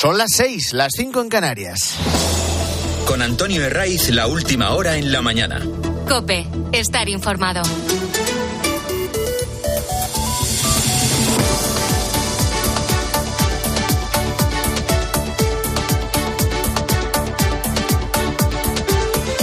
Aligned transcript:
Son 0.00 0.16
las 0.16 0.30
seis, 0.32 0.72
las 0.72 0.92
cinco 0.96 1.20
en 1.20 1.28
Canarias. 1.28 1.94
Con 3.06 3.20
Antonio 3.20 3.62
Herraiz, 3.62 4.08
la 4.08 4.28
última 4.28 4.70
hora 4.70 4.96
en 4.96 5.12
la 5.12 5.20
mañana. 5.20 5.60
Cope, 6.08 6.46
estar 6.72 7.06
informado. 7.10 7.60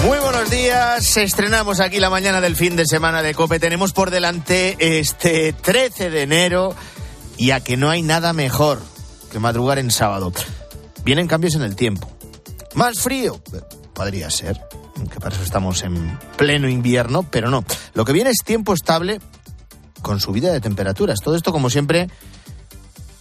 Muy 0.03 0.17
buenos 0.17 0.49
días, 0.49 1.17
estrenamos 1.17 1.79
aquí 1.79 1.99
la 1.99 2.09
mañana 2.09 2.41
del 2.41 2.55
fin 2.55 2.75
de 2.75 2.87
semana 2.87 3.21
de 3.21 3.35
Cope. 3.35 3.59
Tenemos 3.59 3.93
por 3.93 4.09
delante 4.09 4.75
este 4.79 5.53
13 5.53 6.09
de 6.09 6.23
enero 6.23 6.75
y 7.37 7.51
a 7.51 7.59
que 7.59 7.77
no 7.77 7.91
hay 7.91 8.01
nada 8.01 8.33
mejor 8.33 8.96
que 9.31 9.39
madrugar 9.39 9.79
en 9.79 9.91
sábado. 9.91 10.31
Vienen 11.03 11.27
cambios 11.27 11.55
en 11.55 11.63
el 11.63 11.75
tiempo. 11.75 12.09
Más 12.75 12.99
frío, 12.99 13.41
podría 13.93 14.29
ser, 14.29 14.59
que 15.11 15.19
para 15.19 15.35
eso 15.35 15.43
estamos 15.43 15.83
en 15.83 16.17
pleno 16.37 16.69
invierno, 16.69 17.23
pero 17.23 17.49
no. 17.49 17.63
Lo 17.93 18.05
que 18.05 18.13
viene 18.13 18.29
es 18.29 18.37
tiempo 18.45 18.73
estable 18.73 19.19
con 20.01 20.19
subida 20.19 20.51
de 20.51 20.61
temperaturas. 20.61 21.19
Todo 21.21 21.35
esto, 21.35 21.51
como 21.51 21.69
siempre, 21.69 22.09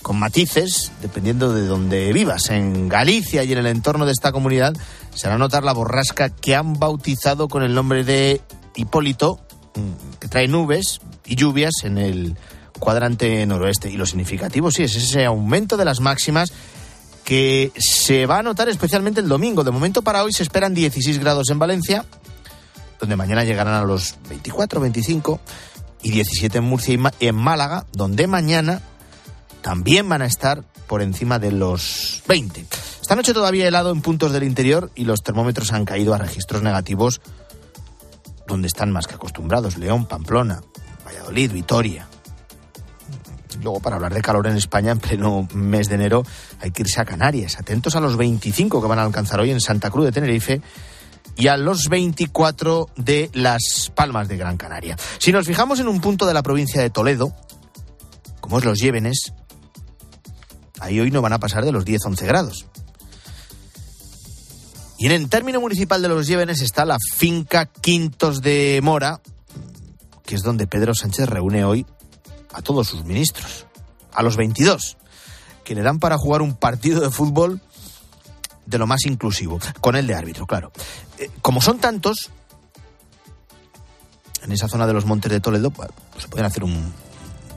con 0.03 0.19
matices, 0.19 0.93
dependiendo 1.03 1.53
de 1.53 1.67
donde 1.67 2.13
vivas. 2.13 2.51
En 2.51 2.89
Galicia 2.89 3.43
y 3.45 3.53
en 3.53 3.59
el 3.59 3.67
entorno 3.67 4.07
de 4.07 4.13
esta 4.13 4.31
comunidad 4.31 4.73
se 5.15 5.27
hará 5.27 5.39
notar 5.39 5.65
la 5.65 5.73
borrasca 5.73 6.29
que 6.29 6.55
han 6.55 6.75
bautizado 6.75 7.49
con 7.49 7.63
el 7.63 7.75
nombre 7.75 8.05
de 8.05 8.41
Hipólito, 8.77 9.41
mm, 9.75 10.19
que 10.21 10.29
trae 10.29 10.47
nubes 10.47 11.01
y 11.25 11.35
lluvias 11.35 11.73
en 11.83 11.99
el 11.99 12.37
cuadrante 12.79 13.45
noroeste. 13.47 13.91
Y 13.91 13.97
lo 13.97 14.07
significativo, 14.07 14.71
sí, 14.71 14.83
es 14.85 14.97
ese 14.97 15.25
aumento 15.25 15.77
de 15.77 15.85
las 15.85 16.01
máximas 16.01 16.53
que 17.25 17.73
se 17.77 18.27
va 18.27 18.39
a 18.39 18.43
notar 18.43 18.69
especialmente 18.69 19.21
el 19.21 19.29
domingo. 19.29 19.65
De 19.65 19.71
momento 19.71 20.03
para 20.03 20.23
hoy 20.23 20.33
se 20.33 20.43
esperan 20.43 20.75
16 20.75 21.19
grados 21.19 21.51
en 21.51 21.59
Valencia, 21.59 22.05
donde 23.01 23.17
mañana 23.17 23.45
llegarán 23.45 23.75
a 23.75 23.85
los 23.85 24.17
24, 24.29 24.81
25 24.81 25.41
y 26.03 26.11
17 26.11 26.59
en 26.59 26.65
Murcia 26.65 26.97
y 27.19 27.27
en 27.27 27.35
Málaga, 27.35 27.87
donde 27.93 28.27
mañana 28.27 28.81
también 29.61 30.09
van 30.09 30.23
a 30.23 30.27
estar 30.27 30.63
por 30.87 31.03
encima 31.03 31.41
de 31.41 31.51
los 31.51 32.23
20. 32.29 32.65
Esta 33.01 33.17
noche 33.17 33.35
todavía 33.35 33.67
helado 33.67 33.91
en 33.91 34.03
puntos 34.03 34.33
del 34.33 34.45
interior 34.45 34.93
y 34.95 35.05
los 35.05 35.23
termómetros 35.23 35.73
han 35.73 35.85
caído 35.85 36.15
a 36.15 36.19
registros 36.19 36.63
negativos 36.63 37.21
donde 38.47 38.69
están 38.69 38.93
más 38.93 39.07
que 39.07 39.17
acostumbrados, 39.17 39.77
León, 39.77 40.07
Pamplona, 40.07 40.63
Valladolid, 41.05 41.53
Vitoria. 41.53 42.07
Luego, 43.63 43.81
para 43.81 43.97
hablar 43.97 44.15
de 44.15 44.23
calor 44.23 44.47
en 44.47 44.57
España 44.57 44.93
en 44.93 44.99
pleno 44.99 45.49
mes 45.55 45.89
de 45.89 45.97
enero, 45.97 46.25
hay 46.61 46.71
que 46.71 46.83
irse 46.83 47.01
a 47.01 47.05
Canarias. 47.05 47.59
Atentos 47.59 47.97
a 47.97 48.01
los 48.01 48.17
25 48.17 48.81
que 48.81 48.89
van 48.89 48.99
a 48.99 49.05
alcanzar 49.05 49.41
hoy 49.41 49.51
en 49.51 49.61
Santa 49.61 49.91
Cruz 49.91 50.07
de 50.07 50.13
Tenerife 50.13 50.61
y 51.37 51.49
a 51.49 51.57
los 51.57 51.89
24 51.89 52.89
de 52.97 53.31
Las 53.33 53.91
Palmas 53.95 54.29
de 54.29 54.37
Gran 54.37 54.57
Canaria. 54.57 54.97
Si 55.19 55.33
nos 55.33 55.47
fijamos 55.47 55.81
en 55.81 55.89
un 55.89 56.01
punto 56.01 56.27
de 56.27 56.35
la 56.35 56.43
provincia 56.43 56.81
de 56.81 56.91
Toledo, 56.91 57.35
como 58.41 58.59
es 58.59 58.65
los 58.65 58.79
Llévenes, 58.79 59.33
Ahí 60.81 61.01
hoy 61.01 61.11
no 61.11 61.23
van 61.23 61.33
a 61.33 61.39
pasar 61.39 61.65
de 61.65 61.73
los 61.73 61.85
10-11 61.85 62.27
grados. 62.27 62.67
Y 64.99 65.07
en 65.07 65.13
el 65.13 65.29
término 65.29 65.61
municipal 65.61 66.01
de 66.03 66.09
los 66.09 66.27
Llévenes 66.27 66.63
está 66.63 66.85
la 66.85 66.97
finca 67.15 67.67
Quintos 67.67 68.41
de 68.41 68.81
Mora, 68.83 69.21
que 70.25 70.35
es 70.35 70.43
donde 70.43 70.67
Pedro 70.67 70.95
Sánchez 70.95 71.29
reúne 71.29 71.65
hoy 71.65 71.87
a 72.57 72.63
todos 72.63 72.89
sus 72.89 73.05
ministros, 73.05 73.67
a 74.15 74.23
los 74.23 74.37
22, 74.37 74.97
que 75.63 75.75
le 75.75 75.83
dan 75.83 75.99
para 75.99 76.17
jugar 76.17 76.41
un 76.41 76.57
partido 76.57 77.03
de 77.03 77.11
fútbol 77.11 77.61
de 78.65 78.79
lo 78.79 78.87
más 78.87 79.05
inclusivo, 79.05 79.61
con 79.81 79.95
el 79.95 80.07
de 80.07 80.15
árbitro, 80.15 80.47
claro. 80.47 80.73
Eh, 81.19 81.31
como 81.43 81.61
son 81.61 81.79
tantos, 81.79 82.31
en 84.43 84.53
esa 84.53 84.69
zona 84.69 84.87
de 84.87 84.95
los 84.95 85.05
Montes 85.05 85.31
de 85.31 85.41
Toledo, 85.41 85.71
pues, 85.71 85.91
se 86.19 86.29
pueden 86.29 86.47
hacer 86.47 86.65
un 86.65 86.95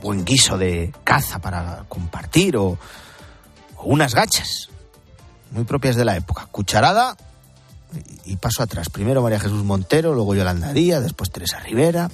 buen 0.02 0.24
guiso 0.24 0.58
de 0.58 0.92
caza 1.02 1.38
para 1.38 1.84
compartir 1.88 2.58
o, 2.58 2.78
unas 3.82 4.14
gachas, 4.14 4.68
muy 5.50 5.64
propias 5.64 5.96
de 5.96 6.04
la 6.04 6.14
época. 6.14 6.46
Cucharada 6.52 7.16
y 8.26 8.36
paso 8.36 8.62
atrás. 8.62 8.90
Primero 8.90 9.22
María 9.22 9.40
Jesús 9.40 9.64
Montero, 9.64 10.14
luego 10.14 10.34
Yolanda 10.34 10.74
Díaz, 10.74 11.02
después 11.02 11.30
Teresa 11.30 11.58
Rivera. 11.60 12.10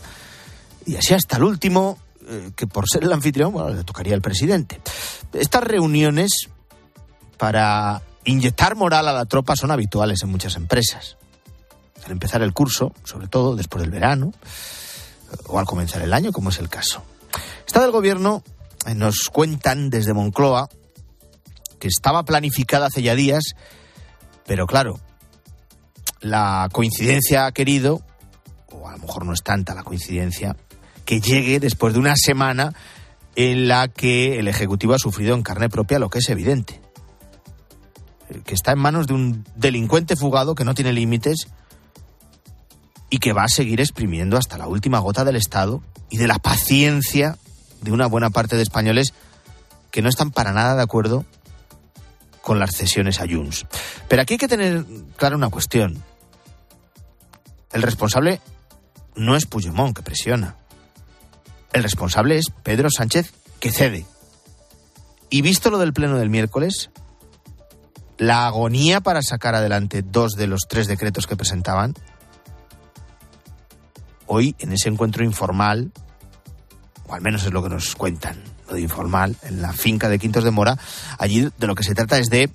Y 0.87 0.95
así 0.95 1.13
hasta 1.13 1.39
el 1.39 1.43
último, 1.43 1.99
eh, 2.29 2.51
que 2.57 2.67
por 2.67 2.87
ser 2.89 3.05
el 3.05 3.13
anfitrión, 3.13 3.53
bueno, 3.53 3.71
le 3.71 3.85
tocaría 3.85 4.15
al 4.15 4.23
presidente. 4.23 4.81
Estas 5.33 5.63
reuniones 5.63 6.49
para 7.39 8.03
inyectar 8.25 8.75
moral 8.77 9.09
a 9.09 9.13
la 9.13 9.27
tropa 9.27 9.57
son 9.57 9.71
habituales 9.71 10.23
en 10.23 10.31
muchas 10.31 10.57
empresas. 10.57 11.17
Al 12.05 12.13
empezar 12.13 12.43
el 12.43 12.53
curso, 12.53 12.93
sobre 13.05 13.29
todo 13.29 13.57
después 13.57 13.83
del 13.83 13.91
verano, 13.91 14.33
o 15.47 15.59
al 15.59 15.67
comenzar 15.67 16.03
el 16.03 16.13
año, 16.13 16.33
como 16.33 16.51
es 16.51 16.59
el 16.59 16.69
caso. 16.69 17.03
Está 17.67 17.81
del 17.81 17.91
gobierno, 17.91 18.43
eh, 18.87 18.95
nos 18.95 19.29
cuentan 19.33 19.91
desde 19.91 20.13
Moncloa, 20.13 20.69
que 21.79 21.89
estaba 21.89 22.25
planificada 22.25 22.87
hace 22.87 23.03
ya 23.03 23.15
días, 23.15 23.55
pero 24.47 24.67
claro, 24.67 24.99
la 26.21 26.69
coincidencia 26.73 27.47
ha 27.47 27.53
querido, 27.53 28.03
o 28.71 28.89
a 28.89 28.93
lo 28.93 28.99
mejor 28.99 29.25
no 29.25 29.33
es 29.33 29.43
tanta 29.43 29.75
la 29.75 29.83
coincidencia, 29.83 30.57
que 31.07 31.21
llegue 31.21 31.59
después 31.61 31.95
de 31.95 32.01
una 32.01 32.15
semana 32.17 32.75
en 33.37 33.69
la 33.69 33.89
que 33.89 34.39
el 34.39 34.49
Ejecutivo 34.49 34.93
ha 34.93 34.99
sufrido 34.99 35.35
en 35.35 35.43
carne 35.43 35.71
propia 35.71 35.99
lo 35.99 36.11
que 36.11 36.19
es 36.19 36.29
evidente, 36.29 36.83
que 38.45 38.55
está 38.55 38.73
en 38.73 38.81
manos 38.81 39.07
de 39.07 39.15
un 39.15 39.45
delincuente 39.55 40.17
fugado 40.17 40.55
que 40.55 40.65
no 40.65 40.75
tiene 40.75 40.93
límites 40.93 41.49
y 43.09 43.19
que 43.19 43.33
va 43.33 43.45
a 43.45 43.49
seguir 43.49 43.81
exprimiendo 43.81 44.37
hasta 44.37 44.59
la 44.59 44.67
última 44.67 44.99
gota 44.99 45.25
del 45.25 45.37
Estado 45.37 45.83
y 46.11 46.19
de 46.19 46.27
la 46.27 46.39
paciencia 46.39 47.39
de 47.83 47.93
una 47.93 48.07
buena 48.07 48.31
parte 48.31 48.57
de 48.57 48.63
españoles 48.63 49.15
que 49.93 50.03
no 50.03 50.09
están 50.09 50.33
para 50.33 50.53
nada 50.53 50.75
de 50.75 50.83
acuerdo 50.83 51.25
con 52.43 52.59
las 52.59 52.75
cesiones 52.75 53.21
a 53.21 53.27
Junts. 53.29 53.67
Pero 54.09 54.23
aquí 54.23 54.35
hay 54.35 54.39
que 54.39 54.49
tener 54.49 54.85
clara 55.17 55.37
una 55.37 55.51
cuestión. 55.51 56.03
El 57.73 57.83
responsable 57.83 58.41
no 59.15 59.37
es 59.37 59.47
Puigdemont 59.47 59.95
que 59.95 60.03
presiona. 60.03 60.57
El 61.73 61.83
responsable 61.83 62.39
es 62.39 62.47
Pedro 62.63 62.89
Sánchez 62.91 63.33
que 63.61 63.71
cede. 63.71 64.07
Y 65.31 65.43
visto 65.43 65.71
lo 65.71 65.79
del 65.79 65.93
pleno 65.93 66.17
del 66.19 66.31
miércoles, 66.31 66.91
la 68.19 68.47
agonía 68.47 69.01
para 69.01 69.23
sacar 69.23 69.55
adelante 69.55 70.03
dos 70.03 70.33
de 70.33 70.47
los 70.47 70.63
tres 70.69 70.87
decretos 70.87 71.27
que 71.27 71.37
presentaban, 71.37 71.95
hoy 74.27 74.55
en 74.59 74.73
ese 74.73 74.89
encuentro 74.89 75.25
informal, 75.25 75.93
o 77.07 77.15
al 77.15 77.21
menos 77.21 77.45
es 77.45 77.53
lo 77.53 77.63
que 77.63 77.69
nos 77.69 77.95
cuentan, 77.95 78.43
lo 78.69 78.75
de 78.75 78.81
informal, 78.81 79.37
en 79.43 79.63
la 79.63 79.73
finca 79.73 80.09
de 80.09 80.19
Quintos 80.19 80.45
de 80.45 80.51
Mora, 80.51 80.79
allí 81.19 81.51
de 81.57 81.67
lo 81.67 81.75
que 81.75 81.85
se 81.85 81.95
trata 81.95 82.19
es 82.19 82.29
de 82.29 82.51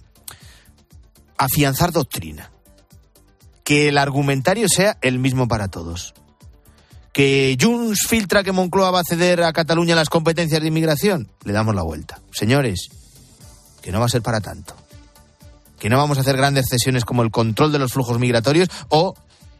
afianzar 1.37 1.91
doctrina. 1.91 2.51
Que 3.63 3.89
el 3.89 3.97
argumentario 3.97 4.67
sea 4.67 4.97
el 5.01 5.19
mismo 5.19 5.47
para 5.47 5.69
todos. 5.69 6.13
Que 7.13 7.57
Junts 7.59 8.07
filtra 8.07 8.43
que 8.43 8.51
Moncloa 8.51 8.91
va 8.91 9.01
a 9.01 9.03
ceder 9.03 9.43
a 9.43 9.51
Cataluña 9.51 9.95
las 9.95 10.09
competencias 10.09 10.61
de 10.61 10.67
inmigración. 10.67 11.29
Le 11.43 11.53
damos 11.53 11.75
la 11.75 11.83
vuelta. 11.83 12.19
Señores, 12.31 12.89
que 13.81 13.91
no 13.91 13.99
va 13.99 14.05
a 14.05 14.09
ser 14.09 14.21
para 14.21 14.39
tanto. 14.39 14.75
Que 15.77 15.89
no 15.89 15.97
vamos 15.97 16.17
a 16.17 16.21
hacer 16.21 16.37
grandes 16.37 16.67
cesiones 16.69 17.03
como 17.03 17.23
el 17.23 17.31
control 17.31 17.71
de 17.71 17.79
los 17.79 17.91
flujos 17.91 18.19
migratorios 18.19 18.69
o 18.89 19.13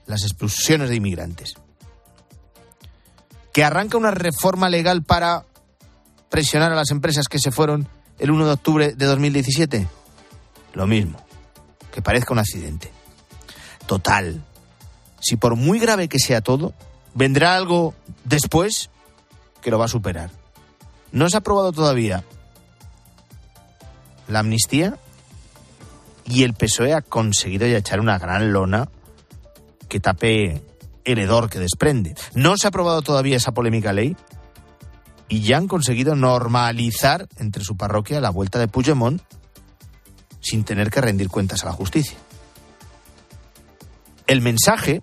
las 0.06 0.24
expulsiones 0.24 0.90
de 0.90 0.96
inmigrantes. 0.96 1.56
Que 3.52 3.64
arranca 3.64 3.98
una 3.98 4.12
reforma 4.12 4.70
legal 4.70 5.04
para 5.04 5.46
presionar 6.30 6.72
a 6.72 6.76
las 6.76 6.92
empresas 6.92 7.28
que 7.28 7.40
se 7.40 7.52
fueron 7.52 7.88
el 8.18 8.32
1 8.32 8.46
de 8.46 8.52
octubre 8.52 8.94
de 8.94 9.06
2017? 9.06 9.88
Lo 10.74 10.88
mismo, 10.88 11.20
que 11.94 12.02
parezca 12.02 12.34
un 12.34 12.40
accidente. 12.40 12.92
Total, 13.88 14.42
si 15.20 15.36
por 15.36 15.56
muy 15.56 15.80
grave 15.80 16.08
que 16.08 16.20
sea 16.20 16.42
todo, 16.42 16.74
vendrá 17.14 17.56
algo 17.56 17.94
después 18.24 18.90
que 19.62 19.72
lo 19.72 19.80
va 19.80 19.86
a 19.86 19.90
superar. 19.90 20.32
No 21.12 21.30
se 21.30 21.38
ha 21.38 21.40
aprobado 21.40 21.72
todavía 21.72 22.24
la 24.28 24.40
amnistía 24.40 24.98
y 26.26 26.44
el 26.44 26.54
PSOE 26.54 26.94
ha 26.94 27.02
conseguido 27.02 27.68
ya 27.68 27.78
echar 27.78 28.00
una 28.00 28.18
gran 28.18 28.54
lona 28.54 28.90
que 29.90 30.00
tape 30.00 30.64
el 31.04 31.20
hedor 31.20 31.50
que 31.50 31.60
desprende. 31.60 32.16
No 32.34 32.58
se 32.58 32.68
ha 32.68 32.70
aprobado 32.70 33.02
todavía 33.02 33.38
esa 33.38 33.52
polémica 33.52 33.92
ley 33.92 34.16
y 35.28 35.42
ya 35.42 35.58
han 35.58 35.68
conseguido 35.68 36.16
normalizar 36.16 37.28
entre 37.38 37.64
su 37.64 37.76
parroquia 37.76 38.22
la 38.22 38.30
vuelta 38.30 38.60
de 38.60 38.68
Puigdemont 38.68 39.22
sin 40.40 40.64
tener 40.64 40.90
que 40.90 41.02
rendir 41.02 41.30
cuentas 41.30 41.64
a 41.64 41.68
la 41.68 41.74
justicia. 41.74 42.18
El 44.28 44.42
mensaje, 44.42 45.02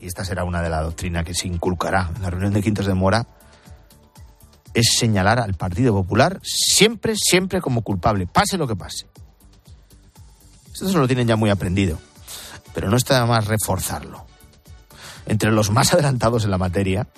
y 0.00 0.06
esta 0.06 0.24
será 0.24 0.44
una 0.44 0.62
de 0.62 0.70
la 0.70 0.82
doctrina 0.82 1.24
que 1.24 1.34
se 1.34 1.48
inculcará 1.48 2.10
en 2.14 2.22
la 2.22 2.30
reunión 2.30 2.52
de 2.52 2.62
Quintos 2.62 2.86
de 2.86 2.94
Mora, 2.94 3.26
es 4.74 4.96
señalar 4.98 5.38
al 5.38 5.54
Partido 5.54 5.94
Popular 5.94 6.38
siempre, 6.42 7.14
siempre 7.16 7.60
como 7.60 7.82
culpable, 7.82 8.26
pase 8.26 8.58
lo 8.58 8.68
que 8.68 8.76
pase. 8.76 9.06
Esto 10.72 10.88
se 10.88 10.98
lo 10.98 11.06
tienen 11.06 11.26
ya 11.26 11.36
muy 11.36 11.48
aprendido, 11.48 11.98
pero 12.74 12.90
no 12.90 12.96
está 12.96 13.24
más 13.24 13.46
reforzarlo. 13.46 14.26
Entre 15.24 15.50
los 15.50 15.70
más 15.70 15.94
adelantados 15.94 16.44
en 16.44 16.50
la 16.50 16.58
materia, 16.58 17.08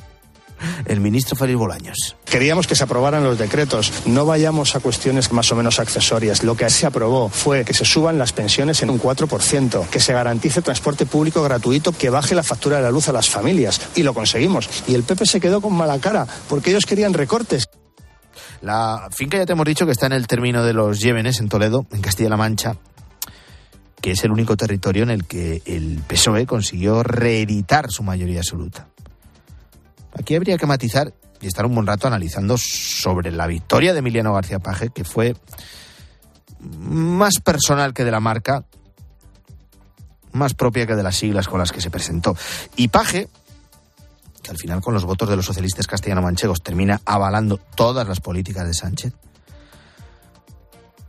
el 0.86 1.00
ministro 1.00 1.36
Félix 1.36 1.58
Bolaños. 1.58 2.16
Queríamos 2.24 2.66
que 2.66 2.74
se 2.74 2.84
aprobaran 2.84 3.24
los 3.24 3.38
decretos, 3.38 3.92
no 4.06 4.26
vayamos 4.26 4.76
a 4.76 4.80
cuestiones 4.80 5.32
más 5.32 5.50
o 5.52 5.56
menos 5.56 5.78
accesorias. 5.78 6.42
Lo 6.42 6.56
que 6.56 6.68
se 6.70 6.86
aprobó 6.86 7.28
fue 7.28 7.64
que 7.64 7.74
se 7.74 7.84
suban 7.84 8.18
las 8.18 8.32
pensiones 8.32 8.82
en 8.82 8.90
un 8.90 9.00
4%, 9.00 9.88
que 9.88 10.00
se 10.00 10.12
garantice 10.12 10.62
transporte 10.62 11.06
público 11.06 11.42
gratuito, 11.42 11.92
que 11.92 12.10
baje 12.10 12.34
la 12.34 12.42
factura 12.42 12.76
de 12.76 12.82
la 12.82 12.90
luz 12.90 13.08
a 13.08 13.12
las 13.12 13.28
familias. 13.28 13.80
Y 13.94 14.02
lo 14.02 14.14
conseguimos. 14.14 14.68
Y 14.86 14.94
el 14.94 15.02
PP 15.02 15.26
se 15.26 15.40
quedó 15.40 15.60
con 15.60 15.74
mala 15.74 15.98
cara, 15.98 16.26
porque 16.48 16.70
ellos 16.70 16.86
querían 16.86 17.14
recortes. 17.14 17.68
La 18.60 19.08
finca 19.10 19.38
ya 19.38 19.46
te 19.46 19.52
hemos 19.52 19.66
dicho 19.66 19.86
que 19.86 19.92
está 19.92 20.06
en 20.06 20.12
el 20.12 20.26
término 20.26 20.64
de 20.64 20.72
los 20.72 21.00
Llévenes, 21.00 21.40
en 21.40 21.48
Toledo, 21.48 21.86
en 21.92 22.00
Castilla-La 22.00 22.36
Mancha, 22.36 22.76
que 24.00 24.12
es 24.12 24.24
el 24.24 24.32
único 24.32 24.56
territorio 24.56 25.04
en 25.04 25.10
el 25.10 25.26
que 25.26 25.62
el 25.64 26.00
PSOE 26.06 26.46
consiguió 26.46 27.02
reeditar 27.02 27.90
su 27.90 28.02
mayoría 28.02 28.40
absoluta. 28.40 28.88
Aquí 30.18 30.34
habría 30.34 30.58
que 30.58 30.66
matizar 30.66 31.14
y 31.40 31.46
estar 31.46 31.64
un 31.64 31.74
buen 31.74 31.86
rato 31.86 32.08
analizando 32.08 32.56
sobre 32.58 33.30
la 33.30 33.46
victoria 33.46 33.92
de 33.92 34.00
Emiliano 34.00 34.34
García 34.34 34.58
Paje, 34.58 34.90
que 34.90 35.04
fue 35.04 35.36
más 36.60 37.40
personal 37.40 37.94
que 37.94 38.04
de 38.04 38.10
la 38.10 38.18
marca, 38.18 38.64
más 40.32 40.54
propia 40.54 40.86
que 40.86 40.96
de 40.96 41.04
las 41.04 41.16
siglas 41.16 41.46
con 41.46 41.60
las 41.60 41.70
que 41.70 41.80
se 41.80 41.90
presentó. 41.90 42.36
Y 42.74 42.88
Paje, 42.88 43.28
que 44.42 44.50
al 44.50 44.58
final 44.58 44.80
con 44.80 44.92
los 44.92 45.04
votos 45.04 45.28
de 45.28 45.36
los 45.36 45.46
socialistas 45.46 45.86
castellano-manchegos 45.86 46.62
termina 46.62 47.00
avalando 47.04 47.58
todas 47.76 48.06
las 48.08 48.20
políticas 48.20 48.66
de 48.66 48.74
Sánchez, 48.74 49.12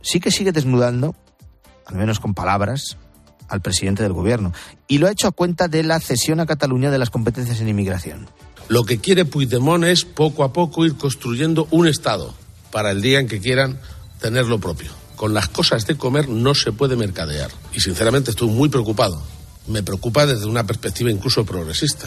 sí 0.02 0.20
que 0.20 0.30
sigue 0.30 0.52
desnudando, 0.52 1.16
al 1.84 1.96
menos 1.96 2.20
con 2.20 2.32
palabras, 2.32 2.96
al 3.48 3.60
presidente 3.60 4.04
del 4.04 4.12
gobierno. 4.12 4.52
Y 4.86 4.98
lo 4.98 5.08
ha 5.08 5.10
hecho 5.10 5.26
a 5.26 5.32
cuenta 5.32 5.66
de 5.66 5.82
la 5.82 5.98
cesión 5.98 6.38
a 6.38 6.46
Cataluña 6.46 6.92
de 6.92 6.98
las 6.98 7.10
competencias 7.10 7.60
en 7.60 7.68
inmigración. 7.68 8.28
Lo 8.70 8.84
que 8.84 9.00
quiere 9.00 9.24
Puigdemont 9.24 9.82
es 9.82 10.04
poco 10.04 10.44
a 10.44 10.52
poco 10.52 10.86
ir 10.86 10.94
construyendo 10.94 11.66
un 11.72 11.88
Estado 11.88 12.32
para 12.70 12.92
el 12.92 13.02
día 13.02 13.18
en 13.18 13.26
que 13.26 13.40
quieran 13.40 13.80
tener 14.20 14.46
lo 14.46 14.60
propio. 14.60 14.92
Con 15.16 15.34
las 15.34 15.48
cosas 15.48 15.88
de 15.88 15.96
comer 15.96 16.28
no 16.28 16.54
se 16.54 16.70
puede 16.70 16.94
mercadear. 16.94 17.50
Y 17.72 17.80
sinceramente 17.80 18.30
estoy 18.30 18.46
muy 18.46 18.68
preocupado. 18.68 19.20
Me 19.66 19.82
preocupa 19.82 20.24
desde 20.24 20.46
una 20.46 20.68
perspectiva 20.68 21.10
incluso 21.10 21.44
progresista. 21.44 22.06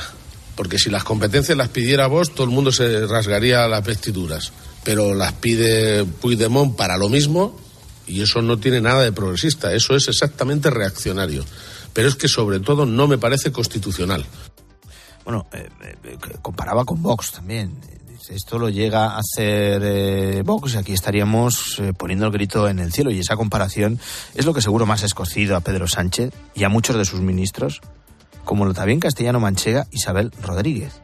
Porque 0.56 0.80
si 0.80 0.90
las 0.90 1.04
competencias 1.04 1.58
las 1.58 1.68
pidiera 1.68 2.08
vos, 2.08 2.34
todo 2.34 2.46
el 2.46 2.54
mundo 2.54 2.72
se 2.72 3.08
rasgaría 3.08 3.68
las 3.68 3.84
vestiduras. 3.84 4.54
Pero 4.86 5.14
las 5.14 5.34
pide 5.34 6.06
Puigdemont 6.06 6.78
para 6.78 6.96
lo 6.96 7.10
mismo 7.10 7.60
y 8.08 8.22
eso 8.22 8.42
no 8.42 8.58
tiene 8.58 8.80
nada 8.80 9.04
de 9.04 9.12
progresista. 9.12 9.74
Eso 9.74 9.98
es 9.98 10.08
exactamente 10.08 10.70
reaccionario. 10.70 11.44
Pero 11.92 12.08
es 12.08 12.16
que 12.16 12.30
sobre 12.30 12.62
todo 12.62 12.86
no 12.86 13.10
me 13.10 13.18
parece 13.18 13.52
constitucional 13.52 14.26
bueno, 15.24 15.46
eh, 15.54 15.70
eh, 16.04 16.18
comparaba 16.42 16.86
con 16.86 17.02
Vox 17.02 17.32
también. 17.32 17.80
Esto 18.30 18.58
lo 18.58 18.70
llega 18.70 19.12
a 19.12 19.18
hacer 19.20 19.82
eh, 19.84 20.44
Vox 20.46 20.78
aquí 20.78 20.94
estaríamos 20.94 21.82
poniendo 21.98 22.26
el 22.26 22.32
grito 22.32 22.70
en 22.70 22.80
el 22.80 22.94
cielo. 22.94 23.12
Y 23.12 23.20
esa 23.20 23.36
comparación 23.36 24.00
es 24.34 24.46
lo 24.46 24.54
que 24.54 24.62
seguro 24.62 24.86
más 24.86 25.04
ha 25.04 25.08
escocido 25.08 25.56
a 25.56 25.62
Pedro 25.62 25.88
Sánchez 25.88 26.34
y 26.56 26.64
a 26.64 26.70
muchos 26.70 26.96
de 26.96 27.06
sus 27.06 27.20
ministros, 27.20 27.82
como 28.46 28.66
lo 28.66 28.74
también 28.74 29.00
castellano 29.00 29.40
manchega 29.40 29.88
Isabel 29.92 30.32
Rodríguez. 30.42 31.02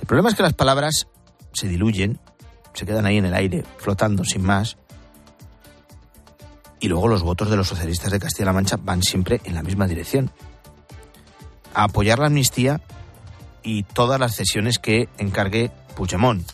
El 0.00 0.06
problema 0.06 0.30
es 0.30 0.34
que 0.34 0.42
las 0.42 0.54
palabras 0.54 1.08
se 1.52 1.68
diluyen, 1.68 2.20
se 2.74 2.86
quedan 2.86 3.06
ahí 3.06 3.18
en 3.18 3.26
el 3.26 3.34
aire, 3.34 3.64
flotando 3.78 4.24
sin 4.24 4.42
más. 4.42 4.76
Y 6.78 6.88
luego 6.88 7.08
los 7.08 7.22
votos 7.22 7.50
de 7.50 7.56
los 7.56 7.68
socialistas 7.68 8.10
de 8.10 8.20
Castilla-La 8.20 8.52
Mancha 8.52 8.78
van 8.80 9.02
siempre 9.02 9.40
en 9.44 9.54
la 9.54 9.62
misma 9.62 9.86
dirección. 9.86 10.30
A 11.74 11.84
apoyar 11.84 12.18
la 12.18 12.26
amnistía 12.26 12.80
y 13.62 13.82
todas 13.82 14.18
las 14.20 14.34
cesiones 14.34 14.78
que 14.78 15.08
encargue 15.18 15.70
Puigdemont. 15.96 16.50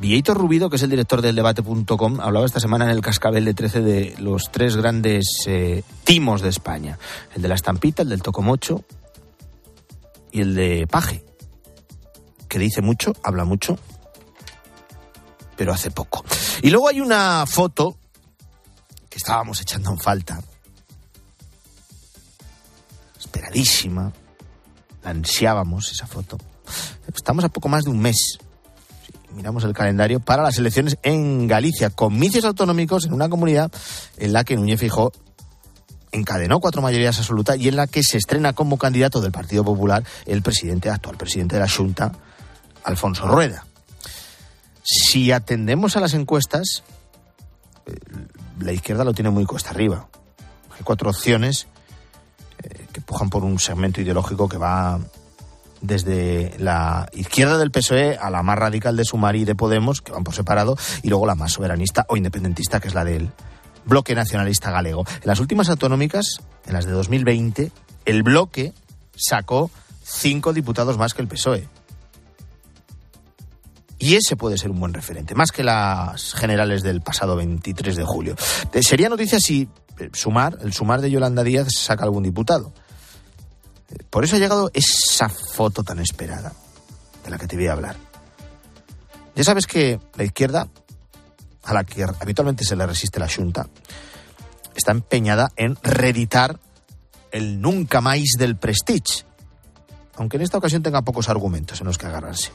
Vieito 0.00 0.32
Rubido, 0.32 0.70
que 0.70 0.76
es 0.76 0.82
el 0.82 0.90
director 0.90 1.20
del 1.20 1.36
debate.com, 1.36 2.20
hablaba 2.20 2.46
esta 2.46 2.60
semana 2.60 2.86
en 2.86 2.90
el 2.90 3.02
cascabel 3.02 3.44
de 3.44 3.54
13 3.54 3.80
de 3.82 4.14
los 4.18 4.50
tres 4.50 4.76
grandes 4.76 5.26
eh, 5.46 5.82
timos 6.04 6.40
de 6.40 6.48
España. 6.48 6.98
El 7.34 7.42
de 7.42 7.48
la 7.48 7.54
estampita, 7.54 8.02
el 8.02 8.08
del 8.08 8.22
tocomocho 8.22 8.84
y 10.32 10.40
el 10.40 10.54
de 10.54 10.86
paje. 10.86 11.24
Que 12.48 12.58
dice 12.58 12.80
mucho, 12.80 13.12
habla 13.22 13.44
mucho, 13.44 13.78
pero 15.54 15.72
hace 15.72 15.90
poco. 15.90 16.24
Y 16.62 16.70
luego 16.70 16.88
hay 16.88 17.00
una 17.00 17.44
foto 17.46 17.96
que 19.10 19.18
estábamos 19.18 19.60
echando 19.60 19.90
en 19.90 19.98
falta. 19.98 20.40
Esperadísima, 23.18 24.12
ansiábamos 25.04 25.90
esa 25.92 26.06
foto. 26.06 26.38
Estamos 27.14 27.44
a 27.44 27.48
poco 27.48 27.68
más 27.68 27.84
de 27.84 27.90
un 27.90 28.00
mes. 28.00 28.38
miramos 29.34 29.64
el 29.64 29.72
calendario 29.72 30.20
para 30.20 30.42
las 30.42 30.58
elecciones 30.58 30.98
en 31.02 31.46
Galicia, 31.46 31.90
comicios 31.90 32.44
autonómicos 32.44 33.06
en 33.06 33.12
una 33.12 33.28
comunidad 33.28 33.70
en 34.16 34.32
la 34.32 34.44
que 34.44 34.56
Núñez 34.56 34.80
Fijó 34.80 35.12
encadenó 36.12 36.60
cuatro 36.60 36.82
mayorías 36.82 37.18
absolutas 37.18 37.56
y 37.58 37.68
en 37.68 37.76
la 37.76 37.86
que 37.86 38.02
se 38.02 38.18
estrena 38.18 38.52
como 38.52 38.78
candidato 38.78 39.20
del 39.20 39.32
Partido 39.32 39.64
Popular 39.64 40.04
el 40.26 40.42
presidente 40.42 40.90
actual, 40.90 41.16
presidente 41.16 41.56
de 41.56 41.60
la 41.60 41.68
Junta, 41.68 42.12
Alfonso 42.84 43.26
Rueda. 43.26 43.64
Si 44.82 45.30
atendemos 45.30 45.96
a 45.96 46.00
las 46.00 46.14
encuestas, 46.14 46.82
eh, 47.86 47.94
la 48.58 48.72
izquierda 48.72 49.04
lo 49.04 49.14
tiene 49.14 49.30
muy 49.30 49.44
cuesta 49.44 49.70
arriba. 49.70 50.08
Hay 50.76 50.82
cuatro 50.82 51.10
opciones 51.10 51.66
pujan 53.10 53.28
por 53.28 53.42
un 53.42 53.58
segmento 53.58 54.00
ideológico 54.00 54.48
que 54.48 54.56
va 54.56 55.00
desde 55.80 56.54
la 56.58 57.08
izquierda 57.12 57.58
del 57.58 57.72
PSOE 57.72 58.16
a 58.16 58.30
la 58.30 58.44
más 58.44 58.56
radical 58.56 58.96
de 58.96 59.04
Sumari 59.04 59.40
y 59.40 59.44
de 59.44 59.56
Podemos, 59.56 60.00
que 60.00 60.12
van 60.12 60.22
por 60.22 60.32
separado, 60.32 60.76
y 61.02 61.08
luego 61.08 61.26
la 61.26 61.34
más 61.34 61.50
soberanista 61.50 62.06
o 62.08 62.16
independentista, 62.16 62.78
que 62.78 62.86
es 62.86 62.94
la 62.94 63.04
del 63.04 63.32
bloque 63.84 64.14
nacionalista 64.14 64.70
galego. 64.70 65.04
En 65.08 65.26
las 65.26 65.40
últimas 65.40 65.68
autonómicas, 65.70 66.40
en 66.66 66.72
las 66.72 66.86
de 66.86 66.92
2020, 66.92 67.72
el 68.04 68.22
bloque 68.22 68.74
sacó 69.16 69.72
cinco 70.04 70.52
diputados 70.52 70.96
más 70.96 71.12
que 71.12 71.22
el 71.22 71.28
PSOE. 71.28 71.66
Y 73.98 74.14
ese 74.14 74.36
puede 74.36 74.56
ser 74.56 74.70
un 74.70 74.78
buen 74.78 74.94
referente, 74.94 75.34
más 75.34 75.50
que 75.50 75.64
las 75.64 76.34
generales 76.34 76.84
del 76.84 77.00
pasado 77.00 77.34
23 77.34 77.96
de 77.96 78.04
julio. 78.04 78.36
Eh, 78.72 78.84
sería 78.84 79.08
noticia 79.08 79.40
si 79.40 79.68
eh, 79.98 80.10
sumar, 80.12 80.58
el 80.62 80.72
sumar 80.72 81.00
de 81.00 81.10
Yolanda 81.10 81.42
Díaz 81.42 81.68
saca 81.74 82.04
algún 82.04 82.22
diputado. 82.22 82.72
Por 84.10 84.24
eso 84.24 84.36
ha 84.36 84.38
llegado 84.38 84.70
esa 84.74 85.28
foto 85.28 85.82
tan 85.82 85.98
esperada 85.98 86.52
de 87.24 87.30
la 87.30 87.38
que 87.38 87.46
te 87.46 87.56
voy 87.56 87.66
a 87.66 87.72
hablar. 87.72 87.96
Ya 89.34 89.44
sabes 89.44 89.66
que 89.66 90.00
la 90.16 90.24
izquierda, 90.24 90.68
a 91.64 91.74
la 91.74 91.84
que 91.84 92.02
habitualmente 92.02 92.64
se 92.64 92.76
le 92.76 92.86
resiste 92.86 93.20
la 93.20 93.28
Junta, 93.28 93.68
está 94.74 94.92
empeñada 94.92 95.50
en 95.56 95.76
reeditar 95.82 96.58
el 97.32 97.60
nunca 97.60 98.00
más 98.00 98.20
del 98.38 98.56
Prestige, 98.56 99.24
aunque 100.16 100.36
en 100.36 100.42
esta 100.42 100.58
ocasión 100.58 100.82
tenga 100.82 101.02
pocos 101.02 101.28
argumentos 101.28 101.80
en 101.80 101.86
los 101.86 101.98
que 101.98 102.06
agarrarse. 102.06 102.50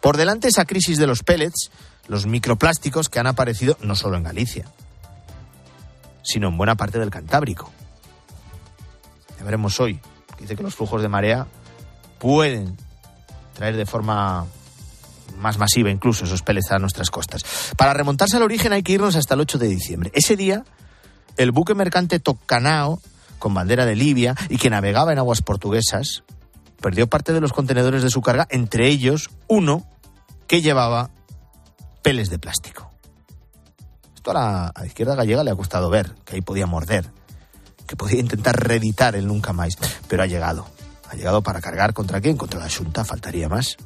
Por 0.00 0.16
delante 0.16 0.48
esa 0.48 0.64
crisis 0.64 0.98
de 0.98 1.06
los 1.06 1.22
pellets, 1.22 1.70
los 2.08 2.26
microplásticos 2.26 3.08
que 3.08 3.18
han 3.18 3.26
aparecido 3.26 3.76
no 3.82 3.94
solo 3.94 4.16
en 4.16 4.24
Galicia, 4.24 4.66
sino 6.22 6.48
en 6.48 6.56
buena 6.56 6.76
parte 6.76 6.98
del 6.98 7.10
Cantábrico. 7.10 7.70
Ya 9.38 9.44
veremos 9.44 9.80
hoy. 9.80 10.00
Dice 10.40 10.56
que 10.56 10.62
los 10.62 10.74
flujos 10.74 11.02
de 11.02 11.08
marea 11.08 11.46
pueden 12.18 12.76
traer 13.54 13.76
de 13.76 13.86
forma 13.86 14.46
más 15.38 15.58
masiva 15.58 15.90
incluso 15.90 16.24
esos 16.24 16.42
pellets 16.42 16.72
a 16.72 16.78
nuestras 16.78 17.10
costas. 17.10 17.44
Para 17.76 17.94
remontarse 17.94 18.36
al 18.36 18.42
origen 18.42 18.72
hay 18.72 18.82
que 18.82 18.92
irnos 18.92 19.16
hasta 19.16 19.34
el 19.34 19.40
8 19.40 19.58
de 19.58 19.68
diciembre. 19.68 20.10
Ese 20.14 20.36
día, 20.36 20.64
el 21.36 21.52
buque 21.52 21.74
mercante 21.74 22.20
Tocanao, 22.20 23.00
con 23.38 23.54
bandera 23.54 23.86
de 23.86 23.96
Libia 23.96 24.34
y 24.48 24.58
que 24.58 24.70
navegaba 24.70 25.12
en 25.12 25.18
aguas 25.18 25.42
portuguesas, 25.42 26.22
perdió 26.80 27.06
parte 27.08 27.32
de 27.32 27.40
los 27.40 27.52
contenedores 27.52 28.02
de 28.02 28.10
su 28.10 28.22
carga, 28.22 28.46
entre 28.50 28.88
ellos 28.88 29.30
uno 29.48 29.86
que 30.46 30.62
llevaba 30.62 31.10
peles 32.02 32.30
de 32.30 32.38
plástico. 32.38 32.90
Esto 34.14 34.32
a 34.32 34.72
la, 34.74 34.86
izquierda 34.86 35.14
gallega 35.14 35.44
le 35.44 35.50
ha 35.50 35.56
costado 35.56 35.88
ver, 35.90 36.14
que 36.24 36.36
ahí 36.36 36.42
podía 36.42 36.66
morder, 36.66 37.10
que 37.90 37.96
podía 37.96 38.20
intentar 38.20 38.54
reeditar 38.56 39.16
el 39.16 39.26
nunca 39.26 39.52
más, 39.52 39.76
pero 40.06 40.22
ha 40.22 40.26
llegado. 40.26 40.64
Ha 41.08 41.16
llegado 41.16 41.42
para 41.42 41.60
cargar 41.60 41.92
contra 41.92 42.20
quién? 42.20 42.36
Contra 42.36 42.60
la 42.60 42.70
Junta, 42.70 43.04
faltaría 43.04 43.48
más. 43.48 43.78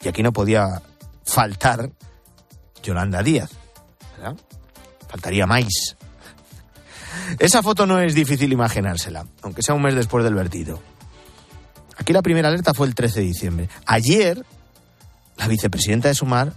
Y 0.00 0.06
aquí 0.06 0.22
no 0.22 0.32
podía 0.32 0.80
faltar 1.24 1.90
Yolanda 2.80 3.20
Díaz. 3.24 3.50
¿verdad? 4.16 4.36
Faltaría 5.08 5.44
más. 5.44 5.96
Esa 7.40 7.64
foto 7.64 7.84
no 7.84 7.98
es 7.98 8.14
difícil 8.14 8.52
imaginársela, 8.52 9.26
aunque 9.42 9.64
sea 9.64 9.74
un 9.74 9.82
mes 9.82 9.96
después 9.96 10.22
del 10.22 10.34
vertido. 10.36 10.80
Aquí 11.96 12.12
la 12.12 12.22
primera 12.22 12.46
alerta 12.46 12.74
fue 12.74 12.86
el 12.86 12.94
13 12.94 13.22
de 13.22 13.26
diciembre. 13.26 13.68
Ayer 13.86 14.46
la 15.36 15.48
vicepresidenta 15.48 16.06
de 16.06 16.14
Sumar 16.14 16.52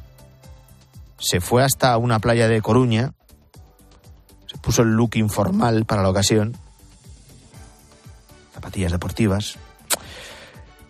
se 1.17 1.41
fue 1.41 1.63
hasta 1.63 1.97
una 1.97 2.19
playa 2.19 2.47
de 2.47 2.62
Coruña, 2.62 3.13
puso 4.62 4.81
el 4.81 4.89
look 4.89 5.15
informal 5.15 5.85
para 5.85 6.01
la 6.01 6.09
ocasión, 6.09 6.55
zapatillas 8.53 8.91
deportivas, 8.91 9.57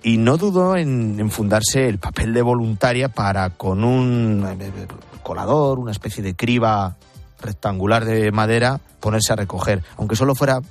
y 0.03 0.17
no 0.17 0.37
dudó 0.37 0.75
en, 0.77 1.29
fundarse 1.31 1.87
el 1.87 1.97
papel 1.97 2.33
de 2.33 2.43
voluntaria 2.43 3.09
para 3.09 3.49
con 3.49 3.83
un 3.83 4.45
eh, 4.59 4.87
colador, 5.23 5.79
una 5.79 5.91
especie 5.91 6.23
de 6.23 6.35
criba 6.35 6.95
rectangular 7.41 8.05
de 8.05 8.31
madera, 8.31 8.79
ponerse 8.99 9.33
a 9.33 9.35
recoger, 9.35 9.83
aunque 9.97 10.15
solo 10.15 10.35
fuera 10.35 10.61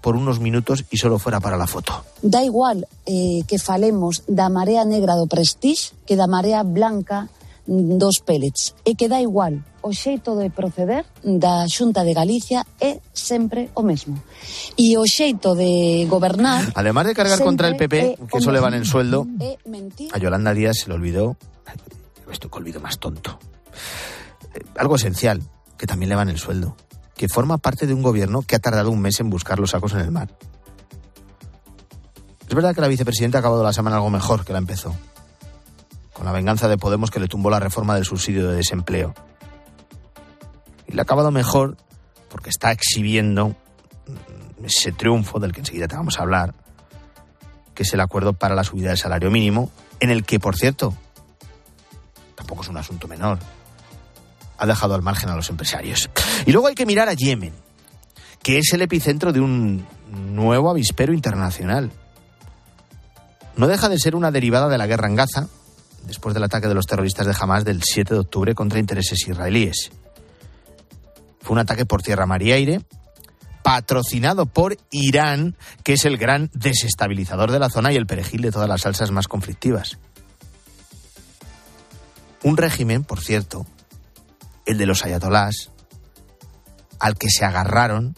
por 0.00 0.16
unos 0.16 0.40
minutos 0.40 0.84
y 0.90 0.96
solo 0.98 1.18
fuera 1.18 1.40
para 1.40 1.56
la 1.56 1.66
foto. 1.66 2.04
Da 2.22 2.42
igual 2.42 2.86
eh, 3.06 3.42
que 3.46 3.58
falemos 3.58 4.24
da 4.26 4.50
marea 4.50 4.84
negra 4.84 5.14
do 5.14 5.30
Prestige 5.30 5.94
que 6.04 6.18
da 6.18 6.26
marea 6.26 6.66
blanca 6.66 7.30
dos 7.66 8.18
pellets. 8.18 8.74
E 8.84 8.98
que 8.98 9.08
da 9.08 9.22
igual, 9.22 9.62
o 9.82 9.92
xeito 9.92 10.34
de 10.38 10.48
proceder 10.48 11.04
da 11.22 11.66
Xunta 11.68 12.06
de 12.06 12.14
Galicia 12.14 12.64
é 12.80 13.02
sempre 13.12 13.68
o 13.74 13.82
mesmo. 13.82 14.16
E 14.78 14.96
o 14.96 15.04
xeito 15.04 15.54
de 15.54 16.06
gobernar... 16.08 16.72
Además 16.74 17.06
de 17.06 17.14
cargar 17.14 17.42
contra 17.42 17.68
el 17.68 17.76
PP, 17.76 18.18
que 18.30 18.38
eso 18.38 18.50
le 18.50 18.60
van 18.60 18.74
el 18.74 18.86
sueldo, 18.86 19.26
a 20.12 20.18
Yolanda 20.18 20.54
Díaz 20.54 20.78
se 20.78 20.88
le 20.88 20.94
olvidó, 20.94 21.36
esto 22.30 22.50
que 22.50 22.58
olvido 22.58 22.80
más 22.80 22.98
tonto, 22.98 23.38
algo 24.78 24.96
esencial, 24.96 25.42
que 25.76 25.86
también 25.86 26.08
le 26.08 26.16
van 26.16 26.30
el 26.30 26.38
sueldo 26.38 26.76
que 27.22 27.28
forma 27.28 27.58
parte 27.58 27.86
de 27.86 27.94
un 27.94 28.02
gobierno 28.02 28.42
que 28.42 28.56
ha 28.56 28.58
tardado 28.58 28.90
un 28.90 29.00
mes 29.00 29.20
en 29.20 29.30
buscar 29.30 29.60
los 29.60 29.70
sacos 29.70 29.92
en 29.92 30.00
el 30.00 30.10
mar. 30.10 30.36
Es 32.48 32.52
verdad 32.52 32.74
que 32.74 32.80
la 32.80 32.88
vicepresidenta 32.88 33.38
ha 33.38 33.40
acabado 33.40 33.62
la 33.62 33.72
semana 33.72 33.94
algo 33.94 34.10
mejor 34.10 34.44
que 34.44 34.52
la 34.52 34.58
empezó, 34.58 34.92
con 36.12 36.26
la 36.26 36.32
venganza 36.32 36.66
de 36.66 36.78
Podemos 36.78 37.12
que 37.12 37.20
le 37.20 37.28
tumbó 37.28 37.48
la 37.48 37.60
reforma 37.60 37.94
del 37.94 38.04
subsidio 38.04 38.48
de 38.48 38.56
desempleo. 38.56 39.14
Y 40.92 40.94
la 40.94 41.02
ha 41.02 41.04
acabado 41.04 41.30
mejor 41.30 41.78
porque 42.28 42.50
está 42.50 42.70
exhibiendo 42.70 43.56
ese 44.62 44.92
triunfo 44.92 45.40
del 45.40 45.52
que 45.52 45.60
enseguida 45.60 45.88
te 45.88 45.96
vamos 45.96 46.18
a 46.18 46.22
hablar, 46.22 46.54
que 47.74 47.82
es 47.82 47.92
el 47.94 48.00
acuerdo 48.00 48.34
para 48.34 48.54
la 48.54 48.62
subida 48.62 48.90
del 48.90 48.98
salario 48.98 49.30
mínimo, 49.30 49.70
en 50.00 50.10
el 50.10 50.24
que, 50.24 50.38
por 50.38 50.54
cierto, 50.54 50.94
tampoco 52.34 52.62
es 52.62 52.68
un 52.68 52.76
asunto 52.76 53.08
menor, 53.08 53.38
ha 54.58 54.66
dejado 54.66 54.94
al 54.94 55.02
margen 55.02 55.30
a 55.30 55.34
los 55.34 55.48
empresarios. 55.48 56.10
Y 56.46 56.52
luego 56.52 56.68
hay 56.68 56.74
que 56.74 56.86
mirar 56.86 57.08
a 57.08 57.14
Yemen, 57.14 57.54
que 58.42 58.58
es 58.58 58.72
el 58.74 58.82
epicentro 58.82 59.32
de 59.32 59.40
un 59.40 59.86
nuevo 60.10 60.70
avispero 60.70 61.14
internacional. 61.14 61.90
No 63.56 63.66
deja 63.66 63.88
de 63.88 63.98
ser 63.98 64.14
una 64.14 64.30
derivada 64.30 64.68
de 64.68 64.78
la 64.78 64.86
guerra 64.86 65.08
en 65.08 65.16
Gaza, 65.16 65.48
después 66.06 66.34
del 66.34 66.44
ataque 66.44 66.68
de 66.68 66.74
los 66.74 66.86
terroristas 66.86 67.26
de 67.26 67.34
Hamas 67.38 67.64
del 67.64 67.82
7 67.82 68.12
de 68.12 68.20
octubre 68.20 68.54
contra 68.54 68.78
intereses 68.78 69.26
israelíes. 69.26 69.90
Fue 71.42 71.52
un 71.52 71.58
ataque 71.58 71.84
por 71.84 72.02
tierra, 72.02 72.26
mar 72.26 72.42
y 72.42 72.52
aire, 72.52 72.80
patrocinado 73.62 74.46
por 74.46 74.76
Irán, 74.90 75.56
que 75.84 75.94
es 75.94 76.04
el 76.04 76.16
gran 76.16 76.50
desestabilizador 76.54 77.50
de 77.50 77.58
la 77.58 77.70
zona 77.70 77.92
y 77.92 77.96
el 77.96 78.06
perejil 78.06 78.42
de 78.42 78.52
todas 78.52 78.68
las 78.68 78.82
salsas 78.82 79.10
más 79.10 79.28
conflictivas. 79.28 79.98
Un 82.42 82.56
régimen, 82.56 83.04
por 83.04 83.20
cierto, 83.20 83.66
el 84.66 84.78
de 84.78 84.86
los 84.86 85.04
ayatolás, 85.04 85.70
al 86.98 87.16
que 87.16 87.28
se 87.28 87.44
agarraron 87.44 88.16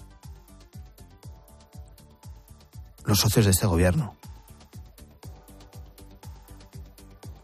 los 3.04 3.18
socios 3.18 3.44
de 3.44 3.50
este 3.50 3.66
gobierno. 3.66 4.16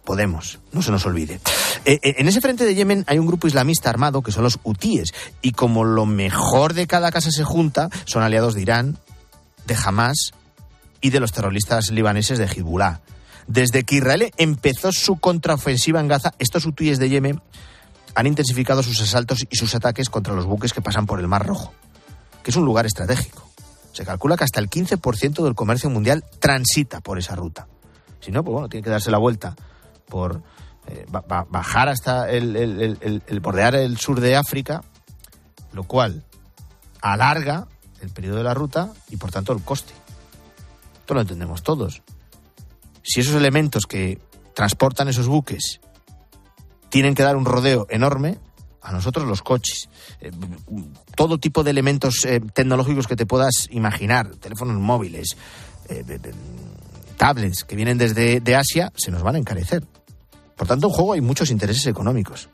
Podemos, 0.04 0.58
no 0.72 0.82
se 0.82 0.90
nos 0.90 1.06
olvide. 1.06 1.40
Eh, 1.84 1.98
eh, 2.02 2.16
en 2.18 2.28
ese 2.28 2.40
frente 2.40 2.64
de 2.64 2.74
Yemen 2.74 3.04
hay 3.06 3.18
un 3.18 3.26
grupo 3.26 3.46
islamista 3.46 3.88
armado 3.88 4.22
que 4.22 4.32
son 4.32 4.44
los 4.44 4.58
hutíes, 4.62 5.12
y 5.40 5.52
como 5.52 5.84
lo 5.84 6.06
mejor 6.06 6.74
de 6.74 6.86
cada 6.86 7.10
casa 7.10 7.30
se 7.30 7.44
junta, 7.44 7.88
son 8.04 8.22
aliados 8.22 8.54
de 8.54 8.62
Irán, 8.62 8.98
de 9.66 9.76
Hamas 9.82 10.32
y 11.00 11.10
de 11.10 11.20
los 11.20 11.32
terroristas 11.32 11.90
libaneses 11.90 12.38
de 12.38 12.44
Hezbollah. 12.44 13.00
Desde 13.46 13.84
que 13.84 13.96
Israel 13.96 14.30
empezó 14.36 14.92
su 14.92 15.16
contraofensiva 15.16 16.00
en 16.00 16.08
Gaza, 16.08 16.34
estos 16.38 16.66
hutíes 16.66 16.98
de 16.98 17.08
Yemen 17.08 17.40
han 18.14 18.26
intensificado 18.26 18.82
sus 18.82 19.00
asaltos 19.00 19.44
y 19.48 19.56
sus 19.56 19.74
ataques 19.74 20.10
contra 20.10 20.34
los 20.34 20.46
buques 20.46 20.72
que 20.72 20.82
pasan 20.82 21.06
por 21.06 21.20
el 21.20 21.28
Mar 21.28 21.46
Rojo, 21.46 21.72
que 22.42 22.50
es 22.50 22.56
un 22.56 22.64
lugar 22.64 22.86
estratégico. 22.86 23.48
Se 23.92 24.04
calcula 24.04 24.36
que 24.36 24.44
hasta 24.44 24.60
el 24.60 24.68
15% 24.70 25.42
del 25.42 25.54
comercio 25.54 25.90
mundial 25.90 26.24
transita 26.38 27.00
por 27.00 27.18
esa 27.18 27.34
ruta. 27.34 27.66
Si 28.20 28.30
no, 28.30 28.44
pues 28.44 28.52
bueno, 28.52 28.68
tiene 28.68 28.84
que 28.84 28.90
darse 28.90 29.10
la 29.10 29.18
vuelta 29.18 29.56
por 30.08 30.42
eh, 30.90 31.06
bajar 31.08 31.88
hasta 31.88 32.28
el, 32.28 33.40
bordear 33.40 33.76
el 33.76 33.96
sur 33.96 34.20
de 34.20 34.34
África, 34.34 34.82
lo 35.72 35.84
cual 35.84 36.24
alarga 37.00 37.68
el 38.00 38.10
periodo 38.10 38.38
de 38.38 38.44
la 38.44 38.54
ruta 38.54 38.92
y 39.08 39.16
por 39.16 39.30
tanto 39.30 39.52
el 39.52 39.62
coste. 39.62 39.92
Esto 41.00 41.14
lo 41.14 41.20
entendemos 41.20 41.62
todos. 41.62 42.02
Si 43.02 43.20
esos 43.20 43.34
elementos 43.34 43.86
que 43.86 44.18
transportan 44.54 45.08
esos 45.08 45.28
buques 45.28 45.80
tienen 46.88 47.14
que 47.14 47.22
dar 47.22 47.36
un 47.36 47.44
rodeo 47.44 47.86
enorme 47.88 48.38
a 48.82 48.90
nosotros 48.90 49.28
los 49.28 49.42
coches. 49.42 49.88
Eh, 50.20 50.32
todo 51.14 51.38
tipo 51.38 51.62
de 51.62 51.70
elementos 51.70 52.24
eh, 52.24 52.40
tecnológicos 52.52 53.06
que 53.06 53.14
te 53.14 53.26
puedas 53.26 53.68
imaginar, 53.70 54.34
teléfonos 54.36 54.76
móviles, 54.76 55.36
tablets 57.16 57.64
que 57.64 57.76
vienen 57.76 57.98
desde 57.98 58.40
de 58.40 58.56
Asia, 58.56 58.92
se 58.96 59.12
nos 59.12 59.22
van 59.22 59.36
a 59.36 59.38
encarecer. 59.38 59.84
Por 60.60 60.68
tanto, 60.68 60.88
en 60.88 60.92
juego 60.92 61.14
hay 61.14 61.22
muchos 61.22 61.50
intereses 61.50 61.86
económicos. 61.86 62.50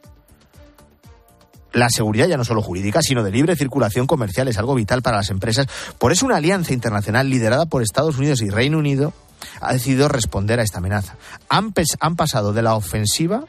La 1.72 1.88
seguridad 1.90 2.28
ya 2.28 2.36
no 2.36 2.44
solo 2.44 2.62
jurídica, 2.62 3.02
sino 3.02 3.24
de 3.24 3.32
libre 3.32 3.56
circulación 3.56 4.06
comercial 4.06 4.46
es 4.46 4.58
algo 4.58 4.76
vital 4.76 5.02
para 5.02 5.16
las 5.16 5.30
empresas. 5.30 5.66
Por 5.98 6.12
eso 6.12 6.24
una 6.24 6.36
alianza 6.36 6.72
internacional 6.72 7.28
liderada 7.28 7.66
por 7.66 7.82
Estados 7.82 8.16
Unidos 8.16 8.42
y 8.42 8.48
Reino 8.48 8.78
Unido 8.78 9.12
ha 9.60 9.72
decidido 9.72 10.06
responder 10.06 10.60
a 10.60 10.62
esta 10.62 10.78
amenaza. 10.78 11.16
Han, 11.48 11.74
han 11.98 12.14
pasado 12.14 12.52
de 12.52 12.62
la 12.62 12.76
ofensiva 12.76 13.42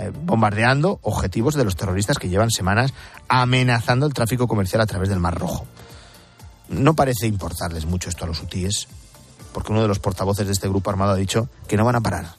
eh, 0.00 0.10
bombardeando 0.24 0.98
objetivos 1.02 1.54
de 1.54 1.62
los 1.62 1.76
terroristas 1.76 2.18
que 2.18 2.28
llevan 2.28 2.50
semanas 2.50 2.92
amenazando 3.28 4.04
el 4.04 4.14
tráfico 4.14 4.48
comercial 4.48 4.80
a 4.80 4.86
través 4.86 5.10
del 5.10 5.20
Mar 5.20 5.38
Rojo. 5.38 5.64
No 6.68 6.94
parece 6.94 7.28
importarles 7.28 7.86
mucho 7.86 8.08
esto 8.08 8.24
a 8.24 8.26
los 8.26 8.42
hutíes, 8.42 8.88
porque 9.52 9.72
uno 9.72 9.82
de 9.82 9.88
los 9.88 9.98
portavoces 9.98 10.46
de 10.46 10.52
este 10.52 10.68
grupo 10.68 10.90
armado 10.90 11.12
ha 11.12 11.16
dicho 11.16 11.48
que 11.68 11.76
no 11.76 11.84
van 11.84 11.96
a 11.96 12.00
parar. 12.00 12.34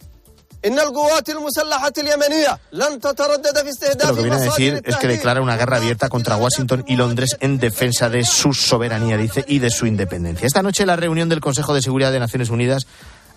Lo 4.08 4.16
que 4.16 4.22
viene 4.22 4.38
a 4.38 4.40
decir 4.40 4.82
es 4.86 4.96
que 4.96 5.08
declara 5.08 5.42
una 5.42 5.58
guerra 5.58 5.78
abierta 5.78 6.08
contra 6.08 6.38
Washington 6.38 6.86
y 6.88 6.96
Londres 6.96 7.36
en 7.42 7.60
defensa 7.60 8.10
de 8.10 8.24
su 8.24 8.54
soberanía, 8.54 9.18
dice, 9.18 9.44
y 9.46 9.60
de 9.60 9.70
su 9.70 9.86
independencia. 9.88 10.48
Esta 10.48 10.64
noche 10.64 10.86
la 10.86 10.96
reunión 10.96 11.28
del 11.28 11.42
Consejo 11.42 11.74
de 11.74 11.82
Seguridad 11.82 12.14
de 12.14 12.20
Naciones 12.20 12.50
Unidas 12.50 12.88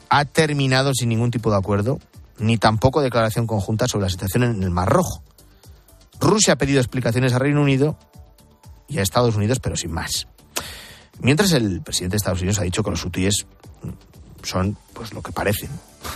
ha 0.08 0.24
terminado 0.24 0.92
sin 0.94 1.08
ningún 1.08 1.32
tipo 1.32 1.50
de 1.50 1.56
acuerdo 1.56 1.98
ni 2.38 2.58
tampoco 2.58 3.02
declaración 3.02 3.46
conjunta 3.46 3.88
sobre 3.88 4.04
la 4.04 4.10
situación 4.10 4.44
en 4.44 4.62
el 4.62 4.70
Mar 4.70 4.88
Rojo. 4.88 5.22
Rusia 6.20 6.54
ha 6.54 6.56
pedido 6.56 6.80
explicaciones 6.80 7.32
a 7.32 7.38
Reino 7.38 7.60
Unido 7.60 7.96
y 8.88 8.98
a 8.98 9.02
Estados 9.02 9.36
Unidos, 9.36 9.58
pero 9.58 9.76
sin 9.76 9.90
más. 9.90 10.28
Mientras 11.20 11.52
el 11.52 11.80
presidente 11.82 12.14
de 12.14 12.18
Estados 12.18 12.40
Unidos 12.40 12.58
ha 12.58 12.64
dicho 12.64 12.82
que 12.82 12.90
los 12.90 13.04
hutíes 13.04 13.46
son, 14.42 14.76
pues, 14.92 15.12
lo 15.12 15.22
que 15.22 15.32
parecen, 15.32 15.70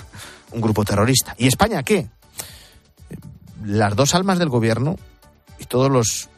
un 0.52 0.60
grupo 0.60 0.84
terrorista. 0.84 1.34
¿Y 1.38 1.46
España 1.46 1.82
qué? 1.82 2.08
Las 3.64 3.94
dos 3.96 4.14
almas 4.14 4.38
del 4.38 4.48
gobierno 4.48 4.96
y 5.58 5.64
todos 5.64 5.90
los 5.90 6.28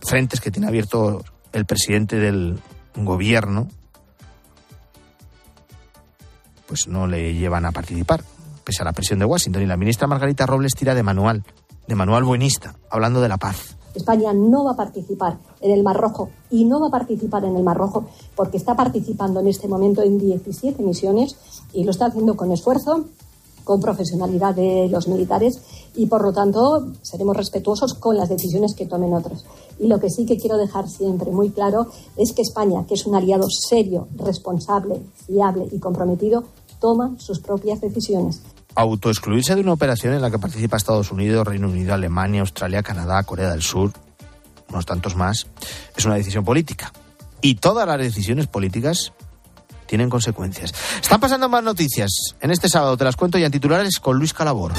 frentes 0.00 0.40
que 0.40 0.50
tiene 0.50 0.68
abierto 0.68 1.24
el 1.52 1.66
presidente 1.66 2.16
del 2.16 2.58
gobierno, 2.96 3.68
pues 6.66 6.88
no 6.88 7.06
le 7.06 7.34
llevan 7.34 7.66
a 7.66 7.72
participar 7.72 8.24
pese 8.64 8.82
a 8.82 8.84
la 8.84 8.92
presión 8.92 9.18
de 9.18 9.24
Washington. 9.24 9.62
Y 9.62 9.66
la 9.66 9.76
ministra 9.76 10.06
Margarita 10.06 10.46
Robles 10.46 10.72
tira 10.74 10.94
de 10.94 11.02
manual, 11.02 11.44
de 11.86 11.94
manual 11.94 12.24
buenista, 12.24 12.74
hablando 12.90 13.20
de 13.20 13.28
la 13.28 13.36
paz. 13.36 13.76
España 13.94 14.32
no 14.32 14.64
va 14.64 14.72
a 14.72 14.76
participar 14.76 15.38
en 15.60 15.72
el 15.72 15.82
Mar 15.82 15.96
Rojo 15.96 16.30
y 16.50 16.64
no 16.64 16.80
va 16.80 16.88
a 16.88 16.90
participar 16.90 17.44
en 17.44 17.56
el 17.56 17.62
Mar 17.62 17.76
Rojo 17.76 18.06
porque 18.34 18.56
está 18.56 18.74
participando 18.74 19.40
en 19.40 19.48
este 19.48 19.68
momento 19.68 20.02
en 20.02 20.18
17 20.18 20.82
misiones 20.82 21.36
y 21.72 21.84
lo 21.84 21.90
está 21.90 22.06
haciendo 22.06 22.36
con 22.36 22.52
esfuerzo, 22.52 23.04
con 23.64 23.80
profesionalidad 23.80 24.54
de 24.54 24.88
los 24.88 25.08
militares 25.08 25.60
y 25.94 26.06
por 26.06 26.22
lo 26.22 26.32
tanto 26.32 26.86
seremos 27.02 27.36
respetuosos 27.36 27.94
con 27.94 28.16
las 28.16 28.28
decisiones 28.28 28.74
que 28.74 28.86
tomen 28.86 29.14
otros. 29.14 29.44
Y 29.78 29.86
lo 29.86 30.00
que 30.00 30.10
sí 30.10 30.26
que 30.26 30.36
quiero 30.36 30.56
dejar 30.56 30.88
siempre 30.88 31.30
muy 31.30 31.50
claro 31.50 31.86
es 32.16 32.32
que 32.32 32.42
España, 32.42 32.86
que 32.86 32.94
es 32.94 33.06
un 33.06 33.14
aliado 33.14 33.46
serio, 33.48 34.08
responsable, 34.16 35.02
fiable 35.26 35.68
y 35.70 35.78
comprometido, 35.78 36.44
toma 36.80 37.14
sus 37.18 37.40
propias 37.40 37.80
decisiones. 37.80 38.42
Autoexcluirse 38.74 39.54
de 39.54 39.60
una 39.60 39.72
operación 39.72 40.14
en 40.14 40.22
la 40.22 40.30
que 40.30 40.38
participa 40.38 40.76
Estados 40.76 41.10
Unidos, 41.12 41.46
Reino 41.46 41.68
Unido, 41.68 41.94
Alemania, 41.94 42.40
Australia, 42.40 42.82
Canadá, 42.82 43.22
Corea 43.22 43.50
del 43.50 43.62
Sur, 43.62 43.92
unos 44.68 44.86
tantos 44.86 45.14
más, 45.14 45.46
es 45.96 46.04
una 46.04 46.14
decisión 46.14 46.44
política. 46.44 46.92
Y 47.40 47.56
todas 47.56 47.86
las 47.86 47.98
decisiones 47.98 48.46
políticas 48.46 49.12
tienen 49.86 50.08
consecuencias. 50.08 50.72
Están 51.02 51.20
pasando 51.20 51.48
más 51.48 51.62
noticias. 51.62 52.34
En 52.40 52.50
este 52.50 52.68
sábado 52.68 52.96
te 52.96 53.04
las 53.04 53.16
cuento 53.16 53.36
y 53.36 53.44
en 53.44 53.52
titulares 53.52 53.98
con 54.00 54.16
Luis 54.16 54.32
Calabor. 54.32 54.72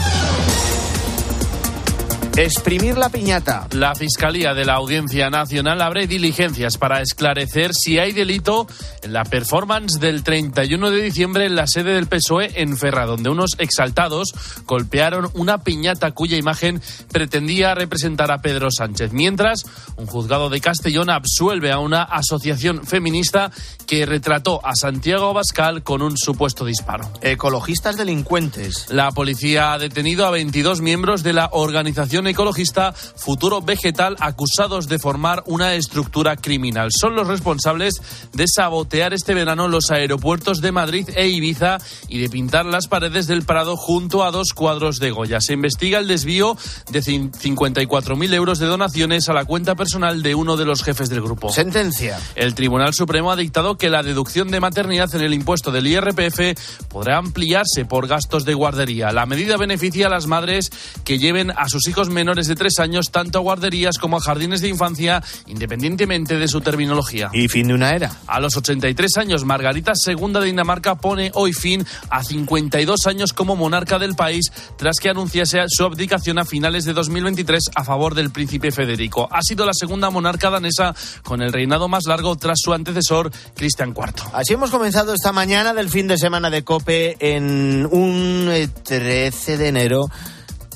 Exprimir 2.36 2.98
la 2.98 3.10
piñata. 3.10 3.68
La 3.74 3.94
Fiscalía 3.94 4.56
de 4.56 4.66
la 4.66 4.74
Audiencia 4.74 5.30
Nacional 5.30 5.80
abre 5.84 6.08
diligencias 6.08 6.80
para 6.80 7.00
esclarecer 7.00 7.76
si 7.76 8.00
hay 8.00 8.12
delito 8.12 8.66
en 9.04 9.14
la 9.14 9.24
performance 9.24 10.00
del 10.00 10.24
31 10.24 10.90
de 10.90 11.04
diciembre 11.04 11.46
en 11.46 11.56
la 11.56 11.68
sede 11.68 11.94
del 11.94 12.08
PSOE 12.08 12.60
en 12.60 12.76
Ferra, 12.76 13.06
donde 13.06 13.30
unos 13.30 13.52
exaltados 13.60 14.34
golpearon 14.66 15.30
una 15.36 15.60
piñata 15.60 16.10
cuya 16.12 16.36
imagen 16.36 16.82
pretendía 17.12 17.76
representar 17.76 18.32
a 18.32 18.42
Pedro 18.42 18.72
Sánchez. 18.72 19.14
Mientras, 19.14 19.66
un 19.98 20.08
juzgado 20.08 20.50
de 20.50 20.60
Castellón 20.60 21.12
absuelve 21.12 21.72
a 21.72 21.78
una 21.78 22.02
asociación 22.02 22.84
feminista 22.84 23.52
que 23.86 24.08
retrató 24.08 24.60
a 24.66 24.76
Santiago 24.76 25.30
Abascal 25.30 25.84
con 25.84 26.02
un 26.02 26.18
supuesto 26.18 26.66
disparo. 26.66 27.12
Ecologistas 27.22 27.96
delincuentes. 27.96 28.88
La 28.90 29.12
policía 29.12 29.74
ha 29.74 29.78
detenido 29.78 30.26
a 30.26 30.32
22 30.32 30.82
miembros 30.82 31.22
de 31.22 31.34
la 31.34 31.50
organización 31.52 32.23
ecologista 32.28 32.94
Futuro 32.94 33.62
Vegetal 33.62 34.16
acusados 34.20 34.88
de 34.88 35.00
formar 35.00 35.44
una 35.46 35.74
estructura 35.76 36.36
criminal. 36.36 36.90
Son 36.92 37.16
los 37.16 37.28
responsables 37.28 37.96
de 38.34 38.46
sabotear 38.48 39.14
este 39.14 39.34
verano 39.34 39.68
los 39.68 39.92
aeropuertos 39.92 40.62
de 40.62 40.72
Madrid 40.72 41.10
e 41.16 41.28
Ibiza 41.28 41.78
y 42.08 42.20
de 42.20 42.30
pintar 42.30 42.66
las 42.66 42.88
paredes 42.88 43.28
del 43.28 43.44
Prado 43.44 43.76
junto 43.78 44.24
a 44.24 44.32
dos 44.32 44.54
cuadros 44.54 44.98
de 44.98 45.12
Goya. 45.12 45.42
Se 45.42 45.54
investiga 45.54 46.00
el 46.00 46.08
desvío 46.08 46.58
de 46.90 47.02
54.000 47.02 48.34
euros 48.34 48.60
de 48.60 48.68
donaciones 48.68 49.30
a 49.30 49.34
la 49.34 49.46
cuenta 49.46 49.76
personal 49.76 50.24
de 50.24 50.36
uno 50.36 50.58
de 50.58 50.66
los 50.66 50.84
jefes 50.84 51.10
del 51.10 51.22
grupo. 51.22 51.50
Sentencia. 51.50 52.20
El 52.36 52.56
Tribunal 52.56 52.94
Supremo 52.94 53.32
ha 53.32 53.36
dictado 53.36 53.78
que 53.78 53.90
la 53.90 54.04
deducción 54.04 54.50
de 54.50 54.60
maternidad 54.60 55.14
en 55.16 55.22
el 55.22 55.34
impuesto 55.34 55.72
del 55.72 55.88
IRPF 55.88 56.88
podrá 56.90 57.18
ampliarse 57.18 57.86
por 57.88 58.08
gastos 58.08 58.46
de 58.46 58.54
guardería. 58.54 59.12
La 59.12 59.26
medida 59.26 59.58
beneficia 59.58 60.08
a 60.08 60.10
las 60.10 60.28
madres 60.28 60.72
que 61.04 61.20
lleven 61.20 61.52
a 61.52 61.70
sus 61.70 61.88
hijos 61.88 62.10
menores 62.14 62.48
de 62.48 62.56
tres 62.56 62.80
años 62.80 63.12
tanto 63.12 63.40
a 63.40 63.42
guarderías 63.42 63.98
como 63.98 64.18
a 64.18 64.22
jardines 64.22 64.62
de 64.62 64.70
infancia, 64.70 65.24
independientemente 65.48 66.38
de 66.38 66.48
su 66.48 66.62
terminología. 66.62 67.30
Y 67.34 67.48
fin 67.48 67.68
de 67.68 67.74
una 67.74 67.92
era. 67.92 68.12
A 68.28 68.40
los 68.40 68.56
83 68.56 69.18
años, 69.18 69.46
Margarita 69.46 69.94
II 70.06 70.34
de 70.34 70.46
Dinamarca 70.46 70.96
pone 70.96 71.32
hoy 71.34 71.54
fin 71.54 71.86
a 72.10 72.24
52 72.24 73.08
años 73.08 73.34
como 73.34 73.56
monarca 73.56 74.00
del 74.00 74.16
país 74.16 74.52
tras 74.78 74.98
que 75.00 75.10
anunciase 75.10 75.60
su 75.68 75.84
abdicación 75.84 76.40
a 76.40 76.46
finales 76.46 76.86
de 76.86 76.94
2023 76.94 77.72
a 77.76 77.84
favor 77.84 78.16
del 78.16 78.32
príncipe 78.32 78.72
Federico. 78.72 79.28
Ha 79.32 79.42
sido 79.42 79.66
la 79.66 79.74
segunda 79.74 80.10
monarca 80.10 80.50
danesa 80.50 80.96
con 81.24 81.42
el 81.42 81.52
reinado 81.52 81.88
más 81.88 82.06
largo 82.06 82.36
tras 82.36 82.60
su 82.62 82.74
antecesor, 82.74 83.32
Cristian 83.56 83.90
IV. 83.90 84.14
Así 84.34 84.54
hemos 84.54 84.72
comenzado 84.72 85.14
esta 85.14 85.32
mañana 85.32 85.74
del 85.74 85.90
fin 85.90 86.08
de 86.08 86.18
semana 86.18 86.50
de 86.50 86.64
Cope 86.64 87.18
en 87.20 87.88
un 87.92 88.52
13 88.84 89.58
de 89.58 89.68
enero 89.68 90.10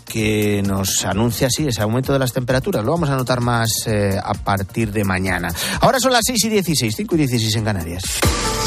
que 0.07 0.63
nos 0.65 1.05
anuncia 1.05 1.47
así 1.47 1.67
ese 1.67 1.81
aumento 1.81 2.13
de 2.13 2.19
las 2.19 2.31
temperaturas. 2.31 2.83
Lo 2.83 2.91
vamos 2.91 3.09
a 3.09 3.15
notar 3.15 3.41
más 3.41 3.69
eh, 3.87 4.17
a 4.21 4.33
partir 4.33 4.91
de 4.91 5.03
mañana. 5.03 5.53
Ahora 5.81 5.99
son 5.99 6.13
las 6.13 6.21
6 6.25 6.45
y 6.45 6.49
16, 6.49 6.93
5 6.95 7.15
y 7.15 7.17
16 7.17 7.55
en 7.55 7.65
Canarias. 7.65 8.03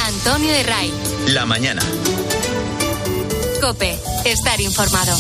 Antonio 0.07 0.53
de 0.53 0.63
Ray. 0.63 0.93
La 1.29 1.47
mañana. 1.47 1.83
Cope, 3.61 3.99
estar 4.25 4.61
informado. 4.61 5.17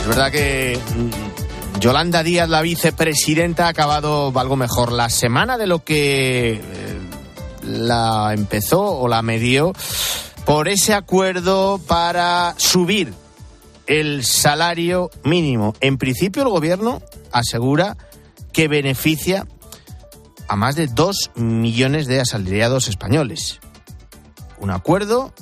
Es 0.00 0.06
verdad 0.06 0.30
que 0.32 0.78
mm, 0.78 1.80
Yolanda 1.80 2.22
Díaz, 2.22 2.48
la 2.48 2.62
vicepresidenta, 2.62 3.66
ha 3.66 3.68
acabado 3.68 4.32
algo 4.36 4.56
mejor 4.56 4.92
la 4.92 5.08
semana 5.10 5.58
de 5.58 5.66
lo 5.66 5.84
que 5.84 6.54
eh, 6.54 6.60
la 7.64 8.32
empezó 8.34 8.80
o 8.82 9.08
la 9.08 9.22
medió 9.22 9.72
por 10.44 10.68
ese 10.68 10.94
acuerdo 10.94 11.78
para 11.86 12.54
subir 12.56 13.14
el 13.86 14.24
salario 14.24 15.10
mínimo. 15.24 15.74
En 15.80 15.98
principio 15.98 16.42
el 16.42 16.48
gobierno 16.48 17.02
asegura 17.30 17.96
que 18.52 18.68
beneficia 18.68 19.46
a 20.48 20.56
más 20.56 20.76
de 20.76 20.86
dos 20.86 21.30
millones 21.34 22.06
de 22.06 22.20
asalariados 22.20 22.88
españoles. 22.88 23.60
Un 24.58 24.70
acuerdo 24.70 25.32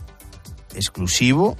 exclusivo 0.74 1.56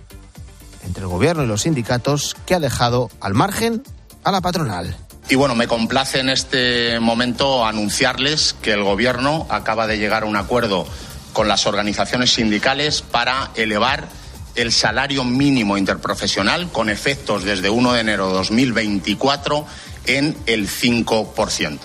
entre 0.84 1.02
el 1.02 1.08
gobierno 1.08 1.42
y 1.44 1.46
los 1.46 1.62
sindicatos 1.62 2.36
que 2.46 2.54
ha 2.54 2.60
dejado 2.60 3.10
al 3.20 3.34
margen 3.34 3.82
a 4.24 4.32
la 4.32 4.40
patronal. 4.40 4.96
Y 5.28 5.36
bueno, 5.36 5.54
me 5.54 5.68
complace 5.68 6.20
en 6.20 6.28
este 6.28 6.98
momento 6.98 7.64
anunciarles 7.64 8.54
que 8.62 8.72
el 8.72 8.82
gobierno 8.82 9.46
acaba 9.48 9.86
de 9.86 9.98
llegar 9.98 10.24
a 10.24 10.26
un 10.26 10.36
acuerdo 10.36 10.86
con 11.40 11.48
las 11.48 11.66
organizaciones 11.66 12.34
sindicales 12.34 13.00
para 13.00 13.50
elevar 13.54 14.06
el 14.56 14.70
salario 14.72 15.24
mínimo 15.24 15.78
interprofesional 15.78 16.70
con 16.70 16.90
efectos 16.90 17.44
desde 17.44 17.70
1 17.70 17.94
de 17.94 18.00
enero 18.02 18.28
de 18.28 18.34
2024 18.34 19.64
en 20.04 20.36
el 20.44 20.68
5%. 20.68 21.78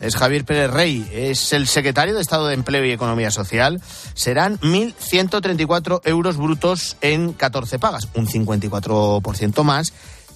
Es 0.00 0.16
Javier 0.16 0.44
Pérez 0.44 0.72
Rey, 0.72 1.08
es 1.12 1.52
el 1.52 1.68
secretario 1.68 2.16
de 2.16 2.20
Estado 2.20 2.48
de 2.48 2.54
Empleo 2.54 2.84
y 2.84 2.90
Economía 2.90 3.30
Social. 3.30 3.80
Serán 4.14 4.58
1.134 4.58 6.00
euros 6.02 6.36
brutos 6.36 6.96
en 7.00 7.34
14 7.34 7.78
pagas, 7.78 8.08
un 8.14 8.26
54% 8.26 9.62
más 9.62 9.92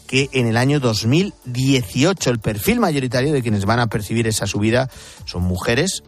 que 0.06 0.28
en 0.32 0.46
el 0.46 0.56
año 0.56 0.78
2018. 0.78 2.30
El 2.30 2.38
perfil 2.38 2.78
mayoritario 2.78 3.32
de 3.32 3.42
quienes 3.42 3.64
van 3.64 3.80
a 3.80 3.88
percibir 3.88 4.28
esa 4.28 4.46
subida 4.46 4.88
son 5.24 5.42
mujeres 5.42 6.04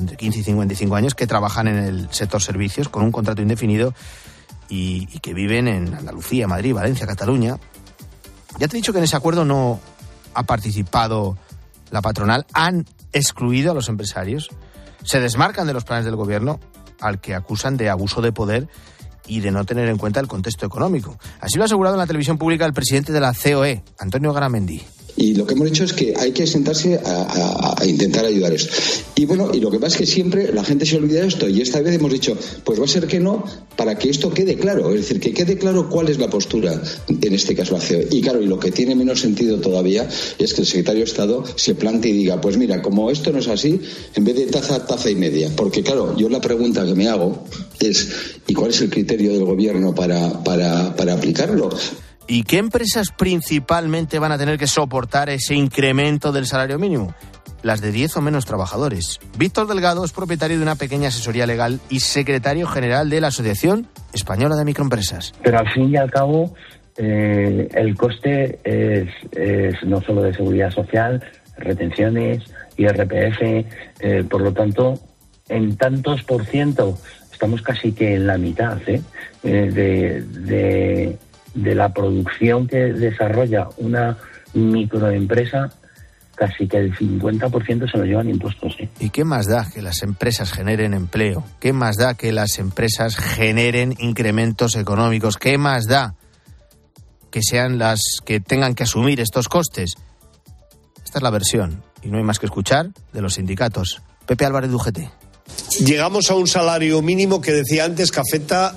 entre 0.00 0.16
15 0.16 0.40
y 0.40 0.42
55 0.42 0.94
años 0.96 1.14
que 1.14 1.26
trabajan 1.26 1.68
en 1.68 1.78
el 1.78 2.08
sector 2.12 2.42
servicios 2.42 2.88
con 2.88 3.04
un 3.04 3.12
contrato 3.12 3.42
indefinido 3.42 3.94
y, 4.68 5.06
que 5.20 5.34
viven 5.34 5.68
en 5.68 5.94
Andalucía, 5.94 6.48
Madrid, 6.48 6.74
Valencia, 6.74 7.06
Cataluña. 7.06 7.58
Ya 8.58 8.68
te 8.68 8.76
he 8.76 8.78
dicho 8.78 8.92
que 8.92 8.98
en 8.98 9.04
ese 9.04 9.16
acuerdo 9.16 9.44
no 9.44 9.80
ha 10.34 10.42
participado 10.44 11.36
la 11.90 12.02
patronal, 12.02 12.46
han 12.52 12.86
excluido 13.12 13.70
a 13.70 13.74
los 13.74 13.88
empresarios, 13.88 14.48
se 15.04 15.20
desmarcan 15.20 15.66
de 15.66 15.74
los 15.74 15.84
planes 15.84 16.04
del 16.04 16.16
gobierno 16.16 16.58
al 17.00 17.20
que 17.20 17.34
acusan 17.34 17.76
de 17.76 17.90
abuso 17.90 18.20
de 18.20 18.32
poder 18.32 18.68
y 19.26 19.40
de 19.40 19.50
no 19.50 19.64
tener 19.64 19.88
en 19.88 19.98
cuenta 19.98 20.20
el 20.20 20.28
contexto 20.28 20.66
económico. 20.66 21.18
Así 21.40 21.56
lo 21.56 21.64
ha 21.64 21.66
asegurado 21.66 21.94
en 21.96 22.00
la 22.00 22.06
televisión 22.06 22.38
pública 22.38 22.64
el 22.66 22.72
presidente 22.72 23.12
de 23.12 23.20
la 23.20 23.32
COE, 23.32 23.82
Antonio 23.98 24.32
Garamendi. 24.32 24.82
Y 25.16 25.34
lo 25.34 25.46
que 25.46 25.54
hemos 25.54 25.68
hecho 25.68 25.84
es 25.84 25.92
que 25.92 26.14
hay 26.16 26.32
que 26.32 26.46
sentarse 26.46 27.00
a, 27.04 27.76
intentar 27.86 28.24
ayudar 28.24 28.52
esto. 28.52 28.72
Y 29.14 29.26
bueno, 29.26 29.50
y 29.52 29.60
lo 29.60 29.70
que 29.70 29.78
pasa 29.78 29.94
es 29.94 29.98
que 29.98 30.06
siempre 30.06 30.52
la 30.52 30.64
gente 30.64 30.86
se 30.86 30.96
olvida 30.96 31.20
de 31.20 31.28
esto 31.28 31.48
y 31.48 31.60
esta 31.60 31.80
vez 31.80 31.94
hemos 31.94 32.12
dicho, 32.12 32.36
pues 32.64 32.80
va 32.80 32.84
a 32.84 32.88
ser 32.88 33.06
que 33.06 33.20
no, 33.20 33.44
para 33.76 33.96
que 33.96 34.10
esto 34.10 34.32
quede 34.32 34.56
claro. 34.56 34.90
Es 34.92 35.02
decir, 35.02 35.20
que 35.20 35.32
quede 35.32 35.56
claro 35.56 35.88
cuál 35.88 36.08
es 36.08 36.18
la 36.18 36.28
postura, 36.28 36.82
en 37.08 37.32
este 37.32 37.54
caso 37.54 37.76
COE. 37.76 38.08
Y 38.10 38.22
claro, 38.22 38.42
y 38.42 38.46
lo 38.46 38.58
que 38.58 38.72
tiene 38.72 38.94
menos 38.94 39.20
sentido 39.20 39.60
todavía 39.60 40.08
es 40.38 40.52
que 40.54 40.62
el 40.62 40.66
secretario 40.66 41.00
de 41.00 41.10
Estado 41.10 41.44
se 41.56 41.74
plante 41.74 42.08
y 42.08 42.12
diga, 42.12 42.40
pues 42.40 42.56
mira, 42.56 42.82
como 42.82 43.10
esto 43.10 43.32
no 43.32 43.38
es 43.38 43.48
así, 43.48 43.80
en 44.14 44.24
vez 44.24 44.36
de 44.36 44.46
taza, 44.46 44.84
taza 44.86 45.10
y 45.10 45.14
media. 45.14 45.50
Porque 45.54 45.82
claro, 45.82 46.16
yo 46.16 46.28
la 46.28 46.40
pregunta 46.40 46.84
que 46.84 46.94
me 46.94 47.08
hago 47.08 47.44
es, 47.78 48.08
¿y 48.48 48.54
cuál 48.54 48.70
es 48.70 48.80
el 48.80 48.90
criterio 48.90 49.32
del 49.32 49.44
gobierno 49.44 49.94
para, 49.94 50.42
para 50.42 51.12
aplicarlo? 51.12 51.70
¿Y 52.26 52.44
qué 52.44 52.58
empresas 52.58 53.08
principalmente 53.10 54.18
van 54.18 54.32
a 54.32 54.38
tener 54.38 54.58
que 54.58 54.66
soportar 54.66 55.28
ese 55.28 55.54
incremento 55.54 56.32
del 56.32 56.46
salario 56.46 56.78
mínimo? 56.78 57.14
Las 57.62 57.80
de 57.80 57.92
10 57.92 58.16
o 58.16 58.20
menos 58.22 58.46
trabajadores. 58.46 59.20
Víctor 59.38 59.66
Delgado 59.66 60.04
es 60.04 60.12
propietario 60.12 60.56
de 60.56 60.62
una 60.62 60.76
pequeña 60.76 61.08
asesoría 61.08 61.46
legal 61.46 61.80
y 61.90 62.00
secretario 62.00 62.66
general 62.66 63.10
de 63.10 63.20
la 63.20 63.28
Asociación 63.28 63.88
Española 64.12 64.56
de 64.56 64.64
Microempresas. 64.64 65.34
Pero 65.42 65.58
al 65.58 65.70
fin 65.72 65.90
y 65.90 65.96
al 65.96 66.10
cabo, 66.10 66.54
eh, 66.96 67.68
el 67.74 67.94
coste 67.96 68.58
es, 68.64 69.84
no 69.84 70.00
solo 70.00 70.22
de 70.22 70.34
seguridad 70.34 70.70
social, 70.70 71.22
retenciones, 71.58 72.42
IRPF, 72.76 73.42
eh, 74.00 74.24
por 74.28 74.42
lo 74.42 74.52
tanto, 74.52 74.98
en 75.48 75.76
tantos 75.76 76.22
por 76.22 76.46
ciento, 76.46 76.98
estamos 77.32 77.60
casi 77.62 77.92
que 77.92 78.14
en 78.14 78.26
la 78.26 78.38
mitad 78.38 78.78
¿eh? 78.86 79.02
de, 79.42 80.22
de 80.22 81.18
de 81.54 81.74
la 81.74 81.92
producción 81.92 82.66
que 82.66 82.92
desarrolla 82.92 83.68
una 83.78 84.16
microempresa, 84.54 85.72
casi 86.34 86.66
que 86.66 86.78
el 86.78 86.96
50% 86.96 87.90
se 87.90 87.98
lo 87.98 88.04
llevan 88.04 88.28
impuestos. 88.28 88.74
¿eh? 88.80 88.88
¿Y 89.00 89.10
qué 89.10 89.24
más 89.24 89.46
da 89.46 89.68
que 89.72 89.82
las 89.82 90.02
empresas 90.02 90.52
generen 90.52 90.94
empleo? 90.94 91.44
¿Qué 91.60 91.72
más 91.72 91.96
da 91.96 92.14
que 92.14 92.32
las 92.32 92.58
empresas 92.58 93.16
generen 93.16 93.94
incrementos 93.98 94.76
económicos? 94.76 95.36
¿Qué 95.36 95.58
más 95.58 95.86
da 95.86 96.14
que 97.30 97.40
sean 97.42 97.78
las 97.78 98.00
que 98.24 98.40
tengan 98.40 98.74
que 98.74 98.84
asumir 98.84 99.20
estos 99.20 99.48
costes? 99.48 99.94
Esta 101.04 101.18
es 101.18 101.22
la 101.22 101.30
versión, 101.30 101.82
y 102.02 102.08
no 102.08 102.18
hay 102.18 102.24
más 102.24 102.38
que 102.38 102.46
escuchar, 102.46 102.90
de 103.12 103.20
los 103.20 103.34
sindicatos. 103.34 104.02
Pepe 104.26 104.44
Álvarez 104.44 104.70
Dugete. 104.70 105.10
Llegamos 105.84 106.30
a 106.30 106.34
un 106.34 106.46
salario 106.46 107.02
mínimo 107.02 107.40
que 107.40 107.52
decía 107.52 107.84
antes 107.84 108.10
que 108.10 108.20
afecta 108.20 108.74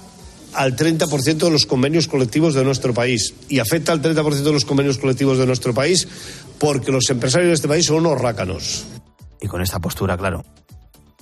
al 0.54 0.76
30% 0.76 1.38
de 1.38 1.52
los 1.52 1.66
convenios 1.66 2.08
colectivos 2.08 2.54
de 2.54 2.64
nuestro 2.64 2.94
país. 2.94 3.34
Y 3.50 3.60
afecta 3.60 3.92
al 3.92 4.02
30% 4.02 4.44
de 4.44 4.54
los 4.54 4.66
convenios 4.66 4.98
colectivos 4.98 5.38
de 5.38 5.46
nuestro 5.46 5.74
país 5.74 6.08
porque 6.60 6.92
los 6.92 7.10
empresarios 7.10 7.50
de 7.50 7.54
este 7.56 7.68
país 7.68 7.86
son 7.86 7.98
unos 7.98 8.20
rácanos. 8.20 8.86
Y 9.42 9.48
con 9.48 9.62
esta 9.62 9.80
postura, 9.80 10.18
claro, 10.18 10.44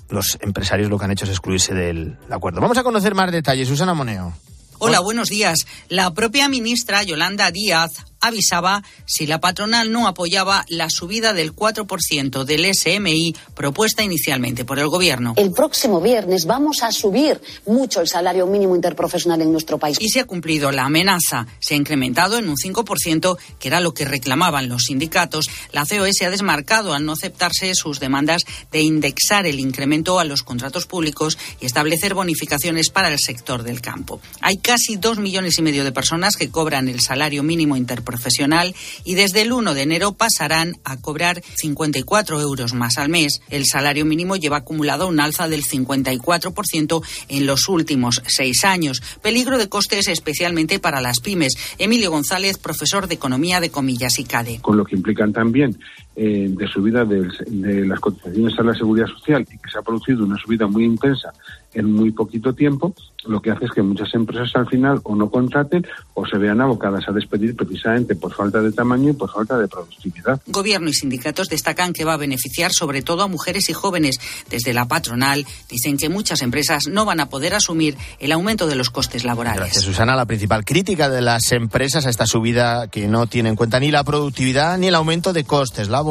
los 0.09 0.37
empresarios 0.41 0.89
lo 0.89 0.97
que 0.97 1.05
han 1.05 1.11
hecho 1.11 1.25
es 1.25 1.31
excluirse 1.31 1.73
del 1.73 2.17
acuerdo. 2.29 2.61
Vamos 2.61 2.77
a 2.77 2.83
conocer 2.83 3.15
más 3.15 3.31
detalles. 3.31 3.67
Susana 3.67 3.93
Moneo. 3.93 4.33
Hola, 4.77 4.99
buenos 4.99 5.29
días. 5.29 5.65
La 5.87 6.13
propia 6.13 6.49
ministra 6.49 7.01
Yolanda 7.03 7.49
Díaz 7.49 7.91
avisaba 8.27 8.83
si 9.05 9.27
la 9.27 9.39
patronal 9.39 9.91
no 9.91 10.07
apoyaba 10.07 10.65
la 10.67 10.89
subida 10.89 11.33
del 11.33 11.55
4% 11.55 12.43
del 12.43 12.73
SMI 12.73 13.35
propuesta 13.53 14.03
inicialmente 14.03 14.65
por 14.65 14.79
el 14.79 14.87
Gobierno. 14.87 15.33
El 15.37 15.51
próximo 15.51 16.01
viernes 16.01 16.45
vamos 16.45 16.83
a 16.83 16.91
subir 16.91 17.41
mucho 17.65 18.01
el 18.01 18.07
salario 18.07 18.47
mínimo 18.47 18.75
interprofesional 18.75 19.41
en 19.41 19.51
nuestro 19.51 19.77
país. 19.77 19.97
Y 19.99 20.09
se 20.09 20.21
ha 20.21 20.25
cumplido 20.25 20.71
la 20.71 20.85
amenaza. 20.85 21.47
Se 21.59 21.73
ha 21.73 21.77
incrementado 21.77 22.37
en 22.37 22.49
un 22.49 22.55
5%, 22.55 23.37
que 23.59 23.67
era 23.67 23.79
lo 23.79 23.93
que 23.93 24.05
reclamaban 24.05 24.69
los 24.69 24.83
sindicatos. 24.85 25.47
La 25.71 25.85
COE 25.85 26.11
se 26.13 26.25
ha 26.25 26.31
desmarcado 26.31 26.93
al 26.93 27.05
no 27.05 27.13
aceptarse 27.13 27.73
sus 27.75 27.99
demandas 27.99 28.43
de 28.71 28.81
indexar 28.81 29.45
el 29.45 29.59
incremento 29.59 30.19
a 30.19 30.25
los 30.25 30.43
contratos 30.43 30.85
públicos 30.85 31.37
y 31.59 31.65
establecer 31.65 32.13
bonificaciones 32.13 32.89
para 32.89 33.11
el 33.11 33.19
sector 33.19 33.63
del 33.63 33.81
campo. 33.81 34.19
Hay 34.41 34.57
casi 34.57 34.95
dos 34.95 35.19
millones 35.19 35.57
y 35.57 35.61
medio 35.61 35.83
de 35.83 35.91
personas 35.91 36.35
que 36.35 36.49
cobran 36.49 36.87
el 36.87 37.01
salario 37.01 37.43
mínimo 37.43 37.77
interprofesional 37.77 38.14
profesional 38.15 38.73
y 39.03 39.15
desde 39.15 39.41
el 39.41 39.51
1 39.51 39.73
de 39.73 39.81
enero 39.81 40.13
pasarán 40.13 40.77
a 40.85 40.97
cobrar 40.97 41.43
54 41.55 42.39
euros 42.39 42.73
más 42.73 42.97
al 42.97 43.09
mes. 43.09 43.41
El 43.49 43.65
salario 43.65 44.05
mínimo 44.05 44.37
lleva 44.37 44.57
acumulado 44.57 45.07
un 45.07 45.19
alza 45.19 45.49
del 45.49 45.63
54% 45.63 47.03
en 47.27 47.45
los 47.45 47.67
últimos 47.67 48.21
seis 48.25 48.63
años. 48.63 49.01
Peligro 49.21 49.57
de 49.57 49.67
costes 49.67 50.07
especialmente 50.07 50.79
para 50.79 51.01
las 51.01 51.19
pymes. 51.19 51.55
Emilio 51.77 52.09
González, 52.09 52.57
profesor 52.57 53.07
de 53.07 53.15
Economía 53.15 53.59
de 53.59 53.69
Comillas 53.69 54.17
y 54.17 54.23
CADE. 54.23 54.59
Con 54.61 54.77
lo 54.77 54.85
que 54.85 54.95
implican 54.95 55.33
también 55.33 55.77
eh, 56.17 56.47
de 56.49 56.67
subida 56.67 57.03
de, 57.03 57.27
de 57.47 57.85
las 57.85 57.99
cotizaciones 57.99 58.57
a 58.57 58.63
la 58.63 58.73
seguridad 58.73 59.07
social 59.07 59.41
y 59.41 59.57
que 59.57 59.69
se 59.69 59.77
ha 59.77 59.81
producido 59.81 60.23
una 60.23 60.37
subida 60.37 60.65
muy 60.65 60.85
intensa 60.85 61.33
en 61.73 61.91
muy 61.91 62.11
poquito 62.11 62.53
tiempo, 62.53 62.95
lo 63.25 63.41
que 63.41 63.51
hace 63.51 63.65
es 63.65 63.71
que 63.71 63.81
muchas 63.81 64.13
empresas 64.13 64.49
al 64.55 64.65
final 64.69 65.01
o 65.03 65.13
no 65.13 65.29
contraten 65.29 65.85
o 66.13 66.25
se 66.25 66.37
vean 66.37 66.61
abocadas 66.61 67.03
a 67.09 67.11
despedir 67.11 67.53
precisamente 67.53 68.15
por 68.15 68.33
falta 68.33 68.61
de 68.61 68.71
tamaño 68.71 69.09
y 69.09 69.13
por 69.13 69.29
falta 69.29 69.57
de 69.57 69.67
productividad. 69.67 70.39
Gobierno 70.47 70.89
y 70.89 70.93
sindicatos 70.93 71.49
destacan 71.49 71.91
que 71.91 72.05
va 72.05 72.13
a 72.13 72.17
beneficiar 72.17 72.71
sobre 72.71 73.01
todo 73.01 73.23
a 73.23 73.27
mujeres 73.27 73.69
y 73.69 73.73
jóvenes. 73.73 74.21
Desde 74.49 74.73
la 74.73 74.87
patronal 74.87 75.45
dicen 75.69 75.97
que 75.97 76.07
muchas 76.07 76.41
empresas 76.43 76.87
no 76.87 77.03
van 77.03 77.19
a 77.19 77.27
poder 77.27 77.55
asumir 77.55 77.97
el 78.19 78.31
aumento 78.31 78.67
de 78.67 78.75
los 78.75 78.89
costes 78.89 79.25
laborales. 79.25 79.59
Gracias, 79.59 79.83
Susana. 79.83 80.15
La 80.15 80.25
principal 80.25 80.63
crítica 80.63 81.09
de 81.09 81.21
las 81.21 81.51
empresas 81.51 82.05
a 82.05 82.09
esta 82.09 82.25
subida 82.25 82.87
que 82.87 83.09
no 83.09 83.27
tiene 83.27 83.49
en 83.49 83.57
cuenta 83.57 83.81
ni 83.81 83.91
la 83.91 84.05
productividad 84.05 84.77
ni 84.77 84.87
el 84.87 84.95
aumento 84.95 85.33
de 85.33 85.43
costes 85.43 85.89
laborales 85.89 86.04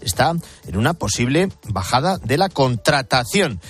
está 0.00 0.34
en 0.66 0.76
una 0.76 0.94
posible 0.94 1.48
bajada 1.68 2.18
de 2.18 2.36
la 2.38 2.48
contratación. 2.48 3.60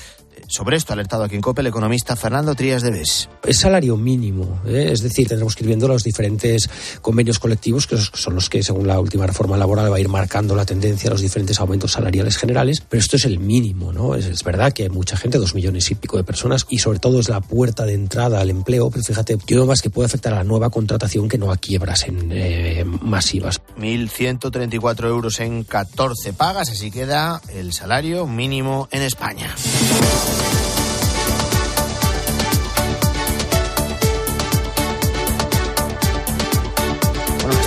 Sobre 0.52 0.76
esto 0.76 0.92
ha 0.92 0.94
alertado 0.94 1.24
aquí 1.24 1.34
en 1.34 1.40
COPE 1.40 1.62
el 1.62 1.68
economista 1.68 2.14
Fernando 2.14 2.54
Trías 2.54 2.82
de 2.82 2.90
Bes. 2.90 3.30
Es 3.42 3.60
salario 3.60 3.96
mínimo, 3.96 4.60
¿eh? 4.66 4.90
es 4.92 5.00
decir, 5.00 5.26
tendremos 5.26 5.56
que 5.56 5.64
ir 5.64 5.68
viendo 5.68 5.88
los 5.88 6.04
diferentes 6.04 6.68
convenios 7.00 7.38
colectivos, 7.38 7.86
que 7.86 7.96
son 7.96 8.34
los 8.34 8.50
que, 8.50 8.62
según 8.62 8.86
la 8.86 9.00
última 9.00 9.26
reforma 9.26 9.56
laboral, 9.56 9.90
va 9.90 9.96
a 9.96 10.00
ir 10.00 10.10
marcando 10.10 10.54
la 10.54 10.66
tendencia 10.66 11.08
a 11.08 11.12
los 11.12 11.22
diferentes 11.22 11.58
aumentos 11.58 11.92
salariales 11.92 12.36
generales, 12.36 12.82
pero 12.86 13.00
esto 13.00 13.16
es 13.16 13.24
el 13.24 13.38
mínimo, 13.38 13.94
¿no? 13.94 14.14
Es, 14.14 14.44
verdad 14.44 14.74
que 14.74 14.82
hay 14.82 14.88
mucha 14.90 15.16
gente, 15.16 15.38
dos 15.38 15.54
millones 15.54 15.90
y 15.90 15.94
pico 15.94 16.18
de 16.18 16.24
personas, 16.24 16.66
y 16.68 16.80
sobre 16.80 16.98
todo 16.98 17.18
es 17.18 17.30
la 17.30 17.40
puerta 17.40 17.86
de 17.86 17.94
entrada 17.94 18.38
al 18.38 18.50
empleo, 18.50 18.90
pero 18.90 19.02
fíjate, 19.02 19.38
yo 19.46 19.64
más 19.64 19.80
que 19.80 19.88
puede 19.88 20.04
afectar 20.04 20.34
a 20.34 20.36
la 20.36 20.44
nueva 20.44 20.68
contratación 20.68 21.30
que 21.30 21.38
no 21.38 21.50
a 21.50 21.56
quiebras 21.56 22.06
en, 22.06 22.28
eh, 22.30 22.84
masivas. 22.84 23.62
1.134 23.78 25.08
euros 25.08 25.40
en 25.40 25.64
14 25.64 26.34
pagas, 26.34 26.68
así 26.68 26.90
queda 26.90 27.40
el 27.54 27.72
salario 27.72 28.26
mínimo 28.26 28.86
en 28.92 29.00
España. 29.00 29.54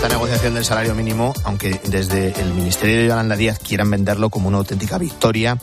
Esta 0.06 0.18
negociación 0.18 0.54
del 0.54 0.64
salario 0.64 0.94
mínimo, 0.94 1.34
aunque 1.46 1.82
desde 1.84 2.40
el 2.40 2.54
Ministerio 2.54 2.98
de 2.98 3.08
Yolanda 3.08 3.36
Díaz 3.36 3.58
quieran 3.58 3.90
venderlo 3.90 4.30
como 4.30 4.48
una 4.48 4.60
auténtica 4.60 5.00
victoria, 5.00 5.58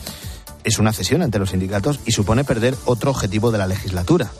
es 0.65 0.81
una 0.81 0.93
cesión 0.93 1.23
ante 1.23 1.39
los 1.39 1.51
sindicatos 1.51 2.01
y 2.07 2.11
supone 2.11 2.43
perder 2.43 2.75
otro 2.85 3.13
objetivo 3.13 3.53
de 3.53 3.59
la 3.59 3.69
legislatura, 3.69 4.33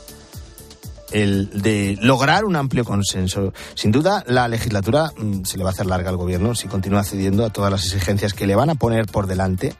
el 1.11 1.61
de 1.61 1.97
lograr 2.01 2.43
un 2.43 2.57
amplio 2.57 2.83
consenso. 2.83 3.53
Sin 3.75 3.93
duda, 3.93 4.25
la 4.27 4.49
legislatura 4.49 5.09
mm, 5.15 5.45
se 5.45 5.57
le 5.57 5.63
va 5.63 5.69
a 5.69 5.73
hacer 5.73 5.85
larga 5.85 6.09
al 6.09 6.17
gobierno 6.17 6.53
si 6.53 6.67
continúa 6.67 7.05
cediendo 7.05 7.45
a 7.45 7.49
todas 7.49 7.71
las 7.71 7.85
exigencias 7.85 8.33
que 8.33 8.45
le 8.45 8.55
van 8.55 8.71
a 8.71 8.75
poner 8.75 9.05
por 9.05 9.25
delante 9.25 9.73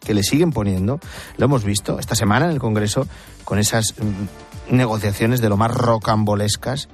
que 0.00 0.12
le 0.12 0.22
siguen 0.22 0.52
poniendo. 0.52 1.00
Lo 1.38 1.46
hemos 1.46 1.64
visto 1.64 1.98
esta 1.98 2.14
semana 2.14 2.44
en 2.44 2.52
el 2.52 2.58
Congreso 2.58 3.06
con 3.46 3.58
esas 3.58 3.94
mm, 3.96 4.74
negociaciones 4.76 5.40
de 5.40 5.48
lo 5.48 5.56
más 5.56 5.70
rocambolescas 5.70 6.88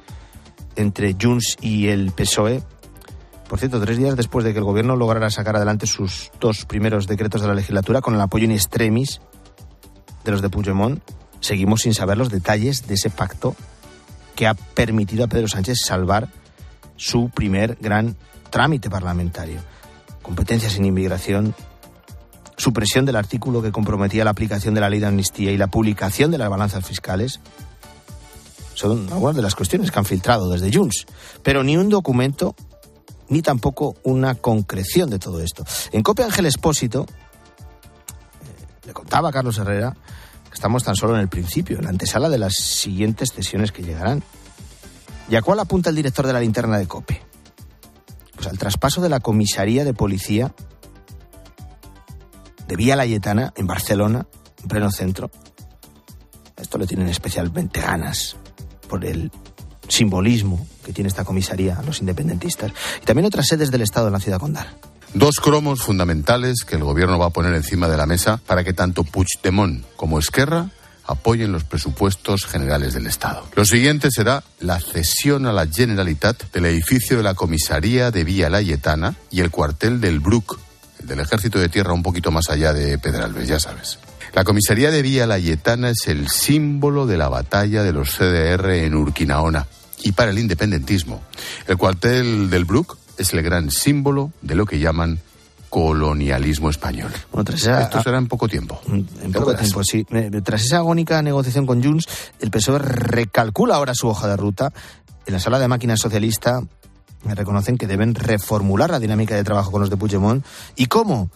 entre 0.78 1.16
Junts 1.20 1.56
y 1.60 1.88
el 1.88 2.12
PSOE. 2.12 2.62
Por 3.48 3.58
cierto, 3.58 3.80
tres 3.80 3.98
días 3.98 4.16
después 4.16 4.44
de 4.44 4.52
que 4.52 4.58
el 4.58 4.64
gobierno 4.64 4.96
lograra 4.96 5.30
sacar 5.30 5.56
adelante 5.56 5.86
sus 5.86 6.30
dos 6.40 6.64
primeros 6.64 7.06
decretos 7.06 7.40
de 7.42 7.48
la 7.48 7.54
legislatura 7.54 8.00
con 8.00 8.14
el 8.14 8.20
apoyo 8.20 8.44
in 8.44 8.52
extremis 8.52 9.20
de 10.24 10.32
los 10.32 10.42
de 10.42 10.50
Puigdemont, 10.50 11.02
seguimos 11.40 11.82
sin 11.82 11.94
saber 11.94 12.18
los 12.18 12.30
detalles 12.30 12.86
de 12.86 12.94
ese 12.94 13.10
pacto 13.10 13.56
que 14.36 14.46
ha 14.46 14.54
permitido 14.54 15.24
a 15.24 15.28
Pedro 15.28 15.48
Sánchez 15.48 15.78
salvar 15.84 16.28
su 16.96 17.30
primer 17.30 17.76
gran 17.80 18.16
trámite 18.50 18.90
parlamentario. 18.90 19.60
Competencias 20.22 20.76
en 20.76 20.84
inmigración, 20.84 21.54
supresión 22.56 23.04
del 23.04 23.16
artículo 23.16 23.62
que 23.62 23.72
comprometía 23.72 24.24
la 24.24 24.30
aplicación 24.30 24.74
de 24.74 24.80
la 24.80 24.90
ley 24.90 25.00
de 25.00 25.06
amnistía 25.06 25.50
y 25.50 25.56
la 25.56 25.68
publicación 25.68 26.30
de 26.30 26.38
las 26.38 26.50
balanzas 26.50 26.86
fiscales 26.86 27.40
son 28.78 29.12
algunas 29.12 29.34
de 29.34 29.42
las 29.42 29.56
cuestiones 29.56 29.90
que 29.90 29.98
han 29.98 30.04
filtrado 30.04 30.48
desde 30.48 30.72
Junts, 30.72 31.06
pero 31.42 31.64
ni 31.64 31.76
un 31.76 31.88
documento 31.88 32.54
ni 33.28 33.42
tampoco 33.42 33.96
una 34.04 34.36
concreción 34.36 35.10
de 35.10 35.18
todo 35.18 35.42
esto. 35.42 35.64
En 35.90 36.04
Copia 36.04 36.26
Ángel 36.26 36.46
Espósito 36.46 37.04
eh, 37.04 38.86
le 38.86 38.92
contaba 38.92 39.30
a 39.30 39.32
Carlos 39.32 39.58
Herrera 39.58 39.96
que 40.48 40.54
estamos 40.54 40.84
tan 40.84 40.94
solo 40.94 41.16
en 41.16 41.20
el 41.22 41.28
principio, 41.28 41.76
en 41.78 41.84
la 41.84 41.90
antesala 41.90 42.28
de 42.28 42.38
las 42.38 42.54
siguientes 42.54 43.30
sesiones 43.34 43.72
que 43.72 43.82
llegarán. 43.82 44.22
¿Y 45.28 45.34
a 45.34 45.42
cuál 45.42 45.58
apunta 45.58 45.90
el 45.90 45.96
director 45.96 46.26
de 46.26 46.32
la 46.32 46.40
linterna 46.40 46.78
de 46.78 46.86
COPE? 46.86 47.20
Pues 48.36 48.46
al 48.46 48.58
traspaso 48.58 49.00
de 49.00 49.08
la 49.08 49.18
comisaría 49.18 49.84
de 49.84 49.92
policía 49.92 50.54
de 52.68 52.76
Vía 52.76 52.94
Layetana, 52.94 53.52
en 53.56 53.66
Barcelona, 53.66 54.28
en 54.62 54.68
pleno 54.68 54.92
centro. 54.92 55.32
Esto 56.56 56.78
le 56.78 56.86
tienen 56.86 57.08
especialmente 57.08 57.80
ganas 57.80 58.36
por 58.88 59.04
el 59.04 59.30
simbolismo 59.88 60.66
que 60.84 60.92
tiene 60.92 61.08
esta 61.08 61.24
comisaría 61.24 61.78
a 61.78 61.82
los 61.82 62.00
independentistas 62.00 62.72
y 63.02 63.04
también 63.04 63.26
otras 63.26 63.46
sedes 63.46 63.70
del 63.70 63.82
Estado 63.82 64.08
en 64.08 64.12
la 64.14 64.20
ciudad 64.20 64.38
condal. 64.38 64.66
Dos 65.14 65.36
cromos 65.36 65.82
fundamentales 65.82 66.64
que 66.66 66.76
el 66.76 66.84
gobierno 66.84 67.18
va 67.18 67.26
a 67.26 67.30
poner 67.30 67.54
encima 67.54 67.88
de 67.88 67.96
la 67.96 68.06
mesa 68.06 68.40
para 68.46 68.62
que 68.62 68.74
tanto 68.74 69.04
Puigdemont 69.04 69.84
como 69.96 70.18
Esquerra 70.18 70.70
apoyen 71.06 71.52
los 71.52 71.64
presupuestos 71.64 72.44
generales 72.44 72.92
del 72.92 73.06
Estado. 73.06 73.42
Lo 73.54 73.64
siguiente 73.64 74.08
será 74.10 74.44
la 74.60 74.78
cesión 74.78 75.46
a 75.46 75.52
la 75.52 75.66
Generalitat 75.66 76.52
del 76.52 76.66
edificio 76.66 77.16
de 77.16 77.22
la 77.22 77.32
comisaría 77.32 78.10
de 78.10 78.24
Vía 78.24 78.50
Layetana 78.50 79.14
y 79.30 79.40
el 79.40 79.50
cuartel 79.50 80.02
del 80.02 80.20
Bruc 80.20 80.58
del 81.02 81.20
Ejército 81.20 81.58
de 81.58 81.70
Tierra 81.70 81.94
un 81.94 82.02
poquito 82.02 82.30
más 82.30 82.50
allá 82.50 82.74
de 82.74 82.98
Pedralbes, 82.98 83.48
ya 83.48 83.58
sabes. 83.58 83.98
La 84.34 84.44
comisaría 84.44 84.90
de 84.90 85.02
Vía 85.02 85.26
Layetana 85.26 85.90
es 85.90 86.06
el 86.06 86.28
símbolo 86.28 87.06
de 87.06 87.16
la 87.16 87.28
batalla 87.28 87.82
de 87.82 87.92
los 87.92 88.16
CDR 88.16 88.70
en 88.70 88.94
Urquinaona 88.94 89.66
y 90.02 90.12
para 90.12 90.30
el 90.30 90.38
independentismo. 90.38 91.22
El 91.66 91.76
cuartel 91.76 92.50
del 92.50 92.64
Bruc 92.64 92.96
es 93.16 93.32
el 93.32 93.42
gran 93.42 93.70
símbolo 93.70 94.32
de 94.42 94.54
lo 94.54 94.66
que 94.66 94.78
llaman 94.78 95.18
colonialismo 95.68 96.70
español. 96.70 97.12
Esto 97.46 98.02
será 98.02 98.18
en 98.18 98.26
poco 98.26 98.48
tiempo. 98.48 98.80
En 98.86 99.32
poco 99.32 99.54
tiempo, 99.54 99.82
sí. 99.84 100.06
Tras 100.42 100.62
esa 100.62 100.78
agónica 100.78 101.20
negociación 101.22 101.66
con 101.66 101.82
Junts, 101.82 102.06
el 102.40 102.50
PSOE 102.50 102.78
recalcula 102.78 103.74
ahora 103.74 103.94
su 103.94 104.08
hoja 104.08 104.28
de 104.28 104.36
ruta. 104.36 104.72
En 105.26 105.34
la 105.34 105.40
sala 105.40 105.58
de 105.58 105.68
máquinas 105.68 106.00
socialista 106.00 106.62
me 107.24 107.34
reconocen 107.34 107.76
que 107.76 107.86
deben 107.86 108.14
reformular 108.14 108.90
la 108.90 109.00
dinámica 109.00 109.34
de 109.34 109.44
trabajo 109.44 109.70
con 109.70 109.80
los 109.80 109.90
de 109.90 109.96
Puigdemont. 109.96 110.44
¿Y 110.76 110.86
cómo? 110.86 111.30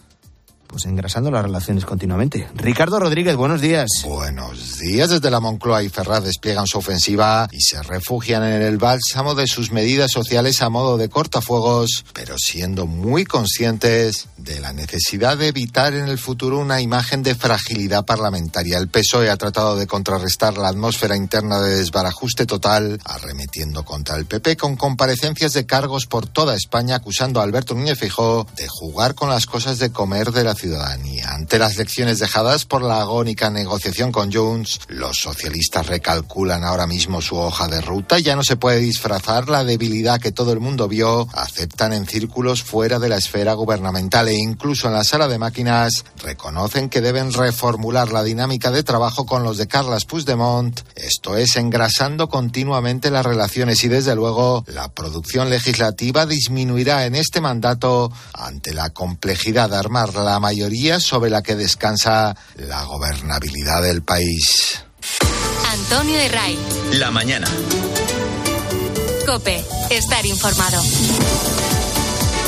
Pues 0.73 0.85
engrasando 0.85 1.29
las 1.29 1.43
relaciones 1.43 1.85
continuamente. 1.85 2.47
Ricardo 2.55 2.99
Rodríguez, 2.99 3.35
buenos 3.35 3.61
días. 3.61 3.87
Buenos 4.05 4.79
días. 4.79 5.11
Desde 5.11 5.29
la 5.29 5.39
Moncloa 5.39 5.83
y 5.83 5.89
Ferraz 5.89 6.23
despliegan 6.23 6.65
su 6.65 6.79
ofensiva 6.79 7.47
y 7.51 7.61
se 7.61 7.83
refugian 7.83 8.43
en 8.43 8.63
el 8.63 8.79
bálsamo 8.79 9.35
de 9.35 9.45
sus 9.45 9.71
medidas 9.71 10.09
sociales 10.11 10.63
a 10.63 10.69
modo 10.69 10.97
de 10.97 11.09
cortafuegos, 11.09 12.05
pero 12.13 12.39
siendo 12.39 12.87
muy 12.87 13.23
conscientes 13.23 14.29
de 14.37 14.59
la 14.61 14.73
necesidad 14.73 15.37
de 15.37 15.49
evitar 15.49 15.93
en 15.93 16.07
el 16.07 16.17
futuro 16.17 16.57
una 16.57 16.81
imagen 16.81 17.21
de 17.21 17.35
fragilidad 17.35 18.03
parlamentaria. 18.03 18.79
El 18.79 18.87
PSOE 18.87 19.29
ha 19.29 19.37
tratado 19.37 19.75
de 19.75 19.85
contrarrestar 19.85 20.57
la 20.57 20.69
atmósfera 20.69 21.15
interna 21.15 21.61
de 21.61 21.77
desbarajuste 21.77 22.47
total, 22.47 22.99
arremetiendo 23.05 23.85
contra 23.85 24.17
el 24.17 24.25
PP 24.25 24.57
con 24.57 24.75
comparecencias 24.75 25.53
de 25.53 25.67
cargos 25.67 26.07
por 26.07 26.25
toda 26.25 26.55
España, 26.55 26.95
acusando 26.95 27.39
a 27.39 27.43
Alberto 27.43 27.75
Núñez 27.75 27.99
Fijó 27.99 28.47
de 28.55 28.67
jugar 28.67 29.13
con 29.13 29.29
las 29.29 29.45
cosas 29.45 29.77
de 29.77 29.91
comer 29.91 30.31
de 30.31 30.43
la 30.43 30.55
ciudadanía. 30.63 31.33
Ante 31.33 31.59
las 31.59 31.75
lecciones 31.75 32.19
dejadas 32.19 32.63
por 32.63 32.83
la 32.83 33.01
agónica 33.01 33.49
negociación 33.49 34.13
con 34.13 34.31
Jones, 34.31 34.79
los 34.87 35.17
socialistas 35.17 35.87
recalculan 35.87 36.63
ahora 36.63 36.87
mismo 36.87 37.21
su 37.21 37.35
hoja 37.35 37.67
de 37.67 37.81
ruta. 37.81 38.17
Ya 38.19 38.37
no 38.37 38.43
se 38.43 38.55
puede 38.55 38.79
disfrazar 38.79 39.49
la 39.49 39.65
debilidad 39.65 40.21
que 40.21 40.31
todo 40.31 40.53
el 40.53 40.61
mundo 40.61 40.87
vio. 40.87 41.27
Aceptan 41.33 41.91
en 41.91 42.05
círculos 42.05 42.63
fuera 42.63 42.97
de 42.97 43.09
la 43.09 43.17
esfera 43.17 43.53
gubernamental 43.55 44.29
e 44.29 44.35
incluso 44.35 44.87
en 44.87 44.93
la 44.93 45.03
sala 45.03 45.27
de 45.27 45.37
máquinas 45.37 46.05
reconocen 46.23 46.87
que 46.87 47.01
deben 47.01 47.33
reformular 47.33 48.13
la 48.13 48.23
dinámica 48.23 48.71
de 48.71 48.83
trabajo 48.83 49.25
con 49.25 49.43
los 49.43 49.57
de 49.57 49.67
Carles 49.67 50.05
Puigdemont. 50.05 50.79
Esto 50.95 51.35
es 51.35 51.57
engrasando 51.57 52.29
continuamente 52.29 53.11
las 53.11 53.25
relaciones 53.25 53.83
y 53.83 53.89
desde 53.89 54.15
luego 54.15 54.63
la 54.67 54.87
producción 54.93 55.49
legislativa 55.49 56.25
disminuirá 56.25 57.05
en 57.05 57.15
este 57.15 57.41
mandato 57.41 58.13
ante 58.33 58.73
la 58.73 58.91
complejidad 58.91 59.69
de 59.69 59.75
armar 59.75 60.13
la 60.13 60.39
mayoría 60.43 60.99
sobre 60.99 61.29
la 61.29 61.41
que 61.41 61.55
descansa 61.55 62.35
la 62.57 62.83
gobernabilidad 62.83 63.81
del 63.81 64.03
país. 64.03 64.83
Antonio 65.71 66.17
de 66.17 66.27
Ray. 66.27 66.59
La 66.95 67.11
mañana. 67.11 67.47
Cope, 69.25 69.63
estar 69.89 70.25
informado. 70.25 70.81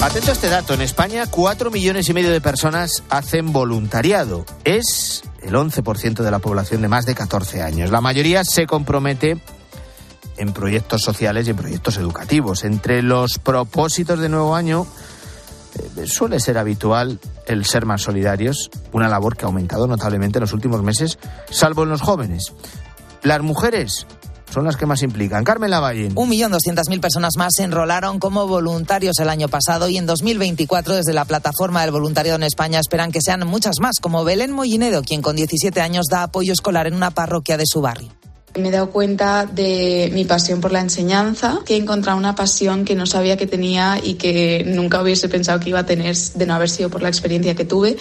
Atento 0.01 0.31
a 0.31 0.33
este 0.33 0.49
dato, 0.49 0.73
en 0.73 0.81
España 0.81 1.25
cuatro 1.31 1.71
millones 1.71 2.09
y 2.09 2.13
medio 2.13 2.31
de 2.31 2.41
personas 2.41 3.01
hacen 3.09 3.53
voluntariado. 3.53 4.45
Es 4.65 5.23
el 5.41 5.53
11% 5.53 6.15
de 6.15 6.31
la 6.31 6.39
población 6.39 6.81
de 6.81 6.89
más 6.89 7.05
de 7.05 7.15
14 7.15 7.61
años. 7.61 7.91
La 7.91 8.01
mayoría 8.01 8.43
se 8.43 8.67
compromete 8.67 9.37
en 10.35 10.51
proyectos 10.51 11.01
sociales 11.01 11.47
y 11.47 11.51
en 11.51 11.55
proyectos 11.55 11.95
educativos. 11.95 12.65
Entre 12.65 13.01
los 13.01 13.39
propósitos 13.39 14.19
de 14.19 14.27
nuevo 14.27 14.53
año 14.53 14.85
suele 16.05 16.39
ser 16.39 16.57
habitual 16.57 17.19
el 17.47 17.65
ser 17.65 17.85
más 17.85 18.01
solidarios, 18.01 18.69
una 18.91 19.07
labor 19.07 19.35
que 19.35 19.45
ha 19.45 19.47
aumentado 19.47 19.87
notablemente 19.87 20.39
en 20.39 20.41
los 20.41 20.53
últimos 20.53 20.81
meses, 20.83 21.17
salvo 21.49 21.83
en 21.83 21.89
los 21.89 22.01
jóvenes. 22.01 22.53
Las 23.23 23.41
mujeres 23.41 24.05
son 24.55 24.65
las 24.65 24.77
que 24.77 24.85
más 24.85 25.01
implican. 25.01 25.43
Carmen 25.43 25.69
Lavalle. 25.69 26.11
Un 26.15 26.29
millón 26.29 26.51
doscientas 26.51 26.87
mil 26.87 27.01
personas 27.01 27.33
más 27.37 27.53
se 27.57 27.63
enrolaron 27.63 28.19
como 28.19 28.47
voluntarios 28.47 29.19
el 29.19 29.29
año 29.29 29.49
pasado 29.49 29.89
y 29.89 29.97
en 29.97 30.05
2024 30.05 30.95
desde 30.95 31.13
la 31.13 31.25
plataforma 31.25 31.81
del 31.81 31.91
voluntariado 31.91 32.37
en 32.37 32.43
España 32.43 32.79
esperan 32.79 33.11
que 33.11 33.19
sean 33.21 33.45
muchas 33.45 33.81
más, 33.81 33.97
como 33.99 34.23
Belén 34.23 34.51
Mollinedo, 34.51 35.01
quien 35.01 35.21
con 35.21 35.35
17 35.35 35.81
años 35.81 36.05
da 36.09 36.23
apoyo 36.23 36.53
escolar 36.53 36.87
en 36.87 36.93
una 36.93 37.11
parroquia 37.11 37.57
de 37.57 37.65
su 37.65 37.81
barrio. 37.81 38.09
Me 38.57 38.69
he 38.69 38.71
dado 38.71 38.89
cuenta 38.89 39.45
de 39.45 40.09
mi 40.13 40.23
pasión 40.23 40.61
por 40.61 40.71
la 40.71 40.79
enseñanza, 40.79 41.59
que 41.65 41.75
he 41.75 41.77
encontrado 41.77 42.17
una 42.17 42.35
pasión 42.35 42.85
que 42.85 42.95
no 42.95 43.05
sabía 43.05 43.35
que 43.35 43.47
tenía 43.47 43.99
y 44.01 44.13
que 44.13 44.63
nunca 44.65 45.01
hubiese 45.01 45.27
pensado 45.27 45.59
que 45.59 45.69
iba 45.69 45.79
a 45.79 45.85
tener 45.85 46.15
de 46.15 46.45
no 46.45 46.53
haber 46.53 46.69
sido 46.69 46.89
por 46.89 47.01
la 47.01 47.09
experiencia 47.09 47.53
que 47.53 47.65
tuve. 47.65 47.97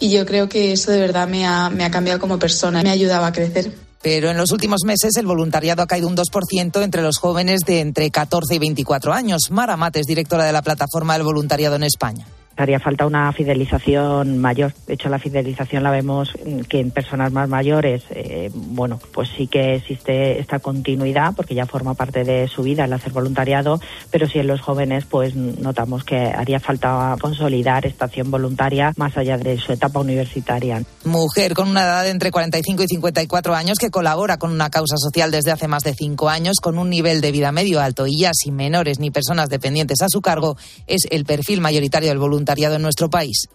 Y 0.00 0.10
yo 0.10 0.24
creo 0.24 0.48
que 0.48 0.72
eso 0.72 0.90
de 0.90 1.00
verdad 1.00 1.28
me 1.28 1.46
ha, 1.46 1.68
me 1.68 1.84
ha 1.84 1.90
cambiado 1.90 2.20
como 2.20 2.38
persona, 2.38 2.82
me 2.82 2.88
ha 2.88 2.92
ayudado 2.92 3.26
a 3.26 3.32
crecer. 3.32 3.70
Pero 4.00 4.30
en 4.30 4.38
los 4.38 4.50
últimos 4.50 4.80
meses 4.86 5.16
el 5.16 5.26
voluntariado 5.26 5.82
ha 5.82 5.86
caído 5.86 6.08
un 6.08 6.16
2% 6.16 6.82
entre 6.82 7.02
los 7.02 7.18
jóvenes 7.18 7.60
de 7.66 7.80
entre 7.80 8.10
14 8.10 8.54
y 8.54 8.58
24 8.58 9.12
años. 9.12 9.50
Mara 9.50 9.76
Mates, 9.76 10.06
directora 10.06 10.44
de 10.44 10.52
la 10.52 10.62
plataforma 10.62 11.14
del 11.14 11.24
voluntariado 11.24 11.76
en 11.76 11.82
España 11.82 12.26
haría 12.62 12.80
falta 12.80 13.06
una 13.06 13.32
fidelización 13.32 14.38
mayor. 14.38 14.72
De 14.86 14.94
hecho, 14.94 15.08
la 15.08 15.18
fidelización 15.18 15.82
la 15.82 15.90
vemos 15.90 16.32
que 16.68 16.80
en 16.80 16.90
personas 16.90 17.32
más 17.32 17.48
mayores, 17.48 18.02
eh, 18.10 18.50
bueno, 18.52 18.98
pues 19.12 19.28
sí 19.36 19.46
que 19.46 19.76
existe 19.76 20.38
esta 20.38 20.58
continuidad 20.58 21.34
porque 21.34 21.54
ya 21.54 21.66
forma 21.66 21.94
parte 21.94 22.24
de 22.24 22.48
su 22.48 22.62
vida 22.62 22.84
el 22.84 22.92
hacer 22.92 23.12
voluntariado, 23.12 23.80
pero 24.10 24.28
sí 24.28 24.38
en 24.38 24.46
los 24.46 24.60
jóvenes, 24.60 25.04
pues 25.04 25.34
notamos 25.34 26.04
que 26.04 26.16
haría 26.16 26.60
falta 26.60 27.16
consolidar 27.20 27.86
esta 27.86 28.06
acción 28.06 28.30
voluntaria 28.30 28.92
más 28.96 29.16
allá 29.16 29.38
de 29.38 29.58
su 29.58 29.72
etapa 29.72 30.00
universitaria. 30.00 30.82
Mujer 31.04 31.54
con 31.54 31.68
una 31.68 31.82
edad 31.82 32.04
de 32.04 32.10
entre 32.10 32.30
45 32.30 32.82
y 32.82 32.86
54 32.88 33.54
años 33.54 33.78
que 33.78 33.90
colabora 33.90 34.38
con 34.38 34.50
una 34.50 34.70
causa 34.70 34.96
social 34.96 35.30
desde 35.30 35.52
hace 35.52 35.68
más 35.68 35.82
de 35.82 35.94
cinco 35.94 36.28
años 36.28 36.56
con 36.60 36.78
un 36.78 36.90
nivel 36.90 37.20
de 37.20 37.32
vida 37.32 37.52
medio 37.52 37.80
alto 37.80 38.06
y 38.06 38.18
ya 38.18 38.30
sin 38.34 38.56
menores 38.56 38.98
ni 38.98 39.10
personas 39.10 39.48
dependientes 39.48 40.02
a 40.02 40.08
su 40.08 40.20
cargo, 40.20 40.56
es 40.86 41.06
el 41.10 41.24
perfil 41.24 41.60
mayoritario 41.60 42.08
del 42.08 42.18
en 42.56 42.82
nuestro 42.82 43.10
país. 43.10 43.48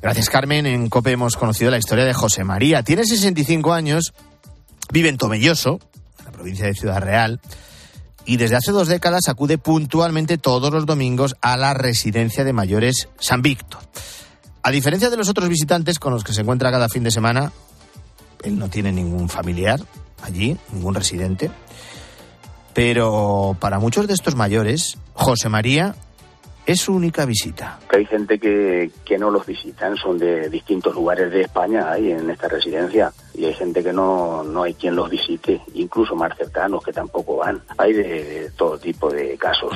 Gracias, 0.00 0.30
Carmen. 0.30 0.66
En 0.66 0.88
COPE 0.88 1.12
hemos 1.12 1.36
conocido 1.36 1.70
la 1.70 1.78
historia 1.78 2.04
de 2.04 2.14
José 2.14 2.44
María. 2.44 2.82
Tiene 2.82 3.04
65 3.04 3.72
años, 3.72 4.14
vive 4.92 5.08
en 5.08 5.16
Tomelloso, 5.16 5.80
en 6.20 6.24
la 6.26 6.30
provincia 6.30 6.66
de 6.66 6.74
Ciudad 6.74 7.00
Real, 7.00 7.40
y 8.24 8.36
desde 8.36 8.56
hace 8.56 8.70
dos 8.70 8.86
décadas 8.86 9.28
acude 9.28 9.58
puntualmente 9.58 10.38
todos 10.38 10.72
los 10.72 10.86
domingos 10.86 11.34
a 11.40 11.56
la 11.56 11.74
residencia 11.74 12.44
de 12.44 12.52
mayores 12.52 13.08
San 13.18 13.42
Víctor. 13.42 13.80
A 14.62 14.70
diferencia 14.70 15.10
de 15.10 15.16
los 15.16 15.28
otros 15.28 15.48
visitantes 15.48 15.98
con 15.98 16.12
los 16.12 16.22
que 16.22 16.32
se 16.32 16.42
encuentra 16.42 16.70
cada 16.70 16.88
fin 16.88 17.02
de 17.02 17.10
semana, 17.10 17.52
él 18.44 18.58
no 18.58 18.68
tiene 18.68 18.92
ningún 18.92 19.28
familiar 19.28 19.80
allí, 20.22 20.56
ningún 20.72 20.94
residente. 20.94 21.50
Pero 22.74 23.56
para 23.58 23.78
muchos 23.80 24.06
de 24.06 24.14
estos 24.14 24.36
mayores, 24.36 24.98
José 25.14 25.48
María 25.48 25.96
es 26.66 26.80
su 26.80 26.94
única 26.94 27.24
visita. 27.24 27.78
Hay 27.90 28.04
gente 28.06 28.38
que, 28.38 28.90
que 29.04 29.16
no 29.16 29.30
los 29.30 29.46
visitan, 29.46 29.96
son 29.96 30.18
de 30.18 30.50
distintos 30.50 30.94
lugares 30.94 31.30
de 31.30 31.42
España 31.42 31.90
ahí 31.90 32.10
en 32.10 32.28
esta 32.28 32.48
residencia 32.48 33.12
y 33.34 33.44
hay 33.44 33.54
gente 33.54 33.82
que 33.82 33.92
no, 33.92 34.42
no 34.42 34.64
hay 34.64 34.74
quien 34.74 34.96
los 34.96 35.08
visite, 35.08 35.60
incluso 35.74 36.16
más 36.16 36.36
cercanos 36.36 36.82
que 36.82 36.92
tampoco 36.92 37.36
van. 37.36 37.62
Hay 37.78 37.92
de, 37.92 38.50
todo 38.56 38.78
tipo 38.78 39.10
de 39.10 39.36
casos. 39.38 39.72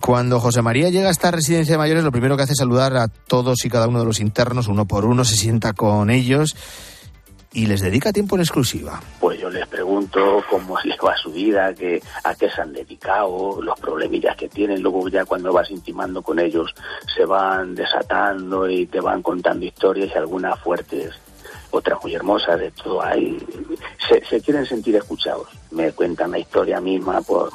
Cuando 0.00 0.40
José 0.40 0.62
María 0.62 0.90
llega 0.90 1.08
a 1.08 1.12
esta 1.12 1.30
residencia 1.30 1.74
de 1.74 1.78
mayores, 1.78 2.04
lo 2.04 2.12
primero 2.12 2.36
que 2.36 2.44
hace 2.44 2.52
es 2.52 2.58
saludar 2.58 2.96
a 2.96 3.08
todos 3.08 3.64
y 3.64 3.70
cada 3.70 3.88
uno 3.88 3.98
de 3.98 4.06
los 4.06 4.20
internos, 4.20 4.68
uno 4.68 4.86
por 4.86 5.04
uno, 5.04 5.24
se 5.24 5.36
sienta 5.36 5.74
con 5.74 6.10
ellos 6.10 6.56
y 7.54 7.66
les 7.66 7.80
dedica 7.80 8.12
tiempo 8.12 8.34
en 8.34 8.42
exclusiva. 8.42 9.00
Pues 9.20 9.40
yo 9.40 9.48
les 9.48 9.66
pregunto 9.68 10.42
cómo 10.50 10.76
les 10.84 10.98
va 10.98 11.16
su 11.16 11.32
vida, 11.32 11.72
que, 11.72 12.02
a 12.24 12.34
qué 12.34 12.50
se 12.50 12.60
han 12.60 12.72
dedicado, 12.72 13.62
los 13.62 13.78
problemillas 13.80 14.36
que 14.36 14.48
tienen. 14.48 14.82
Luego 14.82 15.08
ya 15.08 15.24
cuando 15.24 15.52
vas 15.52 15.70
intimando 15.70 16.20
con 16.20 16.38
ellos 16.38 16.74
se 17.16 17.24
van 17.24 17.74
desatando 17.74 18.68
y 18.68 18.86
te 18.86 19.00
van 19.00 19.22
contando 19.22 19.64
historias 19.64 20.10
y 20.14 20.18
algunas 20.18 20.58
fuertes 20.60 21.14
otras 21.74 21.98
muy 22.02 22.14
hermosas, 22.14 22.58
de 22.60 22.70
todo 22.70 23.02
hay, 23.02 23.36
se, 24.08 24.40
quieren 24.40 24.64
sentir 24.64 24.94
escuchados. 24.96 25.48
Me 25.72 25.92
cuentan 25.92 26.30
la 26.30 26.38
historia 26.38 26.80
misma, 26.80 27.20
por 27.20 27.50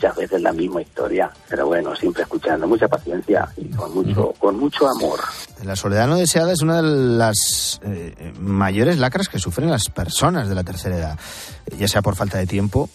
muchas 0.00 0.16
veces 0.16 0.40
la 0.40 0.52
misma 0.52 0.80
historia, 0.80 1.30
pero 1.46 1.66
bueno, 1.66 1.94
siempre 1.94 2.22
escuchando, 2.22 2.66
mucha 2.66 2.88
paciencia 2.88 3.46
y 3.58 3.68
con 3.68 3.92
mucho, 3.92 4.32
con 4.38 4.58
mucho 4.58 4.88
amor. 4.88 5.20
La 5.62 5.76
soledad 5.76 6.06
no 6.06 6.16
deseada 6.16 6.52
es 6.52 6.62
una 6.62 6.80
de 6.80 7.16
las 7.18 7.78
eh, 7.84 8.32
mayores 8.40 8.96
lacras 8.96 9.28
que 9.28 9.38
sufren 9.38 9.68
las 9.70 9.90
personas 9.90 10.48
de 10.48 10.54
la 10.54 10.64
tercera 10.64 10.96
edad, 10.96 11.18
ya 11.76 11.86
sea 11.86 12.00
por 12.00 12.16
falta 12.16 12.38
de 12.38 12.46
tiempo 12.46 12.88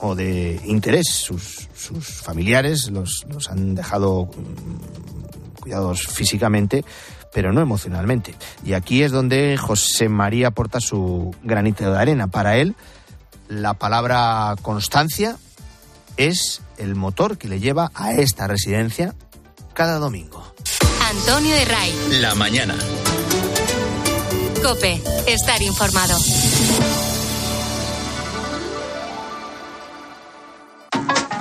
o 0.00 0.14
de 0.14 0.60
interés. 0.66 1.06
Sus, 1.08 1.70
sus 1.74 2.06
familiares 2.06 2.90
los, 2.90 3.24
los 3.30 3.48
han 3.48 3.74
dejado 3.74 4.26
mm, 4.26 5.60
cuidados 5.62 6.08
físicamente 6.08 6.84
pero 7.32 7.52
no 7.52 7.60
emocionalmente. 7.60 8.34
Y 8.64 8.72
aquí 8.72 9.04
es 9.04 9.12
donde 9.12 9.56
José 9.56 10.08
María 10.08 10.48
aporta 10.48 10.80
su 10.80 11.32
granito 11.44 11.88
de 11.88 11.96
arena. 11.96 12.26
Para 12.26 12.56
él, 12.56 12.74
la 13.48 13.74
palabra 13.74 14.56
constancia 14.62 15.36
es 16.20 16.60
el 16.76 16.96
motor 16.96 17.38
que 17.38 17.48
le 17.48 17.60
lleva 17.60 17.90
a 17.94 18.12
esta 18.12 18.46
residencia 18.46 19.14
cada 19.72 19.98
domingo. 19.98 20.54
Antonio 21.10 21.54
de 21.54 21.64
Ray. 21.64 21.94
La 22.20 22.34
mañana. 22.34 22.74
Cope, 24.62 25.00
estar 25.26 25.62
informado. 25.62 26.18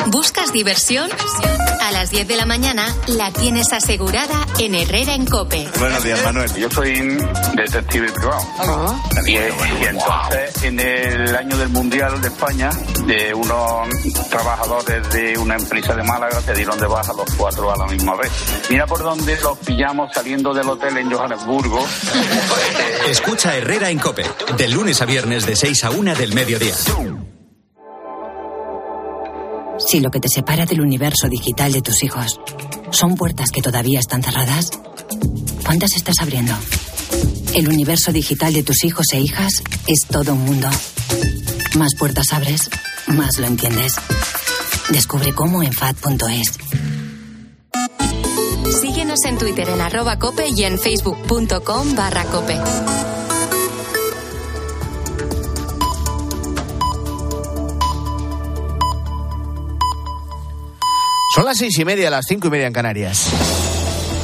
¿Buscas 0.07 0.53
diversión? 0.53 1.09
A 1.89 1.91
las 1.91 2.11
10 2.11 2.27
de 2.27 2.37
la 2.37 2.45
mañana 2.45 2.85
la 3.07 3.31
tienes 3.31 3.73
asegurada 3.73 4.45
en 4.59 4.75
Herrera 4.75 5.15
en 5.15 5.25
Cope. 5.25 5.67
Buenos 5.79 6.03
días, 6.03 6.23
Manuel. 6.23 6.53
Yo 6.53 6.69
soy 6.69 7.17
detective 7.55 8.11
privado. 8.11 8.43
Y, 9.25 9.35
entonces, 9.35 10.63
en 10.65 10.79
el 10.79 11.35
año 11.35 11.57
del 11.57 11.69
Mundial 11.69 12.21
de 12.21 12.27
España, 12.27 12.69
de 13.07 13.33
unos 13.33 13.89
trabajadores 14.29 15.09
de 15.09 15.35
una 15.39 15.55
empresa 15.55 15.95
de 15.95 16.03
Málaga 16.03 16.39
se 16.41 16.53
dieron 16.53 16.79
de 16.79 16.85
baja 16.85 17.11
los 17.13 17.33
cuatro 17.35 17.71
a 17.71 17.77
la 17.77 17.87
misma 17.87 18.15
vez. 18.17 18.29
Mira 18.69 18.85
por 18.85 18.99
dónde 18.99 19.35
los 19.41 19.57
pillamos 19.57 20.13
saliendo 20.13 20.53
del 20.53 20.69
hotel 20.69 20.95
en 20.95 21.11
Johannesburgo. 21.11 21.83
Escucha 23.09 23.57
Herrera 23.57 23.89
en 23.89 23.97
Cope, 23.97 24.25
de 24.55 24.67
lunes 24.67 25.01
a 25.01 25.05
viernes 25.05 25.47
de 25.47 25.55
6 25.55 25.85
a 25.85 25.89
1 25.89 26.13
del 26.13 26.35
mediodía. 26.35 26.75
Si 29.87 29.99
lo 29.99 30.11
que 30.11 30.19
te 30.19 30.27
separa 30.29 30.65
del 30.65 30.81
universo 30.81 31.27
digital 31.29 31.71
de 31.71 31.81
tus 31.81 32.03
hijos 32.03 32.39
son 32.91 33.15
puertas 33.15 33.51
que 33.51 33.61
todavía 33.61 33.99
están 33.99 34.21
cerradas, 34.21 34.71
¿cuántas 35.65 35.95
estás 35.95 36.15
abriendo? 36.21 36.53
El 37.55 37.67
universo 37.67 38.11
digital 38.11 38.53
de 38.53 38.63
tus 38.63 38.83
hijos 38.83 39.07
e 39.13 39.19
hijas 39.19 39.63
es 39.87 40.07
todo 40.07 40.33
un 40.33 40.45
mundo. 40.45 40.69
Más 41.77 41.95
puertas 41.97 42.31
abres, 42.31 42.69
más 43.07 43.39
lo 43.39 43.47
entiendes. 43.47 43.93
Descubre 44.89 45.33
cómo 45.33 45.63
en 45.63 45.73
FAD.es. 45.73 46.57
Síguenos 48.81 49.19
en 49.25 49.37
Twitter 49.37 49.69
en 49.69 49.81
arroba 49.81 50.19
cope 50.19 50.47
y 50.55 50.63
en 50.63 50.77
facebook.com 50.77 51.95
barra 51.95 52.25
cope. 52.25 52.57
Son 61.33 61.45
las 61.45 61.57
seis 61.57 61.77
y 61.77 61.85
media, 61.85 62.09
las 62.09 62.25
cinco 62.27 62.47
y 62.47 62.49
media 62.49 62.65
en 62.65 62.73
Canarias. 62.73 63.29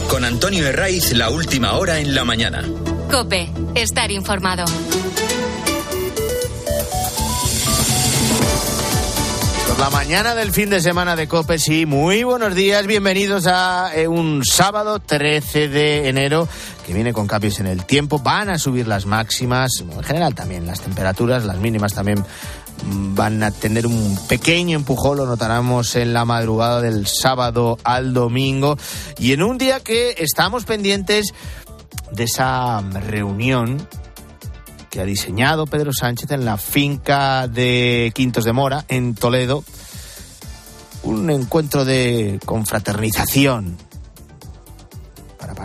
Con 0.10 0.26
Antonio 0.26 0.65
Herraiz, 0.68 1.13
la 1.13 1.30
última 1.30 1.74
hora 1.74 2.00
en 2.00 2.15
la 2.15 2.26
mañana. 2.26 2.63
Cope, 3.12 3.52
estar 3.76 4.10
informado. 4.12 4.65
La 9.86 9.91
mañana 9.91 10.34
del 10.34 10.52
fin 10.52 10.72
de 10.72 10.82
semana 10.82 11.15
de 11.15 11.28
Cope, 11.28 11.60
sí. 11.60 11.86
Muy 11.86 12.24
buenos 12.24 12.56
días, 12.56 12.88
bienvenidos 12.88 13.46
a 13.46 13.91
eh, 13.94 14.08
un 14.08 14.44
sábado 14.44 14.98
13 14.98 15.68
de 15.68 16.10
enero 16.10 16.48
que 16.88 16.94
viene 16.94 17.13
con 17.13 17.28
cambios 17.28 17.60
en 17.60 17.68
el 17.68 17.86
tiempo. 17.86 18.18
Van 18.18 18.50
a 18.50 18.58
subir 18.58 18.88
las 18.88 19.06
máximas, 19.06 19.72
en 19.82 20.04
general 20.04 20.34
también 20.34 20.65
las 20.65 20.82
temperaturas, 20.82 21.44
las 21.46 21.58
mínimas 21.58 21.94
también 21.94 22.26
van 22.83 23.41
a 23.43 23.51
tener 23.51 23.88
un 23.88 24.17
pequeño 24.27 24.77
empujón, 24.77 25.17
lo 25.17 25.25
notaremos 25.25 25.95
en 25.95 26.13
la 26.13 26.25
madrugada 26.25 26.81
del 26.81 27.07
sábado 27.07 27.77
al 27.83 28.13
domingo. 28.13 28.77
Y 29.17 29.33
en 29.33 29.43
un 29.43 29.57
día 29.57 29.79
que 29.79 30.15
estamos 30.17 30.65
pendientes 30.65 31.33
de 32.11 32.23
esa 32.23 32.81
reunión 32.81 33.88
que 34.89 35.01
ha 35.01 35.05
diseñado 35.05 35.67
Pedro 35.67 35.91
Sánchez 35.91 36.31
en 36.31 36.45
la 36.45 36.57
finca 36.57 37.47
de 37.47 38.11
Quintos 38.15 38.45
de 38.45 38.53
Mora, 38.53 38.85
en 38.88 39.15
Toledo. 39.15 39.63
Un 41.03 41.29
encuentro 41.29 41.85
de 41.85 42.39
confraternización 42.45 43.77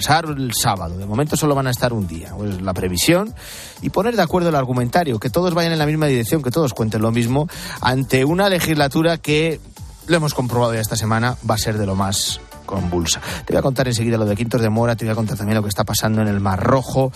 pasar 0.01 0.25
el 0.25 0.53
sábado. 0.55 0.97
De 0.97 1.05
momento 1.05 1.37
solo 1.37 1.55
van 1.55 1.67
a 1.67 1.71
estar 1.71 1.93
un 1.93 2.07
día, 2.07 2.33
pues 2.35 2.63
la 2.63 2.73
previsión, 2.73 3.35
y 3.83 3.91
poner 3.91 4.17
de 4.17 4.23
acuerdo 4.23 4.49
el 4.49 4.55
argumentario, 4.55 5.21
que 5.21 5.29
todos 5.29 5.53
vayan 5.53 5.73
en 5.73 5.79
la 5.79 5.85
misma 5.85 6.07
dirección, 6.07 6.43
que 6.43 6.51
todos 6.51 6.73
cuenten 6.73 7.03
lo 7.03 7.11
mismo, 7.11 7.49
ante 7.83 8.25
una 8.25 8.49
legislatura 8.49 9.19
que, 9.19 9.61
lo 10.07 10.17
hemos 10.17 10.33
comprobado 10.33 10.73
ya 10.73 10.81
esta 10.81 10.97
semana, 10.97 11.37
va 11.49 11.57
a 11.57 11.59
ser 11.59 11.77
de 11.77 11.85
lo 11.85 11.97
más 11.97 12.41
convulsa. 12.65 13.21
Te 13.45 13.53
voy 13.53 13.59
a 13.59 13.63
contar 13.63 13.89
enseguida 13.89 14.17
lo 14.17 14.25
de 14.25 14.37
Quintos 14.37 14.63
de 14.63 14.71
Mora, 14.71 14.97
te 14.97 15.05
voy 15.05 15.13
a 15.13 15.17
contar 15.17 15.37
también 15.37 15.57
lo 15.57 15.63
que 15.63 15.69
está 15.69 15.85
pasando 15.85 16.23
en 16.23 16.29
el 16.29 16.41
Mar 16.41 16.63
Rojo. 16.63 17.13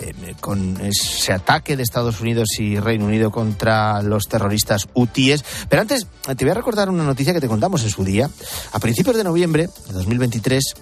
Eh, 0.00 0.34
con 0.40 0.80
ese 0.80 1.32
ataque 1.32 1.76
de 1.76 1.84
Estados 1.84 2.20
Unidos 2.20 2.48
y 2.58 2.80
Reino 2.80 3.04
Unido 3.04 3.30
contra 3.30 4.02
los 4.02 4.26
terroristas 4.26 4.88
hutíes. 4.92 5.44
Pero 5.68 5.82
antes, 5.82 6.08
te 6.36 6.44
voy 6.44 6.50
a 6.50 6.54
recordar 6.54 6.90
una 6.90 7.04
noticia 7.04 7.32
que 7.32 7.40
te 7.40 7.46
contamos 7.46 7.84
en 7.84 7.90
su 7.90 8.04
día. 8.04 8.28
A 8.72 8.80
principios 8.80 9.16
de 9.16 9.22
noviembre 9.22 9.68
de 9.86 9.92
2023, 9.92 10.74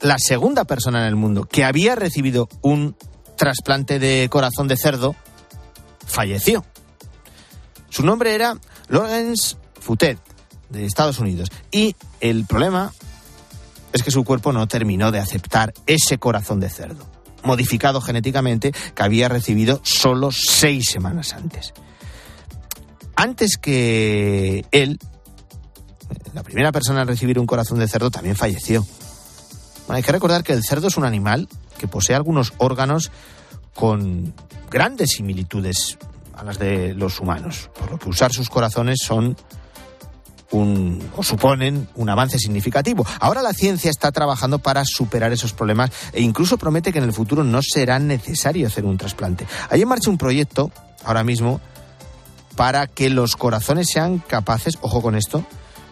la 0.00 0.16
segunda 0.18 0.64
persona 0.64 1.00
en 1.00 1.06
el 1.06 1.16
mundo 1.16 1.44
que 1.44 1.64
había 1.64 1.94
recibido 1.94 2.48
un 2.62 2.96
trasplante 3.36 3.98
de 3.98 4.28
corazón 4.30 4.68
de 4.68 4.76
cerdo 4.76 5.14
falleció. 6.06 6.64
Su 7.88 8.04
nombre 8.04 8.34
era 8.34 8.58
Lawrence 8.88 9.56
Futet, 9.80 10.18
de 10.68 10.84
Estados 10.84 11.18
Unidos. 11.18 11.50
Y 11.70 11.96
el 12.20 12.44
problema 12.46 12.92
es 13.92 14.02
que 14.02 14.10
su 14.10 14.24
cuerpo 14.24 14.52
no 14.52 14.66
terminó 14.66 15.12
de 15.12 15.20
aceptar 15.20 15.72
ese 15.86 16.18
corazón 16.18 16.60
de 16.60 16.70
cerdo 16.70 17.14
modificado 17.44 18.00
genéticamente 18.00 18.72
que 18.94 19.02
había 19.02 19.28
recibido 19.28 19.80
solo 19.84 20.30
seis 20.32 20.88
semanas 20.88 21.34
antes. 21.34 21.72
Antes 23.16 23.56
que 23.58 24.64
él, 24.72 24.98
la 26.32 26.42
primera 26.42 26.72
persona 26.72 27.02
en 27.02 27.08
recibir 27.08 27.38
un 27.38 27.46
corazón 27.46 27.78
de 27.78 27.86
cerdo 27.86 28.10
también 28.10 28.34
falleció. 28.34 28.84
Hay 29.88 30.02
que 30.02 30.12
recordar 30.12 30.42
que 30.42 30.52
el 30.52 30.64
cerdo 30.64 30.88
es 30.88 30.96
un 30.96 31.04
animal 31.04 31.48
que 31.78 31.88
posee 31.88 32.16
algunos 32.16 32.52
órganos 32.58 33.10
con 33.74 34.32
grandes 34.70 35.10
similitudes 35.10 35.98
a 36.34 36.44
las 36.44 36.58
de 36.58 36.94
los 36.94 37.20
humanos, 37.20 37.70
por 37.78 37.90
lo 37.90 37.98
que 37.98 38.08
usar 38.08 38.32
sus 38.32 38.48
corazones 38.48 38.98
son 39.04 39.36
o 41.16 41.22
suponen 41.22 41.88
un 41.96 42.08
avance 42.08 42.38
significativo. 42.38 43.04
Ahora 43.18 43.42
la 43.42 43.52
ciencia 43.52 43.90
está 43.90 44.12
trabajando 44.12 44.60
para 44.60 44.84
superar 44.84 45.32
esos 45.32 45.52
problemas 45.52 45.90
e 46.12 46.22
incluso 46.22 46.58
promete 46.58 46.92
que 46.92 46.98
en 46.98 47.04
el 47.04 47.12
futuro 47.12 47.42
no 47.42 47.60
será 47.60 47.98
necesario 47.98 48.68
hacer 48.68 48.84
un 48.84 48.96
trasplante. 48.96 49.46
Hay 49.68 49.82
en 49.82 49.88
marcha 49.88 50.10
un 50.10 50.18
proyecto 50.18 50.70
ahora 51.04 51.24
mismo 51.24 51.60
para 52.54 52.86
que 52.86 53.10
los 53.10 53.34
corazones 53.34 53.88
sean 53.90 54.18
capaces, 54.18 54.78
ojo 54.80 55.02
con 55.02 55.16
esto, 55.16 55.44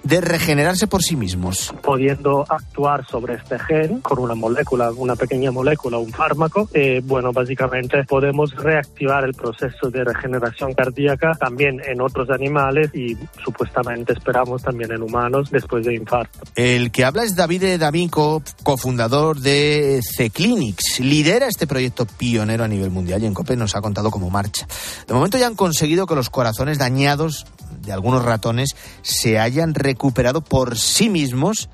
de 0.05 0.21
regenerarse 0.21 0.87
por 0.87 1.03
sí 1.03 1.17
mismos. 1.17 1.75
Pudiendo 1.83 2.45
actuar 2.49 3.07
sobre 3.07 3.35
este 3.35 3.59
gen 3.59 4.01
con 4.01 4.19
una 4.19 4.35
molécula, 4.35 4.91
una 4.93 5.17
pequeña 5.17 5.51
molécula, 5.51 5.99
un 5.99 6.13
fármaco, 6.13 6.69
eh, 6.75 7.01
bueno, 7.05 7.33
básicamente 7.33 8.05
podemos 8.05 8.55
reactivar 8.57 9.25
el 9.25 9.35
proceso 9.35 9.91
de 9.91 10.05
regeneración 10.05 10.73
cardíaca 10.75 11.33
también 11.39 11.81
en 11.87 12.01
otros 12.01 12.31
animales 12.31 12.91
y 12.95 13.17
supuestamente 13.45 14.13
esperamos 14.13 14.63
también 14.63 14.93
en 14.93 15.03
humanos 15.03 15.51
después 15.51 15.85
de 15.85 15.95
infarto. 15.95 16.41
El 16.55 16.91
que 16.91 17.05
habla 17.05 17.25
es 17.25 17.37
David 17.37 17.79
D'Amico, 17.79 18.43
cofundador 18.63 19.39
de 19.41 20.01
C-Clinics. 20.03 21.01
Lidera 21.01 21.47
este 21.47 21.67
proyecto 21.67 22.07
pionero 22.07 22.65
a 22.65 22.69
nivel 22.69 22.91
mundial 22.91 23.23
y 23.23 23.27
en 23.27 23.35
COPE 23.35 23.57
nos 23.57 23.77
ha 23.77 23.81
contado 23.81 24.11
cómo 24.11 24.31
marcha. 24.31 24.67
De 25.07 25.15
momento 25.15 25.39
ya 25.39 25.47
han 25.47 25.55
conseguido 25.55 26.07
que 26.07 26.15
los 26.15 26.31
corazones 26.31 26.79
dañados 26.79 27.47
de 27.83 27.93
algunos 27.93 28.25
ratones 28.25 28.77
se 29.03 29.39
hayan 29.39 29.75
recuperado 29.75 30.41
por 30.41 30.79
sí 30.79 31.09
mismos 31.09 31.69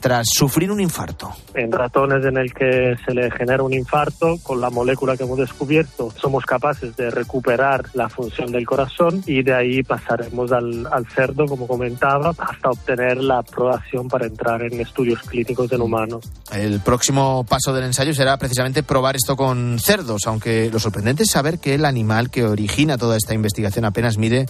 tras 0.00 0.26
sufrir 0.30 0.70
un 0.70 0.80
infarto. 0.80 1.32
En 1.54 1.72
ratones 1.72 2.24
en 2.24 2.36
el 2.36 2.52
que 2.52 2.96
se 3.04 3.14
le 3.14 3.30
genera 3.30 3.62
un 3.62 3.72
infarto, 3.72 4.36
con 4.42 4.60
la 4.60 4.70
molécula 4.70 5.16
que 5.16 5.24
hemos 5.24 5.38
descubierto, 5.38 6.12
somos 6.20 6.44
capaces 6.44 6.96
de 6.96 7.10
recuperar 7.10 7.84
la 7.94 8.08
función 8.08 8.52
del 8.52 8.66
corazón 8.66 9.22
y 9.26 9.42
de 9.42 9.54
ahí 9.54 9.82
pasaremos 9.82 10.52
al, 10.52 10.86
al 10.92 11.06
cerdo, 11.06 11.46
como 11.46 11.66
comentaba, 11.66 12.30
hasta 12.38 12.70
obtener 12.70 13.18
la 13.18 13.38
aprobación 13.38 14.08
para 14.08 14.26
entrar 14.26 14.62
en 14.62 14.80
estudios 14.80 15.20
clínicos 15.22 15.72
en 15.72 15.80
humanos. 15.80 16.30
El 16.52 16.80
próximo 16.80 17.44
paso 17.48 17.72
del 17.72 17.84
ensayo 17.84 18.12
será 18.14 18.36
precisamente 18.36 18.82
probar 18.82 19.16
esto 19.16 19.36
con 19.36 19.78
cerdos, 19.78 20.26
aunque 20.26 20.70
lo 20.70 20.78
sorprendente 20.78 21.22
es 21.22 21.30
saber 21.30 21.58
que 21.58 21.74
el 21.74 21.84
animal 21.84 22.30
que 22.30 22.44
origina 22.44 22.98
toda 22.98 23.16
esta 23.16 23.34
investigación 23.34 23.84
apenas 23.84 24.18
mide 24.18 24.46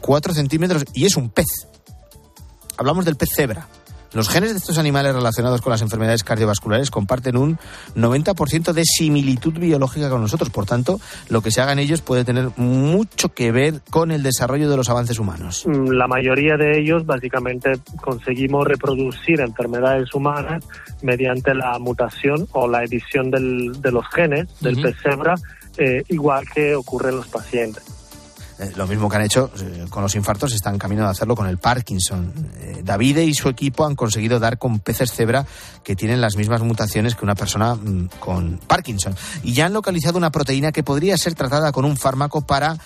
4 0.00 0.34
centímetros 0.34 0.84
y 0.94 1.06
es 1.06 1.16
un 1.16 1.30
pez. 1.30 1.68
Hablamos 2.76 3.04
del 3.04 3.16
pez 3.16 3.30
cebra. 3.34 3.68
Los 4.12 4.28
genes 4.28 4.50
de 4.50 4.58
estos 4.58 4.78
animales 4.78 5.14
relacionados 5.14 5.60
con 5.60 5.70
las 5.70 5.82
enfermedades 5.82 6.24
cardiovasculares 6.24 6.90
comparten 6.90 7.36
un 7.36 7.58
90% 7.94 8.72
de 8.72 8.82
similitud 8.84 9.52
biológica 9.52 10.10
con 10.10 10.20
nosotros. 10.20 10.50
Por 10.50 10.66
tanto, 10.66 11.00
lo 11.28 11.42
que 11.42 11.52
se 11.52 11.60
haga 11.60 11.72
en 11.72 11.78
ellos 11.78 12.00
puede 12.00 12.24
tener 12.24 12.48
mucho 12.56 13.28
que 13.28 13.52
ver 13.52 13.82
con 13.88 14.10
el 14.10 14.24
desarrollo 14.24 14.68
de 14.68 14.76
los 14.76 14.90
avances 14.90 15.20
humanos. 15.20 15.64
Mm, 15.64 15.90
la 15.90 16.08
mayoría 16.08 16.56
de 16.56 16.80
ellos, 16.80 17.06
básicamente, 17.06 17.70
conseguimos 18.00 18.66
reproducir 18.66 19.40
enfermedades 19.40 20.12
humanas 20.12 20.64
mediante 21.02 21.54
la 21.54 21.78
mutación 21.78 22.48
o 22.50 22.66
la 22.66 22.82
edición 22.82 23.30
de 23.30 23.92
los 23.92 24.08
genes 24.08 24.48
del 24.60 24.82
pez 24.82 24.96
cebra, 25.00 25.36
eh, 25.78 26.02
igual 26.08 26.44
que 26.52 26.74
ocurre 26.74 27.10
en 27.10 27.16
los 27.18 27.28
pacientes. 27.28 27.99
Eh, 28.60 28.72
lo 28.76 28.86
mismo 28.86 29.08
que 29.08 29.16
han 29.16 29.22
hecho 29.22 29.50
eh, 29.58 29.86
con 29.88 30.02
los 30.02 30.14
infartos, 30.14 30.52
están 30.52 30.78
camino 30.78 31.04
de 31.04 31.10
hacerlo 31.10 31.34
con 31.34 31.46
el 31.46 31.56
Parkinson. 31.56 32.32
Eh, 32.58 32.82
David 32.84 33.18
y 33.18 33.32
su 33.32 33.48
equipo 33.48 33.86
han 33.86 33.94
conseguido 33.94 34.38
dar 34.38 34.58
con 34.58 34.80
peces 34.80 35.12
cebra 35.12 35.46
que 35.82 35.96
tienen 35.96 36.20
las 36.20 36.36
mismas 36.36 36.60
mutaciones 36.60 37.14
que 37.14 37.24
una 37.24 37.34
persona 37.34 37.74
mm, 37.74 38.08
con 38.20 38.58
Parkinson. 38.58 39.14
Y 39.42 39.54
ya 39.54 39.66
han 39.66 39.72
localizado 39.72 40.18
una 40.18 40.30
proteína 40.30 40.72
que 40.72 40.82
podría 40.82 41.16
ser 41.16 41.34
tratada 41.34 41.72
con 41.72 41.86
un 41.86 41.96
fármaco 41.96 42.42
para 42.42 42.76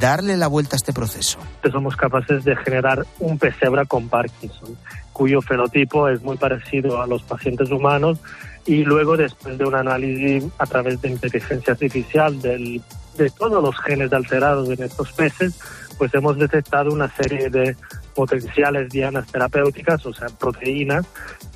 darle 0.00 0.36
la 0.36 0.48
vuelta 0.48 0.74
a 0.74 0.78
este 0.78 0.92
proceso. 0.92 1.38
Somos 1.70 1.94
capaces 1.94 2.42
de 2.44 2.56
generar 2.56 3.06
un 3.20 3.38
pez 3.38 3.54
cebra 3.60 3.84
con 3.84 4.08
Parkinson, 4.08 4.76
cuyo 5.12 5.42
fenotipo 5.42 6.08
es 6.08 6.22
muy 6.22 6.36
parecido 6.38 7.00
a 7.00 7.06
los 7.06 7.22
pacientes 7.22 7.70
humanos 7.70 8.18
y 8.66 8.82
luego 8.82 9.16
después 9.16 9.58
de 9.58 9.64
un 9.64 9.74
análisis 9.74 10.44
a 10.58 10.66
través 10.66 11.00
de 11.02 11.10
inteligencia 11.10 11.74
artificial 11.74 12.40
del 12.40 12.82
de 13.16 13.30
todos 13.30 13.62
los 13.62 13.76
genes 13.80 14.12
alterados 14.12 14.68
en 14.68 14.82
estos 14.82 15.12
peces, 15.12 15.54
pues 15.98 16.12
hemos 16.14 16.36
detectado 16.38 16.92
una 16.92 17.08
serie 17.14 17.48
de 17.50 17.76
potenciales 18.14 18.90
dianas 18.90 19.26
terapéuticas, 19.26 20.04
o 20.06 20.12
sea, 20.12 20.28
proteínas 20.28 21.04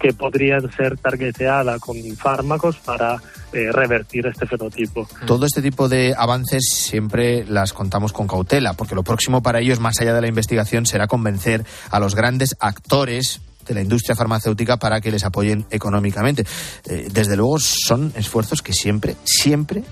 que 0.00 0.12
podrían 0.12 0.70
ser 0.72 0.98
targeteadas 0.98 1.80
con 1.80 1.96
fármacos 2.16 2.76
para 2.78 3.16
eh, 3.52 3.70
revertir 3.72 4.26
este 4.26 4.46
fenotipo. 4.46 5.08
Todo 5.26 5.46
este 5.46 5.62
tipo 5.62 5.88
de 5.88 6.14
avances 6.16 6.62
siempre 6.70 7.44
las 7.44 7.72
contamos 7.72 8.12
con 8.12 8.26
cautela, 8.26 8.74
porque 8.74 8.94
lo 8.94 9.02
próximo 9.02 9.42
para 9.42 9.60
ellos, 9.60 9.80
más 9.80 10.00
allá 10.00 10.14
de 10.14 10.20
la 10.20 10.28
investigación, 10.28 10.86
será 10.86 11.06
convencer 11.06 11.64
a 11.90 12.00
los 12.00 12.14
grandes 12.14 12.56
actores 12.60 13.40
de 13.66 13.74
la 13.74 13.82
industria 13.82 14.16
farmacéutica 14.16 14.78
para 14.78 15.00
que 15.00 15.10
les 15.10 15.24
apoyen 15.24 15.66
económicamente. 15.70 16.44
Eh, 16.86 17.08
desde 17.10 17.36
luego 17.36 17.58
son 17.58 18.12
esfuerzos 18.16 18.62
que 18.62 18.72
siempre, 18.72 19.16
siempre 19.24 19.84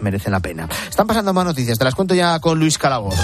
merecen 0.00 0.32
la 0.32 0.40
pena. 0.40 0.68
Están 0.88 1.06
pasando 1.06 1.32
más 1.32 1.44
noticias, 1.44 1.78
te 1.78 1.84
las 1.84 1.94
cuento 1.94 2.14
ya 2.14 2.38
con 2.40 2.58
Luis 2.58 2.78
Calabor. 2.78 3.14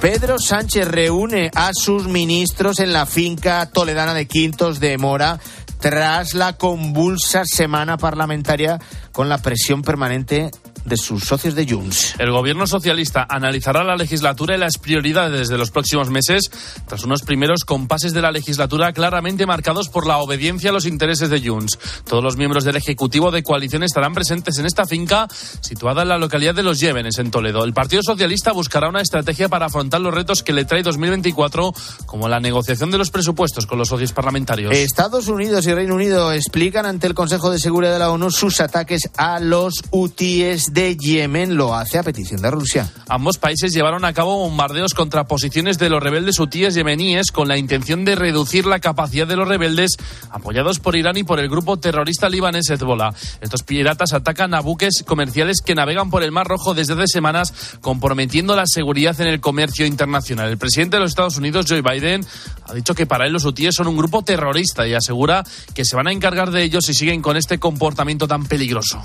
Pedro 0.00 0.38
Sánchez 0.38 0.88
reúne 0.88 1.50
a 1.54 1.72
sus 1.74 2.08
ministros 2.08 2.80
en 2.80 2.92
la 2.92 3.04
finca 3.04 3.66
toledana 3.66 4.14
de 4.14 4.26
Quintos 4.26 4.80
de 4.80 4.96
Mora 4.96 5.38
tras 5.78 6.34
la 6.34 6.54
convulsa 6.54 7.42
semana 7.44 7.98
parlamentaria 7.98 8.78
con 9.12 9.28
la 9.28 9.38
presión 9.38 9.82
permanente 9.82 10.50
de 10.90 10.96
sus 10.96 11.24
socios 11.24 11.54
de 11.54 11.66
Junts. 11.66 12.16
El 12.18 12.32
gobierno 12.32 12.66
socialista 12.66 13.24
analizará 13.30 13.84
la 13.84 13.94
legislatura 13.94 14.56
y 14.56 14.58
las 14.58 14.76
prioridades 14.76 15.48
de 15.48 15.56
los 15.56 15.70
próximos 15.70 16.10
meses 16.10 16.50
tras 16.86 17.04
unos 17.04 17.22
primeros 17.22 17.64
compases 17.64 18.12
de 18.12 18.20
la 18.20 18.32
legislatura 18.32 18.92
claramente 18.92 19.46
marcados 19.46 19.88
por 19.88 20.04
la 20.06 20.18
obediencia 20.18 20.70
a 20.70 20.72
los 20.72 20.86
intereses 20.86 21.30
de 21.30 21.40
Junts. 21.40 21.78
Todos 22.04 22.24
los 22.24 22.36
miembros 22.36 22.64
del 22.64 22.74
Ejecutivo 22.74 23.30
de 23.30 23.44
coalición 23.44 23.84
estarán 23.84 24.14
presentes 24.14 24.58
en 24.58 24.66
esta 24.66 24.84
finca 24.84 25.28
situada 25.60 26.02
en 26.02 26.08
la 26.08 26.18
localidad 26.18 26.56
de 26.56 26.64
Los 26.64 26.80
Llévenes, 26.80 27.18
en 27.18 27.30
Toledo. 27.30 27.62
El 27.62 27.72
Partido 27.72 28.02
Socialista 28.02 28.50
buscará 28.50 28.88
una 28.88 29.00
estrategia 29.00 29.48
para 29.48 29.66
afrontar 29.66 30.00
los 30.00 30.12
retos 30.12 30.42
que 30.42 30.52
le 30.52 30.64
trae 30.64 30.82
2024, 30.82 31.72
como 32.04 32.28
la 32.28 32.40
negociación 32.40 32.90
de 32.90 32.98
los 32.98 33.12
presupuestos 33.12 33.66
con 33.66 33.78
los 33.78 33.86
socios 33.86 34.12
parlamentarios. 34.12 34.74
Estados 34.74 35.28
Unidos 35.28 35.68
y 35.68 35.72
Reino 35.72 35.94
Unido 35.94 36.32
explican 36.32 36.84
ante 36.84 37.06
el 37.06 37.14
Consejo 37.14 37.52
de 37.52 37.60
Seguridad 37.60 37.92
de 37.92 38.00
la 38.00 38.10
ONU 38.10 38.32
sus 38.32 38.60
ataques 38.60 39.08
a 39.16 39.38
los 39.38 39.74
UTIs 39.92 40.72
de 40.72 40.79
Yemen 40.80 41.56
lo 41.56 41.74
hace 41.74 41.98
a 41.98 42.02
petición 42.02 42.40
de 42.40 42.50
Rusia. 42.50 42.90
Ambos 43.06 43.36
países 43.36 43.74
llevaron 43.74 44.04
a 44.06 44.14
cabo 44.14 44.38
bombardeos 44.38 44.94
contra 44.94 45.24
posiciones 45.24 45.78
de 45.78 45.90
los 45.90 46.02
rebeldes 46.02 46.38
hutíes 46.38 46.74
yemeníes 46.74 47.32
con 47.32 47.48
la 47.48 47.58
intención 47.58 48.06
de 48.06 48.14
reducir 48.14 48.64
la 48.64 48.78
capacidad 48.78 49.26
de 49.26 49.36
los 49.36 49.46
rebeldes 49.46 49.96
apoyados 50.30 50.78
por 50.78 50.96
Irán 50.96 51.18
y 51.18 51.22
por 51.22 51.38
el 51.38 51.50
grupo 51.50 51.78
terrorista 51.78 52.30
libanés 52.30 52.70
Hezbollah. 52.70 53.10
Estos 53.42 53.62
piratas 53.62 54.14
atacan 54.14 54.54
a 54.54 54.60
buques 54.60 55.04
comerciales 55.06 55.60
que 55.60 55.74
navegan 55.74 56.08
por 56.08 56.22
el 56.22 56.32
Mar 56.32 56.46
Rojo 56.46 56.72
desde 56.72 56.94
hace 56.94 57.08
semanas, 57.08 57.52
comprometiendo 57.82 58.56
la 58.56 58.64
seguridad 58.66 59.20
en 59.20 59.28
el 59.28 59.40
comercio 59.40 59.84
internacional. 59.84 60.48
El 60.48 60.58
presidente 60.58 60.96
de 60.96 61.02
los 61.02 61.10
Estados 61.10 61.36
Unidos, 61.36 61.66
Joe 61.68 61.82
Biden, 61.82 62.24
ha 62.66 62.72
dicho 62.72 62.94
que 62.94 63.06
para 63.06 63.26
él 63.26 63.32
los 63.34 63.44
hutíes 63.44 63.74
son 63.74 63.88
un 63.88 63.98
grupo 63.98 64.22
terrorista 64.22 64.88
y 64.88 64.94
asegura 64.94 65.44
que 65.74 65.84
se 65.84 65.96
van 65.96 66.08
a 66.08 66.12
encargar 66.12 66.50
de 66.50 66.62
ellos 66.62 66.84
si 66.86 66.94
siguen 66.94 67.20
con 67.20 67.36
este 67.36 67.58
comportamiento 67.58 68.26
tan 68.26 68.46
peligroso. 68.46 69.04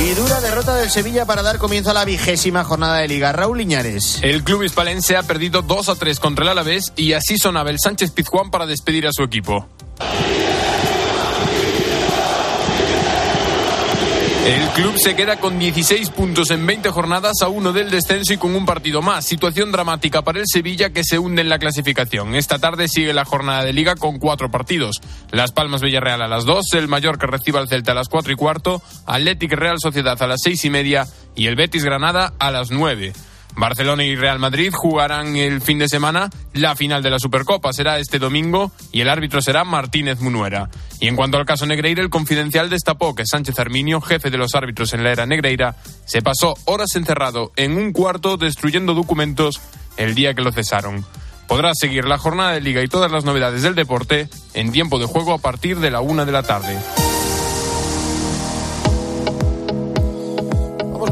Y 0.00 0.14
dura 0.14 0.40
derrota 0.40 0.74
del 0.76 0.90
Sevilla 0.90 1.26
para 1.26 1.42
dar 1.42 1.58
comienzo 1.58 1.90
a 1.90 1.94
la 1.94 2.04
vigésima 2.04 2.64
jornada 2.64 2.98
de 2.98 3.08
Liga. 3.08 3.32
Raúl 3.32 3.58
Liñares. 3.58 4.18
El 4.22 4.42
club 4.42 4.62
hispalense 4.62 5.16
ha 5.16 5.22
perdido 5.22 5.62
2 5.62 5.88
a 5.88 5.94
3 5.94 6.18
contra 6.18 6.44
el 6.44 6.50
Alavés 6.50 6.92
y 6.96 7.12
así 7.12 7.38
sonaba 7.38 7.70
el 7.70 7.78
Sánchez 7.78 8.10
Pizjuán 8.10 8.50
para 8.50 8.66
despedir 8.66 9.06
a 9.06 9.10
su 9.12 9.22
equipo. 9.22 9.68
El 14.44 14.68
club 14.70 14.94
se 14.96 15.14
queda 15.14 15.36
con 15.36 15.60
16 15.60 16.10
puntos 16.10 16.50
en 16.50 16.66
20 16.66 16.90
jornadas 16.90 17.34
a 17.42 17.48
uno 17.48 17.72
del 17.72 17.90
descenso 17.90 18.32
y 18.32 18.38
con 18.38 18.56
un 18.56 18.66
partido 18.66 19.00
más. 19.00 19.24
Situación 19.24 19.70
dramática 19.70 20.22
para 20.22 20.40
el 20.40 20.46
Sevilla 20.48 20.90
que 20.90 21.04
se 21.04 21.20
hunde 21.20 21.42
en 21.42 21.48
la 21.48 21.60
clasificación. 21.60 22.34
Esta 22.34 22.58
tarde 22.58 22.88
sigue 22.88 23.12
la 23.12 23.24
jornada 23.24 23.62
de 23.62 23.72
liga 23.72 23.94
con 23.94 24.18
cuatro 24.18 24.50
partidos. 24.50 25.00
Las 25.30 25.52
Palmas 25.52 25.80
Villarreal 25.80 26.22
a 26.22 26.26
las 26.26 26.44
2, 26.44 26.74
el 26.74 26.88
Mallorca 26.88 27.28
recibe 27.28 27.60
al 27.60 27.68
Celta 27.68 27.92
a 27.92 27.94
las 27.94 28.08
4 28.08 28.32
y 28.32 28.36
cuarto, 28.36 28.82
Athletic 29.06 29.52
Real 29.52 29.76
Sociedad 29.78 30.20
a 30.20 30.26
las 30.26 30.40
6 30.42 30.64
y 30.64 30.70
media 30.70 31.06
y 31.36 31.46
el 31.46 31.54
Betis 31.54 31.84
Granada 31.84 32.32
a 32.40 32.50
las 32.50 32.72
9. 32.72 33.12
Barcelona 33.54 34.04
y 34.04 34.16
Real 34.16 34.38
Madrid 34.38 34.72
jugarán 34.72 35.36
el 35.36 35.60
fin 35.60 35.78
de 35.78 35.88
semana 35.88 36.30
la 36.52 36.74
final 36.74 37.02
de 37.02 37.10
la 37.10 37.18
Supercopa. 37.18 37.72
Será 37.72 37.98
este 37.98 38.18
domingo 38.18 38.72
y 38.90 39.02
el 39.02 39.08
árbitro 39.08 39.40
será 39.40 39.64
Martínez 39.64 40.20
Munuera. 40.20 40.70
Y 41.02 41.08
en 41.08 41.16
cuanto 41.16 41.36
al 41.36 41.44
caso 41.44 41.66
Negreira, 41.66 42.00
el 42.00 42.10
confidencial 42.10 42.70
destapó 42.70 43.16
que 43.16 43.26
Sánchez 43.26 43.58
Arminio, 43.58 44.00
jefe 44.00 44.30
de 44.30 44.38
los 44.38 44.54
árbitros 44.54 44.92
en 44.92 45.02
la 45.02 45.10
era 45.10 45.26
Negreira, 45.26 45.74
se 46.04 46.22
pasó 46.22 46.54
horas 46.64 46.94
encerrado 46.94 47.50
en 47.56 47.76
un 47.76 47.92
cuarto 47.92 48.36
destruyendo 48.36 48.94
documentos 48.94 49.60
el 49.96 50.14
día 50.14 50.34
que 50.34 50.42
lo 50.42 50.52
cesaron. 50.52 51.04
Podrá 51.48 51.72
seguir 51.74 52.04
la 52.04 52.18
jornada 52.18 52.52
de 52.52 52.60
liga 52.60 52.84
y 52.84 52.86
todas 52.86 53.10
las 53.10 53.24
novedades 53.24 53.62
del 53.62 53.74
deporte 53.74 54.28
en 54.54 54.70
tiempo 54.70 55.00
de 55.00 55.06
juego 55.06 55.34
a 55.34 55.38
partir 55.38 55.80
de 55.80 55.90
la 55.90 56.00
una 56.00 56.24
de 56.24 56.30
la 56.30 56.44
tarde. 56.44 56.78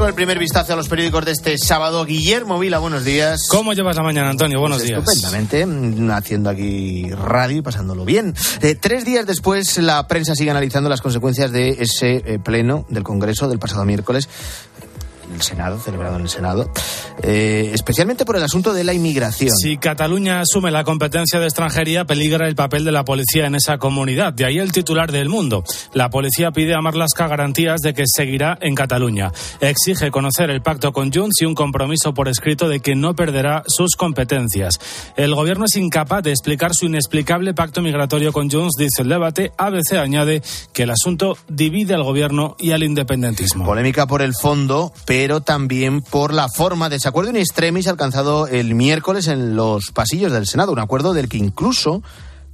Con 0.00 0.08
el 0.08 0.14
primer 0.14 0.38
vistazo 0.38 0.72
a 0.72 0.76
los 0.76 0.88
periódicos 0.88 1.26
de 1.26 1.32
este 1.32 1.58
sábado. 1.58 2.06
Guillermo 2.06 2.58
Vila, 2.58 2.78
buenos 2.78 3.04
días. 3.04 3.46
¿Cómo 3.50 3.74
llevas 3.74 3.96
la 3.96 4.02
mañana, 4.02 4.30
Antonio? 4.30 4.58
Buenos 4.58 4.78
Pues 4.78 4.88
días. 4.88 4.98
Estupendamente, 4.98 5.66
mm, 5.66 6.10
haciendo 6.12 6.48
aquí 6.48 7.10
radio 7.10 7.58
y 7.58 7.60
pasándolo 7.60 8.06
bien. 8.06 8.34
Eh, 8.62 8.76
tres 8.76 9.04
días 9.04 9.26
después, 9.26 9.76
la 9.76 10.08
prensa 10.08 10.34
sigue 10.34 10.50
analizando 10.50 10.88
las 10.88 11.02
consecuencias 11.02 11.52
de 11.52 11.76
ese 11.80 12.22
eh, 12.24 12.38
pleno 12.38 12.86
del 12.88 13.02
Congreso 13.02 13.46
del 13.46 13.58
pasado 13.58 13.84
miércoles 13.84 14.30
el 15.34 15.42
Senado, 15.42 15.78
celebrado 15.78 16.16
en 16.16 16.22
el 16.22 16.28
Senado, 16.28 16.70
eh, 17.22 17.70
especialmente 17.74 18.24
por 18.24 18.36
el 18.36 18.42
asunto 18.42 18.72
de 18.72 18.84
la 18.84 18.92
inmigración. 18.92 19.50
Si 19.50 19.76
Cataluña 19.76 20.40
asume 20.40 20.70
la 20.70 20.84
competencia 20.84 21.38
de 21.38 21.46
extranjería, 21.46 22.04
peligra 22.04 22.48
el 22.48 22.54
papel 22.54 22.84
de 22.84 22.92
la 22.92 23.04
policía 23.04 23.46
en 23.46 23.54
esa 23.54 23.78
comunidad. 23.78 24.32
De 24.32 24.44
ahí 24.44 24.58
el 24.58 24.72
titular 24.72 25.12
del 25.12 25.28
mundo. 25.28 25.64
La 25.92 26.10
policía 26.10 26.50
pide 26.50 26.74
a 26.74 26.80
Marlaska 26.80 27.28
garantías 27.28 27.80
de 27.80 27.94
que 27.94 28.04
seguirá 28.06 28.58
en 28.60 28.74
Cataluña. 28.74 29.32
Exige 29.60 30.10
conocer 30.10 30.50
el 30.50 30.62
pacto 30.62 30.92
con 30.92 31.12
Junts 31.12 31.42
y 31.42 31.44
un 31.44 31.54
compromiso 31.54 32.14
por 32.14 32.28
escrito 32.28 32.68
de 32.68 32.80
que 32.80 32.94
no 32.94 33.14
perderá 33.14 33.62
sus 33.66 33.96
competencias. 33.96 34.78
El 35.16 35.34
gobierno 35.34 35.66
es 35.66 35.76
incapaz 35.76 36.22
de 36.22 36.30
explicar 36.30 36.74
su 36.74 36.86
inexplicable 36.86 37.54
pacto 37.54 37.82
migratorio 37.82 38.32
con 38.32 38.50
Junts, 38.50 38.76
dice 38.78 39.02
el 39.02 39.08
debate. 39.08 39.52
ABC 39.56 39.92
añade 39.92 40.42
que 40.72 40.84
el 40.84 40.90
asunto 40.90 41.36
divide 41.48 41.94
al 41.94 42.02
gobierno 42.02 42.56
y 42.58 42.72
al 42.72 42.82
independentismo. 42.82 43.64
Polémica 43.64 44.06
por 44.06 44.22
el 44.22 44.34
fondo, 44.34 44.92
pero 45.04 45.19
también 45.42 46.00
por 46.00 46.32
la 46.32 46.48
forma. 46.48 46.88
Desacuerdo 46.88 47.30
in 47.30 47.36
extremis 47.36 47.88
alcanzado 47.88 48.46
el 48.46 48.74
miércoles 48.74 49.28
en 49.28 49.54
los 49.54 49.90
pasillos 49.92 50.32
del 50.32 50.46
Senado. 50.46 50.72
Un 50.72 50.78
acuerdo 50.78 51.12
del 51.12 51.28
que 51.28 51.36
incluso 51.36 52.02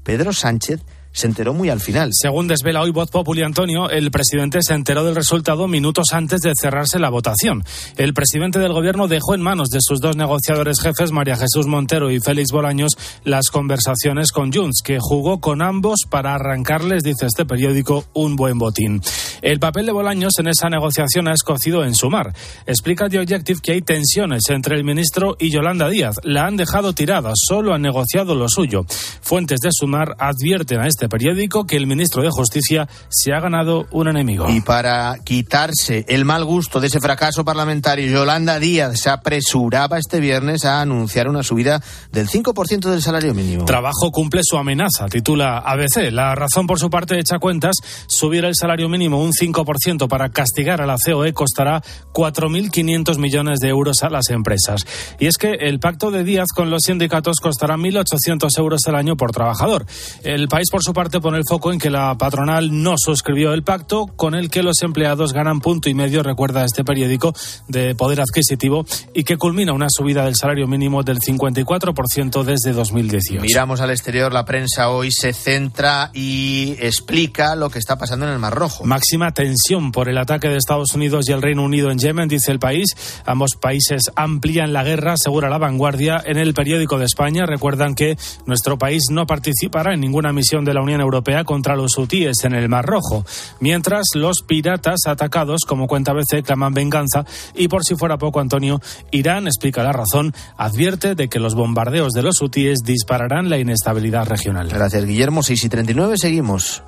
Pedro 0.02 0.32
Sánchez 0.32 0.80
se 1.16 1.26
enteró 1.26 1.54
muy 1.54 1.70
al 1.70 1.80
final. 1.80 2.10
Según 2.12 2.46
desvela 2.46 2.82
hoy 2.82 2.90
Voz 2.90 3.10
Populi 3.10 3.42
Antonio, 3.42 3.88
el 3.88 4.10
presidente 4.10 4.58
se 4.60 4.74
enteró 4.74 5.02
del 5.02 5.14
resultado 5.14 5.66
minutos 5.66 6.08
antes 6.12 6.40
de 6.40 6.52
cerrarse 6.60 6.98
la 6.98 7.08
votación. 7.08 7.64
El 7.96 8.12
presidente 8.12 8.58
del 8.58 8.74
gobierno 8.74 9.08
dejó 9.08 9.34
en 9.34 9.40
manos 9.40 9.70
de 9.70 9.78
sus 9.80 10.00
dos 10.00 10.16
negociadores 10.16 10.78
jefes, 10.78 11.12
María 11.12 11.36
Jesús 11.36 11.66
Montero 11.66 12.10
y 12.10 12.20
Félix 12.20 12.52
Bolaños, 12.52 12.92
las 13.24 13.48
conversaciones 13.48 14.30
con 14.30 14.52
Junts, 14.52 14.82
que 14.84 14.98
jugó 15.00 15.40
con 15.40 15.62
ambos 15.62 16.00
para 16.10 16.34
arrancarles, 16.34 17.02
dice 17.02 17.24
este 17.24 17.46
periódico, 17.46 18.04
un 18.12 18.36
buen 18.36 18.58
botín. 18.58 19.00
El 19.40 19.58
papel 19.58 19.86
de 19.86 19.92
Bolaños 19.92 20.38
en 20.38 20.48
esa 20.48 20.68
negociación 20.68 21.28
ha 21.28 21.32
escocido 21.32 21.82
en 21.84 21.94
sumar. 21.94 22.34
Explica 22.66 23.08
The 23.08 23.20
Objective 23.20 23.60
que 23.62 23.72
hay 23.72 23.80
tensiones 23.80 24.50
entre 24.50 24.76
el 24.76 24.84
ministro 24.84 25.36
y 25.38 25.50
Yolanda 25.50 25.88
Díaz. 25.88 26.16
La 26.24 26.46
han 26.46 26.58
dejado 26.58 26.92
tirada, 26.92 27.32
solo 27.34 27.72
han 27.72 27.80
negociado 27.80 28.34
lo 28.34 28.50
suyo. 28.50 28.84
Fuentes 29.22 29.60
de 29.60 29.70
sumar 29.72 30.14
advierten 30.18 30.80
a 30.80 30.86
este 30.86 31.05
periódico 31.08 31.66
que 31.66 31.76
el 31.76 31.86
ministro 31.86 32.22
de 32.22 32.30
Justicia 32.30 32.88
se 33.08 33.32
ha 33.32 33.40
ganado 33.40 33.86
un 33.90 34.08
enemigo. 34.08 34.48
Y 34.50 34.60
para 34.60 35.16
quitarse 35.24 36.04
el 36.08 36.24
mal 36.24 36.44
gusto 36.44 36.80
de 36.80 36.88
ese 36.88 37.00
fracaso 37.00 37.44
parlamentario, 37.44 38.10
Yolanda 38.10 38.58
Díaz 38.58 39.00
se 39.00 39.10
apresuraba 39.10 39.98
este 39.98 40.20
viernes 40.20 40.64
a 40.64 40.80
anunciar 40.80 41.28
una 41.28 41.42
subida 41.42 41.82
del 42.12 42.28
5% 42.28 42.90
del 42.90 43.02
salario 43.02 43.34
mínimo. 43.34 43.64
Trabajo 43.64 44.10
cumple 44.10 44.40
su 44.44 44.56
amenaza, 44.56 45.06
titula 45.08 45.58
ABC. 45.58 46.10
La 46.10 46.34
razón 46.34 46.66
por 46.66 46.78
su 46.78 46.90
parte 46.90 47.18
echa 47.18 47.38
cuentas, 47.38 47.76
subir 48.06 48.44
el 48.44 48.54
salario 48.54 48.88
mínimo 48.88 49.22
un 49.22 49.32
5% 49.32 50.08
para 50.08 50.30
castigar 50.30 50.80
a 50.80 50.86
la 50.86 50.96
COE 50.96 51.32
costará 51.32 51.82
4.500 52.12 53.18
millones 53.18 53.58
de 53.60 53.68
euros 53.68 54.02
a 54.02 54.10
las 54.10 54.30
empresas. 54.30 54.82
Y 55.18 55.26
es 55.26 55.36
que 55.36 55.52
el 55.52 55.80
pacto 55.80 56.10
de 56.10 56.24
Díaz 56.24 56.48
con 56.54 56.70
los 56.70 56.82
sindicatos 56.84 57.36
costará 57.40 57.76
1.800 57.76 58.58
euros 58.58 58.80
al 58.86 58.94
año 58.94 59.16
por 59.16 59.32
trabajador. 59.32 59.86
El 60.22 60.48
país, 60.48 60.68
por 60.70 60.82
su 60.82 60.92
parte, 60.96 61.20
pone 61.20 61.36
el 61.36 61.44
foco 61.46 61.74
en 61.74 61.78
que 61.78 61.90
la 61.90 62.16
patronal 62.16 62.82
no 62.82 62.94
suscribió 62.96 63.52
el 63.52 63.62
pacto 63.62 64.06
con 64.16 64.34
el 64.34 64.48
que 64.48 64.62
los 64.62 64.80
empleados 64.80 65.34
ganan 65.34 65.60
punto 65.60 65.90
y 65.90 65.94
medio, 65.94 66.22
recuerda 66.22 66.64
este 66.64 66.84
periódico, 66.84 67.34
de 67.68 67.94
poder 67.94 68.22
adquisitivo 68.22 68.86
y 69.12 69.24
que 69.24 69.36
culmina 69.36 69.74
una 69.74 69.88
subida 69.90 70.24
del 70.24 70.36
salario 70.36 70.66
mínimo 70.66 71.02
del 71.02 71.18
54% 71.18 72.44
desde 72.44 72.72
2018. 72.72 73.42
Miramos 73.42 73.82
al 73.82 73.90
exterior, 73.90 74.32
la 74.32 74.46
prensa 74.46 74.88
hoy 74.88 75.12
se 75.12 75.34
centra 75.34 76.10
y 76.14 76.76
explica 76.80 77.56
lo 77.56 77.68
que 77.68 77.78
está 77.78 77.98
pasando 77.98 78.26
en 78.26 78.32
el 78.32 78.38
Mar 78.38 78.54
Rojo. 78.54 78.84
Máxima 78.86 79.32
tensión 79.32 79.92
por 79.92 80.08
el 80.08 80.16
ataque 80.16 80.48
de 80.48 80.56
Estados 80.56 80.94
Unidos 80.94 81.28
y 81.28 81.32
el 81.32 81.42
Reino 81.42 81.62
Unido 81.62 81.90
en 81.90 81.98
Yemen, 81.98 82.26
dice 82.26 82.52
el 82.52 82.58
país. 82.58 82.86
Ambos 83.26 83.56
países 83.60 84.04
amplían 84.16 84.72
la 84.72 84.82
guerra, 84.82 85.12
asegura 85.12 85.50
la 85.50 85.58
vanguardia. 85.58 86.22
En 86.24 86.38
el 86.38 86.54
periódico 86.54 86.98
de 86.98 87.04
España 87.04 87.44
recuerdan 87.44 87.94
que 87.94 88.16
nuestro 88.46 88.78
país 88.78 89.02
no 89.10 89.26
participará 89.26 89.92
en 89.92 90.00
ninguna 90.00 90.32
misión 90.32 90.64
de 90.64 90.72
la 90.76 90.82
Unión 90.82 91.00
Europea 91.00 91.42
contra 91.44 91.74
los 91.74 91.98
hutíes 91.98 92.44
en 92.44 92.54
el 92.54 92.68
Mar 92.68 92.86
Rojo, 92.86 93.24
mientras 93.60 94.04
los 94.14 94.42
piratas 94.42 95.00
atacados, 95.06 95.62
como 95.66 95.88
cuenta 95.88 96.12
ABC, 96.12 96.44
claman 96.44 96.74
venganza 96.74 97.24
y 97.54 97.68
por 97.68 97.82
si 97.82 97.96
fuera 97.96 98.18
poco, 98.18 98.40
Antonio, 98.40 98.80
Irán, 99.10 99.46
explica 99.46 99.82
la 99.82 99.92
razón, 99.92 100.34
advierte 100.56 101.14
de 101.14 101.28
que 101.28 101.40
los 101.40 101.54
bombardeos 101.54 102.12
de 102.12 102.22
los 102.22 102.40
hutíes 102.40 102.80
dispararán 102.84 103.50
la 103.50 103.58
inestabilidad 103.58 104.26
regional. 104.26 104.68
Gracias, 104.68 105.04
Guillermo. 105.04 105.42
6 105.42 105.64
y 105.64 105.68
39, 105.68 106.16
seguimos. 106.18 106.82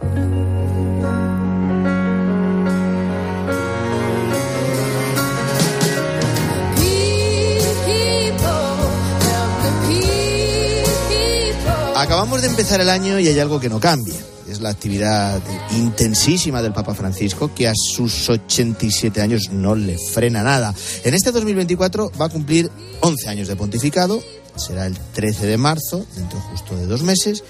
Acabamos 12.08 12.40
de 12.40 12.48
empezar 12.48 12.80
el 12.80 12.88
año 12.88 13.20
y 13.20 13.28
hay 13.28 13.38
algo 13.38 13.60
que 13.60 13.68
no 13.68 13.80
cambia. 13.80 14.14
Es 14.48 14.62
la 14.62 14.70
actividad 14.70 15.42
intensísima 15.72 16.62
del 16.62 16.72
Papa 16.72 16.94
Francisco, 16.94 17.52
que 17.54 17.68
a 17.68 17.74
sus 17.74 18.30
87 18.30 19.20
años 19.20 19.50
no 19.52 19.74
le 19.74 19.98
frena 19.98 20.42
nada. 20.42 20.74
En 21.04 21.12
este 21.12 21.32
2024 21.32 22.12
va 22.18 22.24
a 22.24 22.28
cumplir 22.30 22.70
11 23.02 23.28
años 23.28 23.46
de 23.46 23.56
pontificado, 23.56 24.22
será 24.56 24.86
el 24.86 24.96
13 24.98 25.48
de 25.48 25.58
marzo, 25.58 26.06
dentro 26.16 26.40
justo 26.40 26.78
de 26.78 26.86
dos 26.86 27.02
meses, 27.02 27.44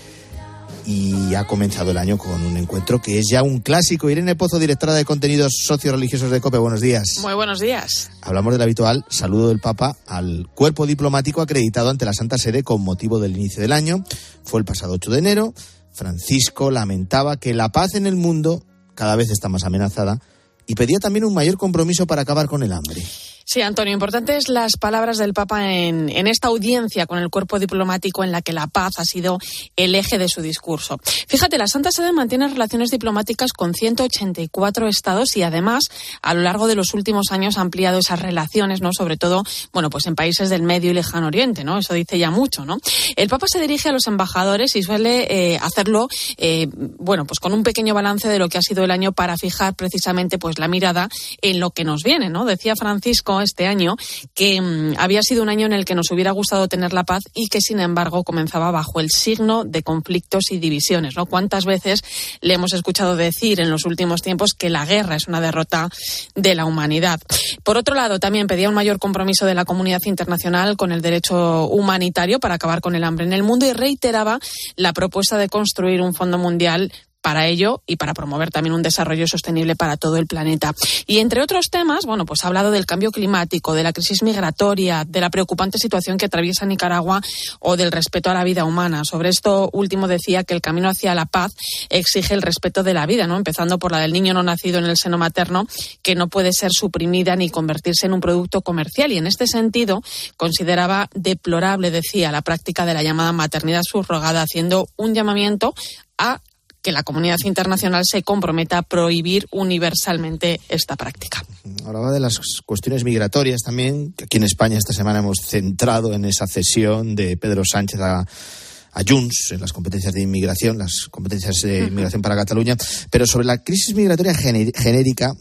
y 0.88 1.34
ha 1.34 1.46
comenzado 1.46 1.90
el 1.90 1.98
año 1.98 2.16
con 2.16 2.42
un 2.42 2.56
encuentro 2.56 2.98
que 2.98 3.18
es 3.18 3.26
ya 3.30 3.42
un 3.42 3.58
clásico. 3.60 4.08
Irene 4.08 4.36
Pozo, 4.36 4.58
directora 4.58 4.94
de 4.94 5.04
contenidos 5.04 5.52
socioreligiosos 5.66 6.30
de 6.30 6.40
COPE, 6.40 6.56
buenos 6.56 6.80
días. 6.80 7.18
Muy 7.20 7.34
buenos 7.34 7.60
días. 7.60 8.10
Hablamos 8.22 8.54
del 8.54 8.62
habitual 8.62 9.04
saludo 9.10 9.48
del 9.48 9.60
Papa 9.60 9.98
al 10.06 10.48
cuerpo 10.54 10.86
diplomático 10.86 11.42
acreditado 11.42 11.90
ante 11.90 12.06
la 12.06 12.14
Santa 12.14 12.38
Sede 12.38 12.62
con 12.62 12.80
motivo 12.80 13.20
del 13.20 13.36
inicio 13.36 13.60
del 13.60 13.72
año. 13.72 14.02
Fue 14.44 14.60
el 14.60 14.64
pasado 14.64 14.94
8 14.94 15.10
de 15.10 15.18
enero. 15.18 15.54
Francisco 15.92 16.70
lamentaba 16.70 17.36
que 17.36 17.52
la 17.52 17.68
paz 17.68 17.94
en 17.94 18.06
el 18.06 18.16
mundo 18.16 18.64
cada 18.94 19.14
vez 19.14 19.28
está 19.28 19.50
más 19.50 19.64
amenazada 19.64 20.20
y 20.66 20.74
pedía 20.74 21.00
también 21.00 21.26
un 21.26 21.34
mayor 21.34 21.58
compromiso 21.58 22.06
para 22.06 22.22
acabar 22.22 22.46
con 22.46 22.62
el 22.62 22.72
hambre. 22.72 23.02
Sí, 23.50 23.62
Antonio, 23.62 23.94
importantes 23.94 24.50
las 24.50 24.76
palabras 24.76 25.16
del 25.16 25.32
Papa 25.32 25.72
en, 25.72 26.10
en, 26.10 26.26
esta 26.26 26.48
audiencia 26.48 27.06
con 27.06 27.18
el 27.18 27.30
cuerpo 27.30 27.58
diplomático 27.58 28.22
en 28.22 28.30
la 28.30 28.42
que 28.42 28.52
la 28.52 28.66
paz 28.66 28.98
ha 28.98 29.06
sido 29.06 29.38
el 29.74 29.94
eje 29.94 30.18
de 30.18 30.28
su 30.28 30.42
discurso. 30.42 31.00
Fíjate, 31.26 31.56
la 31.56 31.66
Santa 31.66 31.90
Sede 31.90 32.12
mantiene 32.12 32.46
relaciones 32.46 32.90
diplomáticas 32.90 33.54
con 33.54 33.72
184 33.72 34.86
estados 34.86 35.34
y 35.38 35.44
además 35.44 35.84
a 36.20 36.34
lo 36.34 36.42
largo 36.42 36.66
de 36.66 36.74
los 36.74 36.92
últimos 36.92 37.28
años 37.30 37.56
ha 37.56 37.62
ampliado 37.62 38.00
esas 38.00 38.20
relaciones, 38.20 38.82
¿no? 38.82 38.92
Sobre 38.92 39.16
todo, 39.16 39.44
bueno, 39.72 39.88
pues 39.88 40.04
en 40.04 40.14
países 40.14 40.50
del 40.50 40.60
Medio 40.60 40.90
y 40.90 40.94
Lejano 40.94 41.28
Oriente, 41.28 41.64
¿no? 41.64 41.78
Eso 41.78 41.94
dice 41.94 42.18
ya 42.18 42.30
mucho, 42.30 42.66
¿no? 42.66 42.76
El 43.16 43.30
Papa 43.30 43.46
se 43.50 43.60
dirige 43.62 43.88
a 43.88 43.92
los 43.92 44.08
embajadores 44.08 44.76
y 44.76 44.82
suele 44.82 45.26
eh, 45.54 45.56
hacerlo, 45.56 46.08
eh, 46.36 46.68
bueno, 46.98 47.24
pues 47.24 47.40
con 47.40 47.54
un 47.54 47.62
pequeño 47.62 47.94
balance 47.94 48.28
de 48.28 48.38
lo 48.38 48.50
que 48.50 48.58
ha 48.58 48.62
sido 48.62 48.84
el 48.84 48.90
año 48.90 49.12
para 49.12 49.38
fijar 49.38 49.74
precisamente 49.74 50.36
pues 50.36 50.58
la 50.58 50.68
mirada 50.68 51.08
en 51.40 51.60
lo 51.60 51.70
que 51.70 51.84
nos 51.84 52.02
viene, 52.02 52.28
¿no? 52.28 52.44
Decía 52.44 52.76
Francisco 52.76 53.37
este 53.40 53.66
año 53.66 53.96
que 54.34 54.60
mmm, 54.60 54.94
había 54.98 55.22
sido 55.22 55.42
un 55.42 55.48
año 55.48 55.66
en 55.66 55.72
el 55.72 55.84
que 55.84 55.94
nos 55.94 56.10
hubiera 56.10 56.30
gustado 56.32 56.68
tener 56.68 56.92
la 56.92 57.04
paz 57.04 57.24
y 57.34 57.48
que, 57.48 57.60
sin 57.60 57.80
embargo, 57.80 58.24
comenzaba 58.24 58.70
bajo 58.70 59.00
el 59.00 59.10
signo 59.10 59.64
de 59.64 59.82
conflictos 59.82 60.50
y 60.50 60.58
divisiones. 60.58 61.16
¿no? 61.16 61.26
¿Cuántas 61.26 61.64
veces 61.64 62.02
le 62.40 62.54
hemos 62.54 62.72
escuchado 62.72 63.16
decir 63.16 63.60
en 63.60 63.70
los 63.70 63.84
últimos 63.84 64.22
tiempos 64.22 64.52
que 64.56 64.70
la 64.70 64.86
guerra 64.86 65.16
es 65.16 65.28
una 65.28 65.40
derrota 65.40 65.88
de 66.34 66.54
la 66.54 66.64
humanidad? 66.64 67.20
Por 67.62 67.76
otro 67.76 67.94
lado, 67.94 68.18
también 68.18 68.46
pedía 68.46 68.68
un 68.68 68.74
mayor 68.74 68.98
compromiso 68.98 69.46
de 69.46 69.54
la 69.54 69.64
comunidad 69.64 70.00
internacional 70.04 70.76
con 70.76 70.92
el 70.92 71.02
derecho 71.02 71.66
humanitario 71.66 72.40
para 72.40 72.54
acabar 72.54 72.80
con 72.80 72.94
el 72.94 73.04
hambre 73.04 73.26
en 73.26 73.32
el 73.32 73.42
mundo 73.42 73.66
y 73.66 73.72
reiteraba 73.72 74.38
la 74.76 74.92
propuesta 74.92 75.38
de 75.38 75.48
construir 75.48 76.00
un 76.00 76.14
fondo 76.14 76.38
mundial 76.38 76.92
para 77.28 77.46
ello 77.46 77.82
y 77.86 77.96
para 77.96 78.14
promover 78.14 78.50
también 78.50 78.72
un 78.72 78.80
desarrollo 78.80 79.26
sostenible 79.26 79.76
para 79.76 79.98
todo 79.98 80.16
el 80.16 80.26
planeta. 80.26 80.72
Y 81.06 81.18
entre 81.18 81.42
otros 81.42 81.68
temas, 81.68 82.06
bueno, 82.06 82.24
pues 82.24 82.42
ha 82.42 82.46
hablado 82.46 82.70
del 82.70 82.86
cambio 82.86 83.10
climático, 83.10 83.74
de 83.74 83.82
la 83.82 83.92
crisis 83.92 84.22
migratoria, 84.22 85.04
de 85.06 85.20
la 85.20 85.28
preocupante 85.28 85.76
situación 85.76 86.16
que 86.16 86.24
atraviesa 86.24 86.64
Nicaragua 86.64 87.20
o 87.60 87.76
del 87.76 87.92
respeto 87.92 88.30
a 88.30 88.32
la 88.32 88.44
vida 88.44 88.64
humana. 88.64 89.02
Sobre 89.04 89.28
esto 89.28 89.68
último 89.74 90.08
decía 90.08 90.42
que 90.42 90.54
el 90.54 90.62
camino 90.62 90.88
hacia 90.88 91.14
la 91.14 91.26
paz 91.26 91.52
exige 91.90 92.32
el 92.32 92.40
respeto 92.40 92.82
de 92.82 92.94
la 92.94 93.04
vida, 93.04 93.26
¿no? 93.26 93.36
Empezando 93.36 93.78
por 93.78 93.92
la 93.92 93.98
del 93.98 94.14
niño 94.14 94.32
no 94.32 94.42
nacido 94.42 94.78
en 94.78 94.86
el 94.86 94.96
seno 94.96 95.18
materno, 95.18 95.66
que 96.00 96.14
no 96.14 96.28
puede 96.28 96.54
ser 96.54 96.70
suprimida 96.72 97.36
ni 97.36 97.50
convertirse 97.50 98.06
en 98.06 98.14
un 98.14 98.22
producto 98.22 98.62
comercial. 98.62 99.12
Y 99.12 99.18
en 99.18 99.26
este 99.26 99.46
sentido, 99.46 100.02
consideraba 100.38 101.10
deplorable, 101.12 101.90
decía, 101.90 102.32
la 102.32 102.40
práctica 102.40 102.86
de 102.86 102.94
la 102.94 103.02
llamada 103.02 103.32
maternidad 103.32 103.82
subrogada, 103.82 104.40
haciendo 104.40 104.88
un 104.96 105.12
llamamiento 105.12 105.74
a 106.16 106.40
que 106.88 106.92
la 106.92 107.02
comunidad 107.02 107.36
internacional 107.44 108.04
se 108.10 108.22
comprometa 108.22 108.78
a 108.78 108.82
prohibir 108.82 109.46
universalmente 109.50 110.58
esta 110.70 110.96
práctica. 110.96 111.44
Hablaba 111.84 112.12
de 112.12 112.18
las 112.18 112.40
cuestiones 112.64 113.04
migratorias 113.04 113.60
también, 113.60 114.14
que 114.16 114.24
aquí 114.24 114.38
en 114.38 114.44
España 114.44 114.78
esta 114.78 114.94
semana 114.94 115.18
hemos 115.18 115.36
centrado 115.46 116.14
en 116.14 116.24
esa 116.24 116.46
cesión 116.46 117.14
de 117.14 117.36
Pedro 117.36 117.62
Sánchez 117.70 118.00
a, 118.00 118.20
a 118.20 119.02
Junts 119.06 119.52
en 119.52 119.60
las 119.60 119.74
competencias 119.74 120.14
de 120.14 120.22
inmigración, 120.22 120.78
las 120.78 121.08
competencias 121.10 121.60
de 121.60 121.88
inmigración 121.88 122.22
para 122.22 122.34
Cataluña, 122.36 122.74
pero 123.10 123.26
sobre 123.26 123.44
la 123.44 123.62
crisis 123.62 123.94
migratoria 123.94 124.32
genérica 124.34 125.36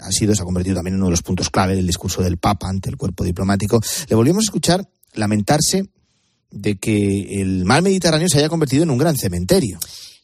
ha 0.00 0.10
sido, 0.10 0.34
se 0.34 0.40
ha 0.40 0.46
convertido 0.46 0.76
también 0.76 0.94
en 0.94 1.00
uno 1.00 1.08
de 1.08 1.10
los 1.10 1.22
puntos 1.22 1.50
clave 1.50 1.76
del 1.76 1.86
discurso 1.86 2.22
del 2.22 2.38
Papa 2.38 2.70
ante 2.70 2.88
el 2.88 2.96
cuerpo 2.96 3.24
diplomático. 3.24 3.78
Le 4.08 4.16
volvimos 4.16 4.44
a 4.44 4.46
escuchar 4.46 4.88
lamentarse 5.12 5.84
de 6.50 6.76
que 6.76 7.42
el 7.42 7.66
mar 7.66 7.82
Mediterráneo 7.82 8.30
se 8.30 8.38
haya 8.38 8.48
convertido 8.48 8.84
en 8.84 8.90
un 8.90 8.96
gran 8.96 9.18
cementerio. 9.18 9.78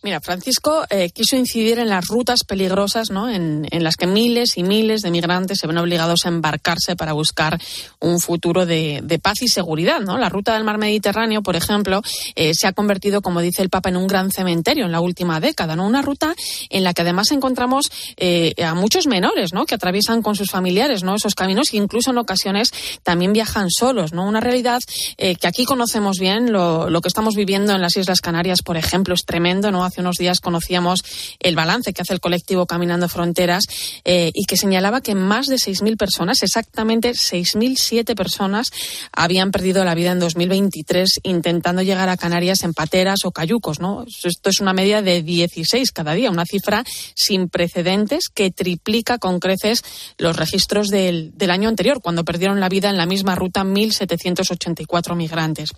Mira, 0.04 0.20
Francisco 0.20 0.84
eh, 0.90 1.10
quiso 1.10 1.36
incidir 1.36 1.78
en 1.78 1.88
las 1.88 2.08
rutas 2.08 2.42
peligrosas, 2.42 3.10
¿no? 3.10 3.30
En, 3.30 3.68
las 3.70 3.96
que 3.96 4.08
miles 4.08 4.58
y 4.58 4.64
miles 4.64 5.02
de 5.02 5.12
migrantes 5.12 5.58
se 5.60 5.68
ven 5.68 5.78
obligados 5.78 6.26
a 6.26 6.28
embarcarse 6.28 6.96
para 6.96 7.12
buscar 7.12 7.60
un 8.00 8.18
futuro 8.18 8.66
de, 8.66 9.20
paz 9.22 9.42
y 9.42 9.48
seguridad, 9.48 10.00
¿no? 10.00 10.18
La 10.18 10.28
ruta 10.28 10.54
del 10.54 10.64
mar 10.64 10.78
Mediterráneo, 10.78 11.42
por 11.42 11.54
ejemplo, 11.54 12.02
eh, 12.34 12.52
se 12.52 12.66
ha 12.66 12.72
convertido, 12.72 13.22
como 13.22 13.40
dice 13.40 13.62
el 13.62 13.70
Papa, 13.70 13.90
en 13.90 13.96
un 13.96 14.08
gran 14.08 14.32
cementerio 14.32 14.86
en 14.86 14.92
la 14.92 15.00
última 15.00 15.38
década, 15.38 15.76
¿no? 15.76 15.86
Una 15.86 16.02
ruta 16.02 16.34
en 16.68 16.82
la 16.82 16.94
que 16.94 17.02
además 17.02 17.30
encontramos 17.30 17.90
eh, 18.16 18.54
a 18.64 18.74
muchos 18.74 19.06
menores, 19.06 19.52
¿no? 19.52 19.66
Que 19.66 19.76
atraviesan 19.76 20.20
con 20.20 20.34
sus 20.34 20.50
familiares, 20.50 21.04
¿no? 21.04 21.14
Esos 21.14 21.36
caminos 21.36 21.72
e 21.72 21.76
incluso 21.76 22.10
en 22.10 22.18
ocasiones 22.18 22.72
también 23.04 23.32
viajan 23.32 23.68
solos, 23.70 24.12
¿no? 24.12 24.26
Una 24.26 24.40
realidad 24.40 24.80
que 25.16 25.46
aquí 25.46 25.64
conocemos 25.64 26.18
bien, 26.18 26.52
lo 26.52 27.00
que 27.00 27.08
estamos 27.08 27.36
viviendo 27.36 27.72
en 27.72 27.80
las 27.80 27.96
Islas 27.96 28.20
Canarias, 28.20 28.62
por 28.62 28.76
ejemplo, 28.76 29.14
es 29.14 29.24
tremendo, 29.24 29.70
¿no? 29.70 29.84
Hace 29.92 30.00
unos 30.00 30.16
días 30.16 30.40
conocíamos 30.40 31.04
el 31.38 31.54
balance 31.54 31.92
que 31.92 32.02
hace 32.02 32.14
el 32.14 32.20
colectivo 32.20 32.66
Caminando 32.66 33.08
Fronteras 33.08 33.64
eh, 34.04 34.30
y 34.34 34.46
que 34.46 34.56
señalaba 34.56 35.02
que 35.02 35.14
más 35.14 35.46
de 35.46 35.56
6.000 35.56 35.98
personas, 35.98 36.42
exactamente 36.42 37.12
6.007 37.12 38.14
personas, 38.14 38.70
habían 39.12 39.50
perdido 39.50 39.84
la 39.84 39.94
vida 39.94 40.12
en 40.12 40.18
2023 40.18 41.20
intentando 41.24 41.82
llegar 41.82 42.08
a 42.08 42.16
Canarias 42.16 42.62
en 42.62 42.72
pateras 42.72 43.24
o 43.24 43.32
cayucos. 43.32 43.78
Esto 44.24 44.48
es 44.48 44.60
una 44.60 44.72
media 44.72 45.02
de 45.02 45.22
16 45.22 45.92
cada 45.92 46.14
día, 46.14 46.30
una 46.30 46.46
cifra 46.46 46.84
sin 47.14 47.48
precedentes 47.48 48.28
que 48.32 48.50
triplica 48.50 49.18
con 49.18 49.40
creces 49.40 49.82
los 50.16 50.36
registros 50.36 50.88
del, 50.88 51.32
del 51.36 51.50
año 51.50 51.68
anterior, 51.68 52.00
cuando 52.00 52.24
perdieron 52.24 52.60
la 52.60 52.68
vida 52.68 52.88
en 52.88 52.96
la 52.96 53.06
misma 53.06 53.34
ruta 53.34 53.62
1.784 53.62 55.14
migrantes. 55.16 55.70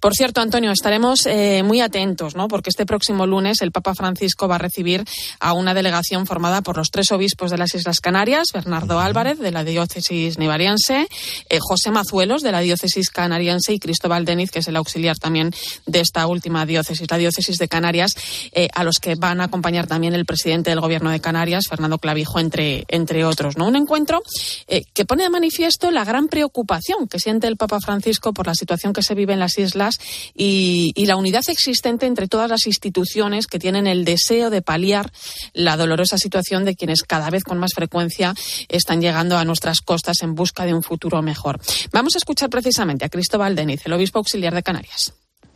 Por 0.00 0.14
cierto, 0.14 0.40
Antonio, 0.40 0.70
estaremos 0.70 1.26
eh, 1.26 1.62
muy 1.64 1.80
atentos, 1.80 2.36
¿no? 2.36 2.46
porque 2.48 2.70
este 2.70 2.86
próximo 2.86 3.26
lunes 3.26 3.55
el 3.62 3.72
Papa 3.72 3.94
Francisco 3.94 4.48
va 4.48 4.56
a 4.56 4.58
recibir 4.58 5.04
a 5.40 5.52
una 5.52 5.74
delegación 5.74 6.26
formada 6.26 6.62
por 6.62 6.76
los 6.76 6.90
tres 6.90 7.12
obispos 7.12 7.50
de 7.50 7.58
las 7.58 7.74
Islas 7.74 8.00
Canarias, 8.00 8.48
Bernardo 8.52 9.00
Álvarez, 9.00 9.38
de 9.38 9.50
la 9.50 9.64
diócesis 9.64 10.38
nivariense, 10.38 11.08
eh, 11.48 11.58
José 11.60 11.90
Mazuelos, 11.90 12.42
de 12.42 12.52
la 12.52 12.60
diócesis 12.60 13.10
canariense, 13.10 13.72
y 13.72 13.78
Cristóbal 13.78 14.24
Deniz, 14.24 14.50
que 14.50 14.60
es 14.60 14.68
el 14.68 14.76
auxiliar 14.76 15.16
también 15.18 15.54
de 15.86 16.00
esta 16.00 16.26
última 16.26 16.66
diócesis, 16.66 17.10
la 17.10 17.18
diócesis 17.18 17.58
de 17.58 17.68
Canarias, 17.68 18.12
eh, 18.52 18.68
a 18.74 18.84
los 18.84 18.98
que 18.98 19.14
van 19.14 19.40
a 19.40 19.44
acompañar 19.44 19.86
también 19.86 20.14
el 20.14 20.24
presidente 20.24 20.70
del 20.70 20.80
Gobierno 20.80 21.10
de 21.10 21.20
Canarias, 21.20 21.66
Fernando 21.68 21.98
Clavijo, 21.98 22.38
entre, 22.38 22.84
entre 22.88 23.24
otros. 23.24 23.56
¿no? 23.56 23.66
Un 23.66 23.76
encuentro 23.76 24.22
eh, 24.68 24.82
que 24.92 25.04
pone 25.04 25.24
de 25.24 25.30
manifiesto 25.30 25.90
la 25.90 26.04
gran 26.04 26.28
preocupación 26.28 27.08
que 27.08 27.18
siente 27.18 27.46
el 27.46 27.56
Papa 27.56 27.80
Francisco 27.80 28.32
por 28.32 28.46
la 28.46 28.54
situación 28.54 28.92
que 28.92 29.02
se 29.02 29.14
vive 29.14 29.32
en 29.32 29.40
las 29.40 29.58
islas 29.58 29.98
y, 30.34 30.92
y 30.94 31.06
la 31.06 31.16
unidad 31.16 31.42
existente 31.48 32.06
entre 32.06 32.28
todas 32.28 32.50
las 32.50 32.66
instituciones 32.66 33.45
que 33.46 33.58
tienen 33.58 33.86
el 33.86 34.04
deseo 34.04 34.50
de 34.50 34.62
paliar 34.62 35.10
la 35.52 35.76
dolorosa 35.76 36.18
situación 36.18 36.64
de 36.64 36.76
quienes 36.76 37.02
cada 37.02 37.30
vez 37.30 37.44
con 37.44 37.58
más 37.58 37.72
frecuencia 37.74 38.34
están 38.68 39.00
llegando 39.00 39.36
a 39.36 39.44
nuestras 39.44 39.80
costas 39.80 40.22
en 40.22 40.34
busca 40.34 40.64
de 40.64 40.74
un 40.74 40.82
futuro 40.82 41.22
mejor. 41.22 41.58
Vamos 41.92 42.14
a 42.14 42.18
escuchar 42.18 42.50
precisamente 42.50 43.04
a 43.04 43.08
Cristóbal 43.08 43.54
Deniz, 43.54 43.84
el 43.86 43.92
obispo 43.92 44.18
auxiliar 44.18 44.54
de 44.54 44.62
Canarias. 44.62 45.12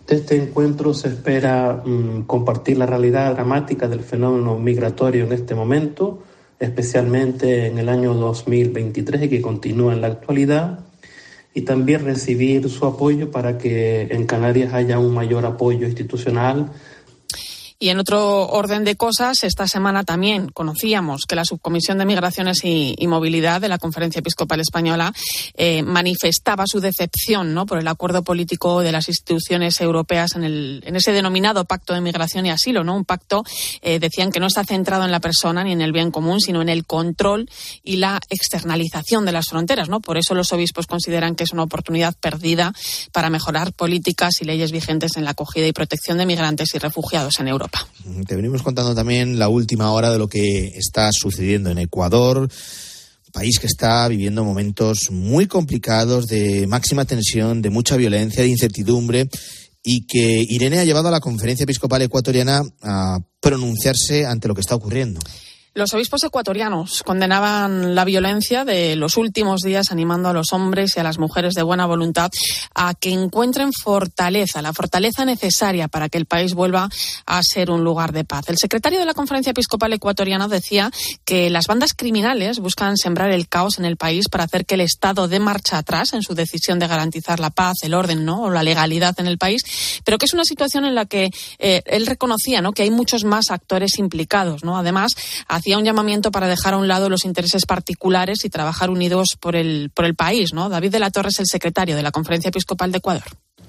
De 0.07 0.16
este 0.16 0.36
encuentro 0.36 0.93
se 0.93 1.09
espera 1.09 1.82
mmm, 1.84 2.22
compartir 2.22 2.78
la 2.78 2.86
realidad 2.86 3.32
dramática 3.34 3.86
del 3.86 4.01
fenómeno 4.01 4.59
migratorio 4.59 5.24
en 5.24 5.32
este 5.32 5.55
momento, 5.55 6.24
especialmente 6.59 7.66
en 7.66 7.78
el 7.78 7.88
año 7.88 8.14
2023 8.14 9.22
y 9.22 9.28
que 9.28 9.41
continúa 9.41 9.93
en 9.93 10.01
la 10.01 10.09
actualidad, 10.09 10.80
y 11.55 11.62
también 11.62 12.05
recibir 12.05 12.68
su 12.68 12.86
apoyo 12.86 13.30
para 13.30 13.59
que 13.59 14.03
en 14.11 14.26
Canarias 14.26 14.72
haya 14.72 14.99
un 14.99 15.14
mayor 15.14 15.45
apoyo 15.47 15.86
institucional 15.86 16.70
Y 17.83 17.89
en 17.89 17.99
otro 17.99 18.47
orden 18.49 18.85
de 18.85 18.95
cosas, 18.95 19.43
esta 19.43 19.66
semana 19.66 20.05
también 20.05 20.51
conocíamos 20.51 21.24
que 21.24 21.35
la 21.35 21.47
Subcomisión 21.47 21.97
de 21.97 22.05
Migraciones 22.05 22.61
y, 22.62 22.95
Movilidad 23.11 23.62
de 23.62 23.68
la 23.68 23.78
Conferencia 23.78 24.20
Episcopal 24.20 24.61
Española 24.61 25.12
eh, 25.55 25.83
manifestaba 25.83 26.64
su 26.66 26.78
decepción 26.78 27.55
¿no? 27.55 27.64
por 27.64 27.78
el 27.78 27.89
acuerdo 27.89 28.22
político 28.22 28.83
de 28.83 28.93
las 28.93 29.09
instituciones 29.09 29.81
europeas 29.81 30.37
en, 30.37 30.45
el, 30.45 30.83
en 30.87 30.95
ese 30.95 31.11
denominado 31.11 31.64
Pacto 31.64 31.95
de 31.95 32.03
Migración 32.03 32.45
y 32.45 32.51
Asilo. 32.51 32.85
¿no? 32.85 32.95
Un 32.95 33.07
pacto, 33.07 33.45
eh, 33.81 33.99
decían, 33.99 34.31
que 34.31 34.41
no 34.41 34.47
está 34.47 34.62
centrado 34.62 35.05
en 35.07 35.11
la 35.11 35.20
persona 35.20 35.64
ni 35.64 35.72
en 35.72 35.81
el 35.81 35.93
bien 35.93 36.11
común, 36.11 36.39
sino 36.39 36.61
en 36.61 36.68
el 36.68 36.85
control 36.85 37.49
y 37.83 37.97
la 37.97 38.20
externalización 38.28 39.24
de 39.24 39.33
las 39.33 39.47
fronteras. 39.49 39.89
¿no? 39.89 40.01
Por 40.01 40.18
eso 40.18 40.35
los 40.35 40.53
obispos 40.53 40.87
consideran 40.87 41.35
que 41.35 41.45
es 41.45 41.53
una 41.53 41.62
oportunidad 41.62 42.14
perdida 42.14 42.74
para 43.11 43.31
mejorar 43.31 43.72
políticas 43.72 44.43
y 44.43 44.45
leyes 44.45 44.70
vigentes 44.70 45.16
en 45.16 45.24
la 45.24 45.31
acogida 45.31 45.66
y 45.66 45.72
protección 45.72 46.18
de 46.18 46.26
migrantes 46.26 46.74
y 46.74 46.78
refugiados 46.78 47.41
en 47.41 47.49
Europa. 47.49 47.70
Te 48.27 48.37
venimos 48.37 48.62
contando 48.62 48.95
también 48.95 49.39
la 49.39 49.49
última 49.49 49.93
hora 49.93 50.11
de 50.11 50.18
lo 50.18 50.29
que 50.29 50.73
está 50.77 51.11
sucediendo 51.12 51.71
en 51.71 51.79
Ecuador 51.79 52.49
país 53.31 53.59
que 53.59 53.66
está 53.66 54.07
viviendo 54.09 54.45
momentos 54.45 55.11
muy 55.11 55.47
complicados 55.47 56.27
de 56.27 56.66
máxima 56.66 57.05
tensión, 57.05 57.62
de 57.62 57.71
mucha 57.71 57.97
violencia, 57.97 58.43
de 58.43 58.49
incertidumbre 58.49 59.29
y 59.83 60.07
que 60.07 60.45
Irene 60.49 60.79
ha 60.79 60.85
llevado 60.85 61.09
a 61.09 61.12
la 61.12 61.21
conferencia 61.21 61.64
episcopal 61.64 62.03
ecuatoriana 62.03 62.62
a 62.83 63.18
pronunciarse 63.41 64.27
ante 64.27 64.49
lo 64.49 64.55
que 64.55 64.61
está 64.61 64.75
ocurriendo. 64.75 65.21
Los 65.73 65.95
obispos 65.95 66.25
ecuatorianos 66.25 67.05
condenaban 67.05 67.95
la 67.95 68.05
violencia 68.05 68.64
de 68.64 68.97
los 68.97 69.16
últimos 69.16 69.61
días, 69.61 69.93
animando 69.93 70.29
a 70.29 70.33
los 70.33 70.53
hombres 70.53 70.97
y 70.97 71.01
a 71.01 71.05
las 71.05 71.18
mujeres 71.18 71.55
de 71.55 71.62
buena 71.62 71.87
voluntad 71.87 72.29
a 72.75 72.93
que 72.95 73.11
encuentren 73.11 73.71
fortaleza, 73.73 74.62
la 74.62 74.73
fortaleza 74.73 75.25
necesaria 75.25 75.87
para 75.87 76.09
que 76.09 76.18
el 76.18 76.27
país 76.27 76.55
vuelva 76.55 76.89
a 77.25 77.43
ser 77.45 77.71
un 77.71 77.85
lugar 77.85 78.11
de 78.11 78.25
paz. 78.25 78.49
El 78.49 78.59
secretario 78.59 78.99
de 78.99 79.05
la 79.05 79.14
Conferencia 79.14 79.51
Episcopal 79.51 79.93
Ecuatoriana 79.93 80.49
decía 80.49 80.91
que 81.25 81.51
las 81.51 81.68
bandas 81.68 81.95
criminales 81.95 82.59
buscan 82.59 82.97
sembrar 82.97 83.31
el 83.31 83.49
caos 83.49 83.79
en 83.79 83.85
el 83.85 83.97
país 83.97 84.29
para 84.29 84.45
hacer 84.45 84.66
que 84.66 84.75
el 84.75 84.81
Estado 84.81 85.29
dé 85.29 85.39
marcha 85.39 85.79
atrás 85.79 86.14
en 86.14 86.23
su 86.23 86.35
decisión 86.35 86.81
de 86.81 86.89
garantizar 86.89 87.39
la 87.39 87.51
paz, 87.51 87.77
el 87.83 87.95
orden 87.95 88.25
¿no? 88.25 88.43
o 88.43 88.51
la 88.51 88.64
legalidad 88.64 89.14
en 89.21 89.29
el 89.29 89.39
país, 89.39 89.62
pero 90.05 90.18
que 90.18 90.27
es 90.27 90.35
una 90.35 90.45
situación 90.45 90.85
en 90.85 90.97
la 90.97 91.07
que 91.07 91.31
eh, 91.61 91.83
él 91.87 92.09
reconocía 92.09 92.61
¿no? 92.61 92.73
que 92.73 92.83
hay 92.83 92.91
muchos 92.91 93.23
más 93.23 93.53
actores 93.53 93.99
implicados. 93.99 94.64
¿no? 94.64 94.77
Además, 94.77 95.12
hacía 95.61 95.79
un 95.79 95.85
llamamiento 95.85 96.31
para 96.31 96.49
dejar 96.49 96.75
a 96.75 96.79
un 96.79 96.89
lado 96.89 97.09
los 97.09 97.25
intereses 97.25 97.67
particulares 97.67 98.45
y 98.45 98.51
trabajar 98.51 98.91
unidos 98.91 99.37
por 99.39 99.57
el, 99.57 99.91
por 99.95 100.07
el 100.07 100.15
país. 100.15 100.53
¿no? 100.53 100.69
David 100.69 100.91
de 100.91 100.99
la 100.99 101.11
Torre 101.11 101.29
es 101.29 101.39
el 101.39 101.47
secretario 101.47 101.97
de 101.97 102.03
la 102.03 102.11
Conferencia 102.11 102.49
Episcopal 102.49 102.91
de 102.91 102.99
Ecuador. 102.99 103.25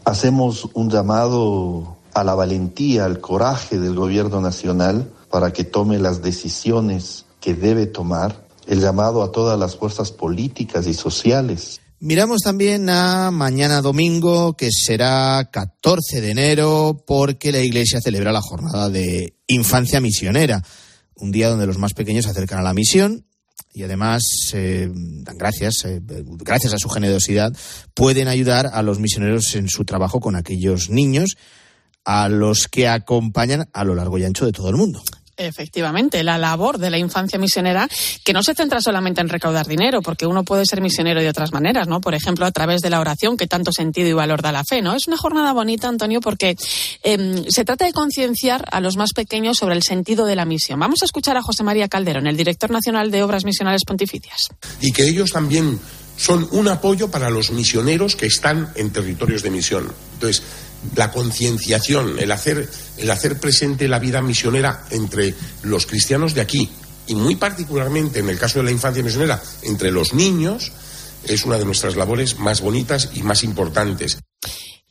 Hacemos 0.05 0.69
un 0.73 0.89
llamado 0.89 1.97
a 2.13 2.23
la 2.23 2.33
valentía, 2.33 3.05
al 3.05 3.19
coraje 3.19 3.77
del 3.77 3.93
gobierno 3.93 4.41
nacional 4.41 5.11
para 5.29 5.51
que 5.53 5.63
tome 5.63 5.99
las 5.99 6.21
decisiones 6.21 7.25
que 7.39 7.53
debe 7.53 7.85
tomar, 7.87 8.45
el 8.67 8.79
llamado 8.79 9.21
a 9.21 9.31
todas 9.31 9.59
las 9.59 9.75
fuerzas 9.75 10.11
políticas 10.11 10.87
y 10.87 10.93
sociales. 10.93 11.81
Miramos 11.99 12.39
también 12.41 12.89
a 12.89 13.31
mañana 13.31 13.81
domingo, 13.81 14.55
que 14.55 14.69
será 14.71 15.49
14 15.51 16.21
de 16.21 16.31
enero, 16.31 17.03
porque 17.05 17.51
la 17.51 17.59
Iglesia 17.59 18.01
celebra 18.01 18.31
la 18.31 18.41
jornada 18.41 18.89
de 18.89 19.35
infancia 19.47 19.99
misionera 20.01 20.63
un 21.21 21.31
día 21.31 21.49
donde 21.49 21.67
los 21.67 21.77
más 21.77 21.93
pequeños 21.93 22.25
se 22.25 22.31
acercan 22.31 22.59
a 22.59 22.63
la 22.63 22.73
misión 22.73 23.25
y 23.73 23.83
además 23.83 24.23
eh, 24.53 24.89
dan 24.91 25.37
gracias, 25.37 25.85
eh, 25.85 26.01
gracias 26.03 26.73
a 26.73 26.77
su 26.77 26.89
generosidad, 26.89 27.55
pueden 27.93 28.27
ayudar 28.27 28.67
a 28.73 28.81
los 28.81 28.99
misioneros 28.99 29.55
en 29.55 29.69
su 29.69 29.85
trabajo 29.85 30.19
con 30.19 30.35
aquellos 30.35 30.89
niños 30.89 31.37
a 32.03 32.27
los 32.27 32.67
que 32.67 32.87
acompañan 32.87 33.69
a 33.73 33.83
lo 33.83 33.95
largo 33.95 34.17
y 34.17 34.25
ancho 34.25 34.45
de 34.45 34.51
todo 34.51 34.69
el 34.69 34.75
mundo. 34.75 35.01
Efectivamente, 35.37 36.23
la 36.23 36.37
labor 36.37 36.77
de 36.77 36.89
la 36.89 36.97
infancia 36.97 37.39
misionera, 37.39 37.87
que 38.23 38.33
no 38.33 38.43
se 38.43 38.53
centra 38.53 38.81
solamente 38.81 39.21
en 39.21 39.29
recaudar 39.29 39.67
dinero, 39.67 40.01
porque 40.01 40.25
uno 40.25 40.43
puede 40.43 40.65
ser 40.65 40.81
misionero 40.81 41.21
de 41.21 41.29
otras 41.29 41.51
maneras, 41.51 41.87
¿no? 41.87 42.01
Por 42.01 42.13
ejemplo, 42.13 42.45
a 42.45 42.51
través 42.51 42.81
de 42.81 42.89
la 42.89 42.99
oración, 42.99 43.37
que 43.37 43.47
tanto 43.47 43.71
sentido 43.71 44.09
y 44.09 44.13
valor 44.13 44.41
da 44.41 44.51
la 44.51 44.63
fe, 44.63 44.81
¿no? 44.81 44.95
Es 44.95 45.07
una 45.07 45.17
jornada 45.17 45.53
bonita, 45.53 45.87
Antonio, 45.87 46.21
porque 46.21 46.55
em, 47.03 47.43
se 47.49 47.65
trata 47.65 47.85
de 47.85 47.93
concienciar 47.93 48.65
a 48.71 48.79
los 48.81 48.97
más 48.97 49.13
pequeños 49.13 49.57
sobre 49.57 49.75
el 49.75 49.83
sentido 49.83 50.25
de 50.25 50.35
la 50.35 50.45
misión. 50.45 50.79
Vamos 50.79 51.01
a 51.01 51.05
escuchar 51.05 51.37
a 51.37 51.41
José 51.41 51.63
María 51.63 51.87
Calderón, 51.87 52.27
el 52.27 52.37
director 52.37 52.69
nacional 52.69 53.11
de 53.11 53.23
Obras 53.23 53.45
Misionales 53.45 53.83
Pontificias. 53.85 54.49
Y 54.79 54.91
que 54.91 55.07
ellos 55.07 55.31
también 55.31 55.79
son 56.17 56.47
un 56.51 56.67
apoyo 56.67 57.09
para 57.09 57.29
los 57.29 57.51
misioneros 57.51 58.15
que 58.15 58.27
están 58.27 58.71
en 58.75 58.91
territorios 58.91 59.41
de 59.41 59.49
misión. 59.49 59.91
Entonces, 60.13 60.43
la 60.95 61.11
concienciación, 61.11 62.19
el 62.19 62.31
hacer, 62.31 62.69
el 63.01 63.11
hacer 63.11 63.39
presente 63.39 63.87
la 63.87 63.99
vida 63.99 64.21
misionera 64.21 64.85
entre 64.91 65.33
los 65.63 65.85
cristianos 65.85 66.33
de 66.33 66.41
aquí 66.41 66.69
y 67.07 67.15
muy 67.15 67.35
particularmente 67.35 68.19
en 68.19 68.29
el 68.29 68.37
caso 68.37 68.59
de 68.59 68.65
la 68.65 68.71
infancia 68.71 69.03
misionera 69.03 69.41
entre 69.63 69.91
los 69.91 70.13
niños 70.13 70.71
es 71.27 71.45
una 71.45 71.57
de 71.57 71.65
nuestras 71.65 71.95
labores 71.95 72.39
más 72.39 72.61
bonitas 72.61 73.09
y 73.13 73.23
más 73.23 73.43
importantes. 73.43 74.17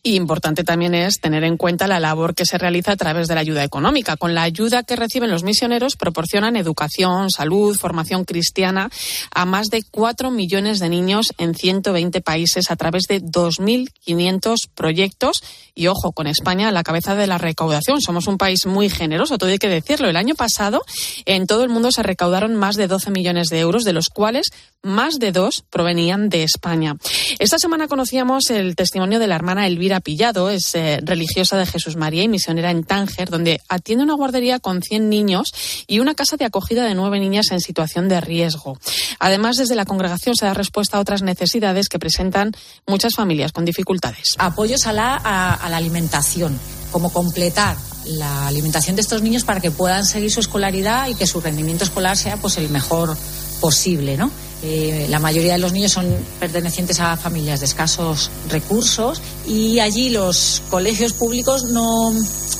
Importante 0.02 0.64
también 0.64 0.94
es 0.94 1.20
tener 1.20 1.44
en 1.44 1.58
cuenta 1.58 1.86
la 1.86 2.00
labor 2.00 2.34
que 2.34 2.46
se 2.46 2.56
realiza 2.56 2.92
a 2.92 2.96
través 2.96 3.28
de 3.28 3.34
la 3.34 3.42
ayuda 3.42 3.64
económica. 3.64 4.16
Con 4.16 4.34
la 4.34 4.42
ayuda 4.42 4.82
que 4.82 4.96
reciben 4.96 5.30
los 5.30 5.42
misioneros 5.42 5.96
proporcionan 5.96 6.56
educación, 6.56 7.30
salud, 7.30 7.76
formación 7.76 8.24
cristiana 8.24 8.90
a 9.34 9.44
más 9.44 9.66
de 9.68 9.82
4 9.90 10.30
millones 10.30 10.78
de 10.78 10.88
niños 10.88 11.34
en 11.36 11.54
120 11.54 12.22
países 12.22 12.70
a 12.70 12.76
través 12.76 13.02
de 13.08 13.20
2.500 13.20 14.56
proyectos. 14.74 15.42
Y 15.74 15.88
ojo, 15.88 16.12
con 16.12 16.26
España 16.26 16.68
a 16.68 16.72
la 16.72 16.82
cabeza 16.82 17.14
de 17.14 17.26
la 17.26 17.36
recaudación. 17.36 18.00
Somos 18.00 18.26
un 18.26 18.38
país 18.38 18.64
muy 18.64 18.88
generoso, 18.88 19.36
todo 19.36 19.50
hay 19.50 19.58
que 19.58 19.68
decirlo. 19.68 20.08
El 20.08 20.16
año 20.16 20.34
pasado 20.34 20.82
en 21.26 21.46
todo 21.46 21.62
el 21.62 21.68
mundo 21.68 21.92
se 21.92 22.02
recaudaron 22.02 22.56
más 22.56 22.76
de 22.76 22.86
12 22.86 23.10
millones 23.10 23.48
de 23.48 23.60
euros, 23.60 23.84
de 23.84 23.92
los 23.92 24.08
cuales 24.08 24.50
más 24.82 25.18
de 25.18 25.32
dos 25.32 25.62
provenían 25.68 26.30
de 26.30 26.42
España. 26.42 26.96
Esta 27.38 27.58
semana 27.58 27.86
conocíamos 27.86 28.48
el 28.50 28.76
testimonio 28.76 29.18
de 29.18 29.26
la 29.26 29.34
hermana 29.34 29.66
Elvira 29.66 29.89
Pillado, 29.98 30.50
es 30.50 30.72
eh, 30.76 31.00
religiosa 31.02 31.56
de 31.56 31.66
Jesús 31.66 31.96
María 31.96 32.22
y 32.22 32.28
misionera 32.28 32.70
en 32.70 32.84
Tánger, 32.84 33.28
donde 33.28 33.60
atiende 33.68 34.04
una 34.04 34.14
guardería 34.14 34.60
con 34.60 34.82
100 34.82 35.08
niños 35.08 35.52
y 35.88 35.98
una 35.98 36.14
casa 36.14 36.36
de 36.36 36.44
acogida 36.44 36.84
de 36.84 36.94
nueve 36.94 37.18
niñas 37.18 37.50
en 37.50 37.58
situación 37.58 38.08
de 38.08 38.20
riesgo. 38.20 38.78
Además, 39.18 39.56
desde 39.56 39.74
la 39.74 39.84
congregación 39.84 40.36
se 40.36 40.46
da 40.46 40.54
respuesta 40.54 40.98
a 40.98 41.00
otras 41.00 41.22
necesidades 41.22 41.88
que 41.88 41.98
presentan 41.98 42.52
muchas 42.86 43.14
familias 43.14 43.50
con 43.50 43.64
dificultades. 43.64 44.34
Apoyos 44.38 44.86
a 44.86 44.92
la, 44.92 45.16
alimentación, 45.54 46.58
como 46.92 47.12
completar 47.12 47.76
la 48.04 48.46
alimentación 48.46 48.96
de 48.96 49.02
estos 49.02 49.22
niños 49.22 49.44
para 49.44 49.60
que 49.60 49.70
puedan 49.70 50.04
seguir 50.04 50.30
su 50.30 50.40
escolaridad 50.40 51.08
y 51.08 51.14
que 51.14 51.26
su 51.26 51.40
rendimiento 51.40 51.84
escolar 51.84 52.16
sea 52.16 52.36
pues 52.36 52.58
el 52.58 52.68
mejor 52.68 53.16
posible, 53.60 54.16
¿no? 54.16 54.30
Eh, 54.62 55.06
la 55.08 55.18
mayoría 55.18 55.54
de 55.54 55.58
los 55.58 55.72
niños 55.72 55.92
son 55.92 56.06
pertenecientes 56.38 57.00
a 57.00 57.16
familias 57.16 57.60
de 57.60 57.66
escasos 57.66 58.30
recursos 58.48 59.22
y 59.46 59.80
allí 59.80 60.10
los 60.10 60.62
colegios 60.68 61.14
públicos 61.14 61.64
no, 61.64 62.12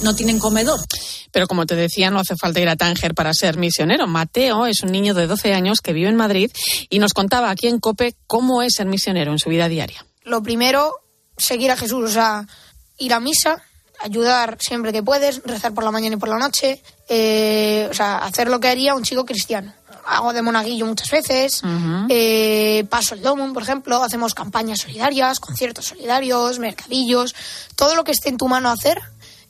no 0.03 0.15
tienen 0.15 0.39
comedor. 0.39 0.81
Pero 1.31 1.47
como 1.47 1.67
te 1.67 1.77
decía, 1.77 2.11
no 2.11 2.21
hace 2.21 2.37
falta 2.37 2.61
ir 2.61 2.69
a 2.69 2.77
Tánger 2.77 3.15
para 3.15 3.35
ser 3.35 3.57
misionero. 3.59 4.07
Mateo 4.07 4.67
es 4.67 4.83
un 4.83 4.93
niño 4.93 5.15
de 5.15 5.27
12 5.27 5.53
años 5.53 5.81
que 5.81 5.93
vive 5.93 6.09
en 6.09 6.17
Madrid 6.17 6.51
y 6.89 6.99
nos 6.99 7.13
contaba 7.13 7.51
aquí 7.51 7.69
en 7.69 7.79
COPE 7.79 8.17
cómo 8.27 8.63
es 8.63 8.75
ser 8.75 8.87
misionero 8.87 9.33
en 9.33 9.39
su 9.39 9.51
vida 9.51 9.69
diaria. 9.69 10.05
Lo 10.25 10.43
primero, 10.43 10.93
seguir 11.37 11.71
a 11.71 11.77
Jesús, 11.77 12.11
o 12.11 12.13
sea, 12.13 12.47
ir 12.99 13.13
a 13.13 13.21
misa, 13.21 13.63
ayudar 14.01 14.57
siempre 14.59 14.93
que 14.93 15.03
puedes, 15.03 15.43
rezar 15.45 15.73
por 15.75 15.85
la 15.85 15.91
mañana 15.91 16.17
y 16.17 16.19
por 16.19 16.31
la 16.31 16.39
noche, 16.39 16.83
eh, 17.09 17.87
o 17.91 17.95
sea, 17.95 18.19
hacer 18.19 18.49
lo 18.49 18.59
que 18.59 18.69
haría 18.69 18.95
un 18.95 19.03
chico 19.05 19.25
cristiano 19.25 19.75
hago 20.11 20.33
de 20.33 20.43
monaguillo 20.43 20.87
muchas 20.87 21.11
veces, 21.11 21.63
eh, 22.09 22.85
paso 22.91 23.15
el 23.15 23.23
domo, 23.23 23.53
por 23.53 23.63
ejemplo, 23.63 24.03
hacemos 24.03 24.35
campañas 24.35 24.81
solidarias, 24.81 25.41
conciertos 25.41 25.87
solidarios, 25.87 26.59
mercadillos, 26.59 27.35
todo 27.77 27.95
lo 27.95 28.05
que 28.05 28.13
esté 28.13 28.29
en 28.29 28.37
tu 28.37 28.49
mano 28.49 28.71
hacer, 28.71 29.01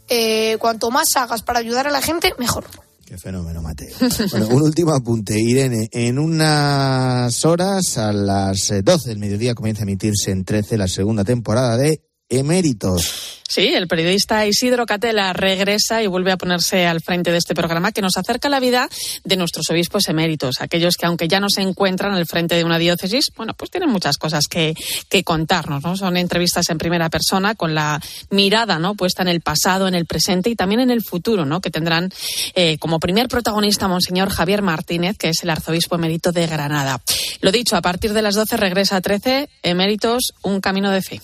eh, 0.08 0.56
cuanto 0.58 0.90
más 0.90 1.16
hagas 1.16 1.42
para 1.42 1.60
ayudar 1.60 1.86
a 1.86 1.90
la 1.90 2.02
gente, 2.02 2.34
mejor. 2.38 2.66
Qué 3.06 3.18
fenómeno, 3.18 3.60
Mateo. 3.60 3.96
Bueno, 4.30 4.48
un 4.48 4.62
último 4.62 4.92
apunte, 4.92 5.40
Irene. 5.40 5.88
En 5.90 6.16
unas 6.16 7.44
horas, 7.44 7.98
a 7.98 8.12
las 8.12 8.72
12 8.84 9.08
del 9.08 9.18
mediodía, 9.18 9.56
comienza 9.56 9.82
a 9.82 9.84
emitirse 9.84 10.30
en 10.30 10.44
13 10.44 10.76
la 10.76 10.86
segunda 10.86 11.24
temporada 11.24 11.76
de 11.76 12.02
Eméritos. 12.30 13.40
Sí, 13.50 13.74
el 13.74 13.88
periodista 13.88 14.46
Isidro 14.46 14.86
Catela 14.86 15.32
regresa 15.32 16.04
y 16.04 16.06
vuelve 16.06 16.30
a 16.30 16.36
ponerse 16.36 16.86
al 16.86 17.00
frente 17.00 17.32
de 17.32 17.38
este 17.38 17.52
programa 17.52 17.90
que 17.90 18.00
nos 18.00 18.16
acerca 18.16 18.46
a 18.46 18.50
la 18.52 18.60
vida 18.60 18.88
de 19.24 19.34
nuestros 19.34 19.68
obispos 19.70 20.06
eméritos, 20.06 20.60
aquellos 20.60 20.94
que 20.94 21.06
aunque 21.06 21.26
ya 21.26 21.40
no 21.40 21.48
se 21.50 21.60
encuentran 21.60 22.12
al 22.14 22.26
frente 22.26 22.54
de 22.54 22.62
una 22.62 22.78
diócesis, 22.78 23.32
bueno, 23.36 23.54
pues 23.54 23.72
tienen 23.72 23.90
muchas 23.90 24.18
cosas 24.18 24.46
que, 24.46 24.76
contarnos, 25.24 25.82
¿no? 25.82 25.96
Son 25.96 26.16
entrevistas 26.16 26.70
en 26.70 26.78
primera 26.78 27.10
persona 27.10 27.56
con 27.56 27.74
la 27.74 28.00
mirada, 28.30 28.78
¿no? 28.78 28.94
Puesta 28.94 29.22
en 29.22 29.28
el 29.28 29.40
pasado, 29.40 29.88
en 29.88 29.96
el 29.96 30.06
presente 30.06 30.48
y 30.48 30.54
también 30.54 30.82
en 30.82 30.92
el 30.92 31.02
futuro, 31.02 31.44
¿no? 31.44 31.60
Que 31.60 31.70
tendrán 31.70 32.08
eh, 32.54 32.78
como 32.78 33.00
primer 33.00 33.26
protagonista 33.26 33.88
Monseñor 33.88 34.30
Javier 34.30 34.62
Martínez, 34.62 35.18
que 35.18 35.30
es 35.30 35.42
el 35.42 35.50
arzobispo 35.50 35.96
emérito 35.96 36.30
de 36.30 36.46
Granada. 36.46 37.02
Lo 37.40 37.50
dicho, 37.50 37.74
a 37.74 37.82
partir 37.82 38.12
de 38.12 38.22
las 38.22 38.36
12 38.36 38.56
regresa 38.56 38.94
a 38.94 39.00
13, 39.00 39.48
eméritos, 39.64 40.34
un 40.42 40.60
camino 40.60 40.92
de 40.92 41.02
fe. 41.02 41.20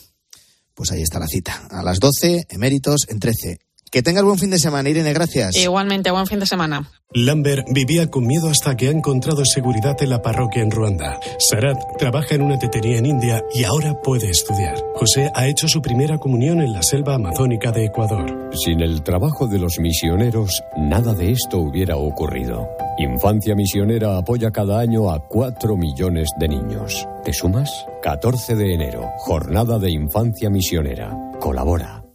Pues 0.76 0.92
ahí 0.92 1.00
está 1.00 1.18
la 1.18 1.26
cita. 1.26 1.66
A 1.70 1.82
las 1.82 1.98
12, 1.98 2.46
eméritos 2.50 3.06
en 3.08 3.18
13. 3.18 3.65
Que 3.96 4.02
tengas 4.02 4.24
buen 4.24 4.36
fin 4.36 4.50
de 4.50 4.58
semana, 4.58 4.90
Irene, 4.90 5.14
gracias. 5.14 5.56
Igualmente, 5.56 6.10
buen 6.10 6.26
fin 6.26 6.38
de 6.38 6.44
semana. 6.44 6.86
Lambert 7.14 7.66
vivía 7.70 8.10
con 8.10 8.26
miedo 8.26 8.50
hasta 8.50 8.76
que 8.76 8.88
ha 8.88 8.90
encontrado 8.90 9.42
seguridad 9.46 9.96
en 10.02 10.10
la 10.10 10.20
parroquia 10.20 10.62
en 10.62 10.70
Ruanda. 10.70 11.18
Sarat 11.38 11.78
trabaja 11.98 12.34
en 12.34 12.42
una 12.42 12.58
tetería 12.58 12.98
en 12.98 13.06
India 13.06 13.42
y 13.54 13.64
ahora 13.64 14.02
puede 14.02 14.28
estudiar. 14.28 14.76
José 14.96 15.30
ha 15.34 15.48
hecho 15.48 15.66
su 15.66 15.80
primera 15.80 16.18
comunión 16.18 16.60
en 16.60 16.74
la 16.74 16.82
selva 16.82 17.14
amazónica 17.14 17.72
de 17.72 17.86
Ecuador. 17.86 18.50
Sin 18.52 18.82
el 18.82 19.02
trabajo 19.02 19.46
de 19.48 19.60
los 19.60 19.78
misioneros, 19.78 20.62
nada 20.76 21.14
de 21.14 21.30
esto 21.30 21.56
hubiera 21.56 21.96
ocurrido. 21.96 22.68
Infancia 22.98 23.54
Misionera 23.54 24.18
apoya 24.18 24.50
cada 24.50 24.78
año 24.78 25.10
a 25.10 25.26
4 25.26 25.74
millones 25.74 26.28
de 26.38 26.48
niños. 26.48 27.08
¿Te 27.24 27.32
sumas? 27.32 27.70
14 28.02 28.56
de 28.56 28.74
enero, 28.74 29.08
Jornada 29.20 29.78
de 29.78 29.90
Infancia 29.90 30.50
Misionera. 30.50 31.16
Colabora. 31.40 32.05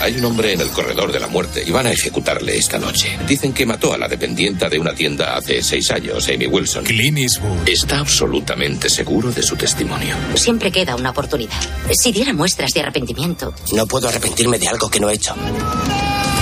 Hay 0.00 0.16
un 0.16 0.24
hombre 0.24 0.52
en 0.52 0.60
el 0.60 0.68
corredor 0.68 1.10
de 1.12 1.20
la 1.20 1.26
muerte 1.26 1.62
y 1.66 1.70
van 1.70 1.86
a 1.86 1.90
ejecutarle 1.90 2.56
esta 2.56 2.78
noche. 2.78 3.18
Dicen 3.26 3.52
que 3.52 3.66
mató 3.66 3.92
a 3.92 3.98
la 3.98 4.08
dependienta 4.08 4.68
de 4.68 4.78
una 4.78 4.94
tienda 4.94 5.36
hace 5.36 5.62
seis 5.62 5.90
años, 5.90 6.28
Amy 6.28 6.46
Wilson. 6.46 6.84
Clint 6.84 7.18
Eastwood. 7.18 7.68
Está 7.68 7.98
absolutamente 7.98 8.88
seguro 8.88 9.32
de 9.32 9.42
su 9.42 9.56
testimonio. 9.56 10.16
Siempre 10.34 10.70
queda 10.70 10.94
una 10.94 11.10
oportunidad. 11.10 11.60
Si 11.92 12.12
diera 12.12 12.32
muestras 12.32 12.72
de 12.72 12.80
arrepentimiento. 12.80 13.52
No 13.72 13.86
puedo 13.86 14.08
arrepentirme 14.08 14.58
de 14.58 14.68
algo 14.68 14.88
que 14.88 15.00
no 15.00 15.10
he 15.10 15.14
hecho. 15.14 15.34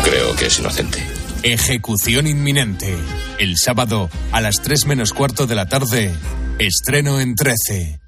Creo 0.04 0.36
que 0.36 0.46
es 0.46 0.58
inocente. 0.58 0.98
Ejecución 1.42 2.26
inminente. 2.26 2.94
El 3.38 3.56
sábado 3.56 4.10
a 4.32 4.40
las 4.40 4.56
3 4.62 4.86
menos 4.86 5.12
cuarto 5.12 5.46
de 5.46 5.54
la 5.54 5.66
tarde. 5.66 6.12
Estreno 6.58 7.20
en 7.20 7.34
13. 7.34 8.05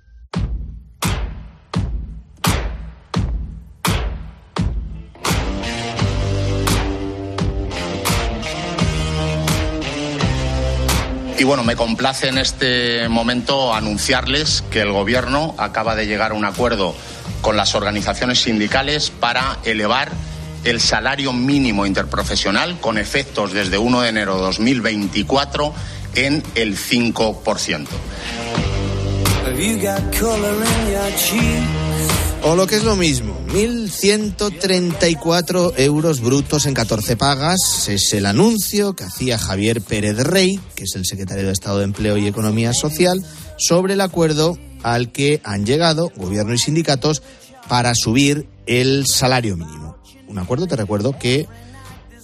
Y 11.38 11.44
bueno, 11.44 11.62
me 11.62 11.76
complace 11.76 12.26
en 12.26 12.36
este 12.36 13.08
momento 13.08 13.72
anunciarles 13.72 14.64
que 14.72 14.80
el 14.80 14.90
Gobierno 14.90 15.54
acaba 15.56 15.94
de 15.94 16.06
llegar 16.08 16.32
a 16.32 16.34
un 16.34 16.44
acuerdo 16.44 16.96
con 17.42 17.56
las 17.56 17.76
organizaciones 17.76 18.40
sindicales 18.40 19.10
para 19.10 19.58
elevar 19.64 20.10
el 20.64 20.80
salario 20.80 21.32
mínimo 21.32 21.86
interprofesional 21.86 22.80
con 22.80 22.98
efectos 22.98 23.52
desde 23.52 23.78
1 23.78 24.00
de 24.00 24.08
enero 24.08 24.34
de 24.36 24.42
2024 24.42 25.72
en 26.16 26.42
el 26.56 26.76
5%. 26.76 27.86
O 32.44 32.54
lo 32.54 32.66
que 32.66 32.76
es 32.76 32.84
lo 32.84 32.94
mismo, 32.96 33.38
1.134 33.48 35.72
euros 35.76 36.20
brutos 36.20 36.66
en 36.66 36.74
14 36.74 37.16
pagas. 37.16 37.88
Es 37.88 38.12
el 38.12 38.26
anuncio 38.26 38.94
que 38.94 39.04
hacía 39.04 39.38
Javier 39.38 39.80
Pérez 39.82 40.18
Rey, 40.18 40.60
que 40.74 40.84
es 40.84 40.94
el 40.94 41.04
secretario 41.04 41.46
de 41.46 41.52
Estado 41.52 41.78
de 41.78 41.84
Empleo 41.84 42.16
y 42.16 42.28
Economía 42.28 42.72
Social, 42.72 43.24
sobre 43.56 43.94
el 43.94 44.00
acuerdo 44.00 44.56
al 44.82 45.10
que 45.10 45.40
han 45.44 45.66
llegado 45.66 46.12
gobierno 46.16 46.54
y 46.54 46.58
sindicatos 46.58 47.22
para 47.68 47.94
subir 47.94 48.48
el 48.66 49.06
salario 49.06 49.56
mínimo. 49.56 49.96
Un 50.28 50.38
acuerdo, 50.38 50.66
te 50.66 50.76
recuerdo, 50.76 51.18
que 51.18 51.46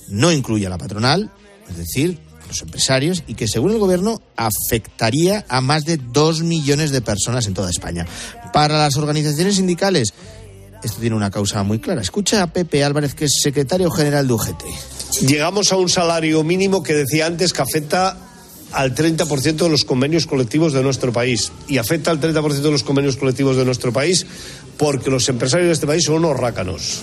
no 0.08 0.32
incluye 0.32 0.66
a 0.66 0.70
la 0.70 0.78
patronal, 0.78 1.30
es 1.68 1.76
decir, 1.76 2.18
empresarios, 2.62 3.22
y 3.26 3.34
que 3.34 3.48
según 3.48 3.72
el 3.72 3.78
gobierno 3.78 4.20
afectaría 4.36 5.44
a 5.48 5.60
más 5.60 5.84
de 5.84 5.96
dos 5.96 6.42
millones 6.42 6.90
de 6.90 7.00
personas 7.00 7.46
en 7.46 7.54
toda 7.54 7.70
España. 7.70 8.06
Para 8.52 8.78
las 8.78 8.96
organizaciones 8.96 9.56
sindicales, 9.56 10.14
esto 10.82 11.00
tiene 11.00 11.16
una 11.16 11.30
causa 11.30 11.62
muy 11.62 11.78
clara. 11.78 12.02
Escucha 12.02 12.42
a 12.42 12.46
Pepe 12.48 12.84
Álvarez, 12.84 13.14
que 13.14 13.24
es 13.24 13.40
secretario 13.42 13.90
general 13.90 14.26
de 14.26 14.32
UGT. 14.34 14.62
Llegamos 15.26 15.72
a 15.72 15.76
un 15.76 15.88
salario 15.88 16.44
mínimo 16.44 16.82
que 16.82 16.94
decía 16.94 17.26
antes 17.26 17.52
que 17.52 17.62
afecta 17.62 18.16
al 18.72 18.94
30% 18.94 19.56
de 19.56 19.68
los 19.68 19.84
convenios 19.84 20.26
colectivos 20.26 20.72
de 20.72 20.82
nuestro 20.82 21.12
país. 21.12 21.52
Y 21.68 21.78
afecta 21.78 22.10
al 22.10 22.20
30% 22.20 22.60
de 22.60 22.70
los 22.70 22.82
convenios 22.82 23.16
colectivos 23.16 23.56
de 23.56 23.64
nuestro 23.64 23.92
país 23.92 24.26
porque 24.76 25.10
los 25.10 25.28
empresarios 25.28 25.68
de 25.68 25.72
este 25.72 25.86
país 25.86 26.04
son 26.04 26.16
unos 26.16 26.36
rácanos. 26.36 27.02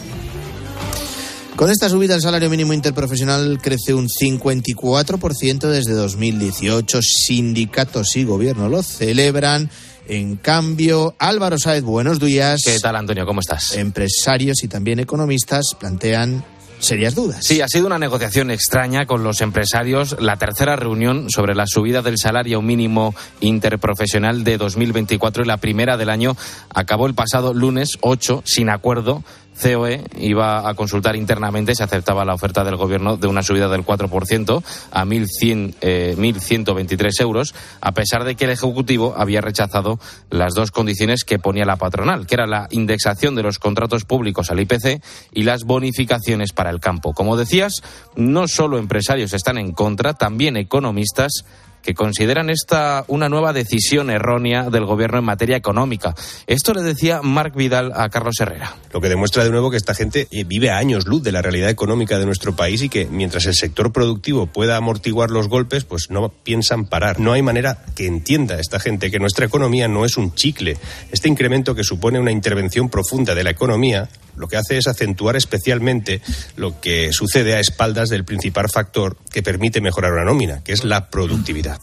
Con 1.62 1.70
esta 1.70 1.90
subida 1.90 2.16
el 2.16 2.22
salario 2.24 2.50
mínimo 2.50 2.74
interprofesional 2.74 3.60
crece 3.62 3.94
un 3.94 4.08
54% 4.08 5.68
desde 5.68 5.94
2018. 5.94 7.00
Sindicatos 7.04 8.16
y 8.16 8.24
gobierno 8.24 8.68
lo 8.68 8.82
celebran. 8.82 9.70
En 10.08 10.38
cambio, 10.38 11.14
Álvaro 11.20 11.60
Saez, 11.60 11.84
buenos 11.84 12.20
días. 12.20 12.64
¿Qué 12.66 12.80
tal, 12.80 12.96
Antonio? 12.96 13.28
¿Cómo 13.28 13.42
estás? 13.42 13.78
Empresarios 13.78 14.64
y 14.64 14.70
también 14.70 15.02
economistas 15.02 15.76
plantean 15.80 16.44
serias 16.82 17.16
dudas. 17.16 17.46
Sí, 17.46 17.62
ha 17.62 17.68
sido 17.68 17.88
una 17.88 18.00
negociación 18.00 18.52
extraña 18.52 19.06
con 19.06 19.24
los 19.24 19.42
empresarios, 19.42 20.18
la 20.20 20.38
tercera 20.38 20.76
reunión 20.76 21.30
sobre 21.30 21.56
la 21.56 21.68
subida 21.68 22.02
del 22.02 22.18
salario 22.18 22.62
mínimo 22.62 23.14
interprofesional 23.40 24.44
de 24.44 24.58
2024 24.58 25.44
y 25.44 25.48
la 25.48 25.58
primera 25.58 25.98
del 25.98 26.10
año 26.10 26.36
acabó 26.74 27.06
el 27.08 27.14
pasado 27.14 27.54
lunes 27.54 27.98
8 28.02 28.44
sin 28.46 28.70
acuerdo. 28.70 29.24
COE 29.62 30.04
iba 30.18 30.68
a 30.68 30.74
consultar 30.74 31.16
internamente 31.16 31.76
si 31.76 31.84
aceptaba 31.84 32.26
la 32.26 32.34
oferta 32.34 32.64
del 32.64 32.76
gobierno 32.76 33.18
de 33.18 33.28
una 33.28 33.44
subida 33.44 33.70
del 33.70 33.86
4% 33.86 34.64
a 34.92 35.06
1.100, 35.06 35.76
eh, 35.82 36.16
1.123 36.18 37.22
euros, 37.22 37.54
a 37.80 37.94
pesar 37.94 38.24
de 38.24 38.36
que 38.36 38.46
el 38.46 38.52
Ejecutivo 38.52 39.14
había 39.18 39.42
rechazado 39.42 40.00
las 40.30 40.54
dos 40.54 40.72
condiciones 40.72 41.24
que 41.24 41.40
ponía 41.40 41.66
la 41.66 41.78
patronal, 41.78 42.26
que 42.26 42.36
era 42.36 42.48
la 42.48 42.68
indexación 42.72 43.36
de 43.36 43.44
los 43.44 43.60
contratos 43.60 44.06
públicos 44.06 44.50
al 44.50 44.60
IPC 44.60 45.02
y 45.34 45.44
las 45.44 45.64
bonificaciones 45.64 46.54
para 46.54 46.70
el 46.70 46.80
campo. 46.80 47.14
Como 47.14 47.38
decías, 47.38 47.82
no 48.16 48.48
solo 48.48 48.78
empresarios 48.78 49.34
están 49.34 49.58
en 49.58 49.72
contra, 49.72 50.14
también 50.14 50.58
economistas 50.58 51.46
que 51.82 51.94
consideran 51.94 52.50
esta 52.50 53.04
una 53.08 53.30
nueva 53.30 53.54
decisión 53.54 54.10
errónea 54.10 54.70
del 54.70 54.86
gobierno 54.86 55.20
en 55.20 55.26
materia 55.26 55.58
económica. 55.58 56.16
Esto 56.48 56.74
le 56.74 56.82
decía 56.82 57.22
Marc 57.22 57.56
Vidal 57.56 57.92
a 57.96 58.10
Carlos 58.10 58.36
Herrera. 58.40 58.76
Lo 58.94 59.02
que 59.02 59.10
demuestra 59.10 59.44
de 59.44 59.52
nuevo 59.52 59.72
que 59.72 59.78
esta 59.78 59.94
gente 59.94 60.28
eh, 60.32 60.44
vive 60.44 60.70
a 60.70 60.78
años 60.78 61.06
luz 61.06 61.24
de 61.24 61.32
la 61.32 61.42
realidad 61.42 61.70
económica 61.70 62.20
de 62.20 62.26
nuestro 62.26 62.56
país 62.56 62.82
y 62.82 62.90
que 62.90 63.06
mientras 63.06 63.46
el 63.46 63.56
sector 63.56 63.92
productivo 63.92 64.48
pueda 64.48 64.78
amortiguar 64.78 65.32
los 65.32 65.48
golpes, 65.48 65.84
pues 65.84 66.10
no 66.10 66.30
piensan 66.30 66.86
parar. 66.86 67.20
No 67.20 67.34
hay 67.34 67.42
manera 67.42 67.84
que 67.96 68.08
entienda 68.08 68.60
esta 68.60 68.80
gente 68.80 69.12
que 69.12 69.20
nuestra 69.20 69.46
economía 69.46 69.88
no 69.88 70.06
es 70.06 70.18
un 70.18 70.34
chicle. 70.34 70.78
Este 71.12 71.30
incremento 71.30 71.76
que 71.76 71.84
supone 71.84 72.20
una 72.20 72.32
intervención 72.32 72.90
profunda 72.90 73.36
de 73.36 73.44
la 73.44 73.52
economía 73.52 74.10
lo 74.36 74.48
que 74.48 74.58
hace 74.58 74.78
es 74.78 74.88
acentuar 74.88 75.36
especialmente 75.36 76.22
lo 76.56 76.80
que 76.80 77.12
sucede 77.12 77.56
a 77.56 77.60
espaldas 77.60 78.10
del 78.10 78.26
principal 78.26 78.70
factor 78.70 79.18
que 79.32 79.44
permite 79.44 79.82
mejorar 79.82 80.14
una 80.14 80.26
nómina, 80.26 80.64
que 80.64 80.74
es 80.74 80.84
la 80.84 81.10
productividad. 81.10 81.80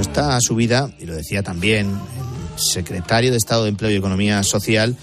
Esta 0.00 0.40
subida, 0.40 0.90
y 0.98 1.06
lo 1.06 1.14
decía 1.14 1.42
también 1.42 1.88
el 1.88 2.62
secretario 2.62 3.30
de 3.30 3.36
Estado 3.36 3.64
de 3.64 3.70
Empleo 3.70 3.90
y 3.90 3.96
Economía 3.96 4.42
Social, 4.42 4.96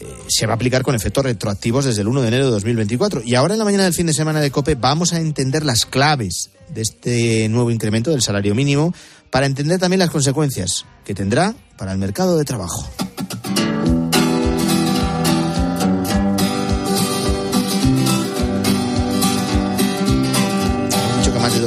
eh, 0.00 0.06
se 0.28 0.46
va 0.46 0.52
a 0.52 0.56
aplicar 0.56 0.82
con 0.82 0.94
efectos 0.94 1.24
retroactivos 1.24 1.84
desde 1.84 2.02
el 2.02 2.08
1 2.08 2.22
de 2.22 2.28
enero 2.28 2.44
de 2.46 2.50
2024. 2.52 3.22
Y 3.24 3.34
ahora 3.34 3.54
en 3.54 3.58
la 3.58 3.64
mañana 3.64 3.84
del 3.84 3.94
fin 3.94 4.06
de 4.06 4.12
semana 4.12 4.40
de 4.40 4.50
COPE 4.50 4.74
vamos 4.74 5.12
a 5.12 5.18
entender 5.18 5.64
las 5.64 5.86
claves 5.86 6.50
de 6.68 6.82
este 6.82 7.48
nuevo 7.48 7.70
incremento 7.70 8.10
del 8.10 8.22
salario 8.22 8.54
mínimo 8.54 8.94
para 9.30 9.46
entender 9.46 9.78
también 9.78 10.00
las 10.00 10.10
consecuencias 10.10 10.84
que 11.04 11.14
tendrá 11.14 11.54
para 11.76 11.92
el 11.92 11.98
mercado 11.98 12.38
de 12.38 12.44
trabajo. 12.44 12.88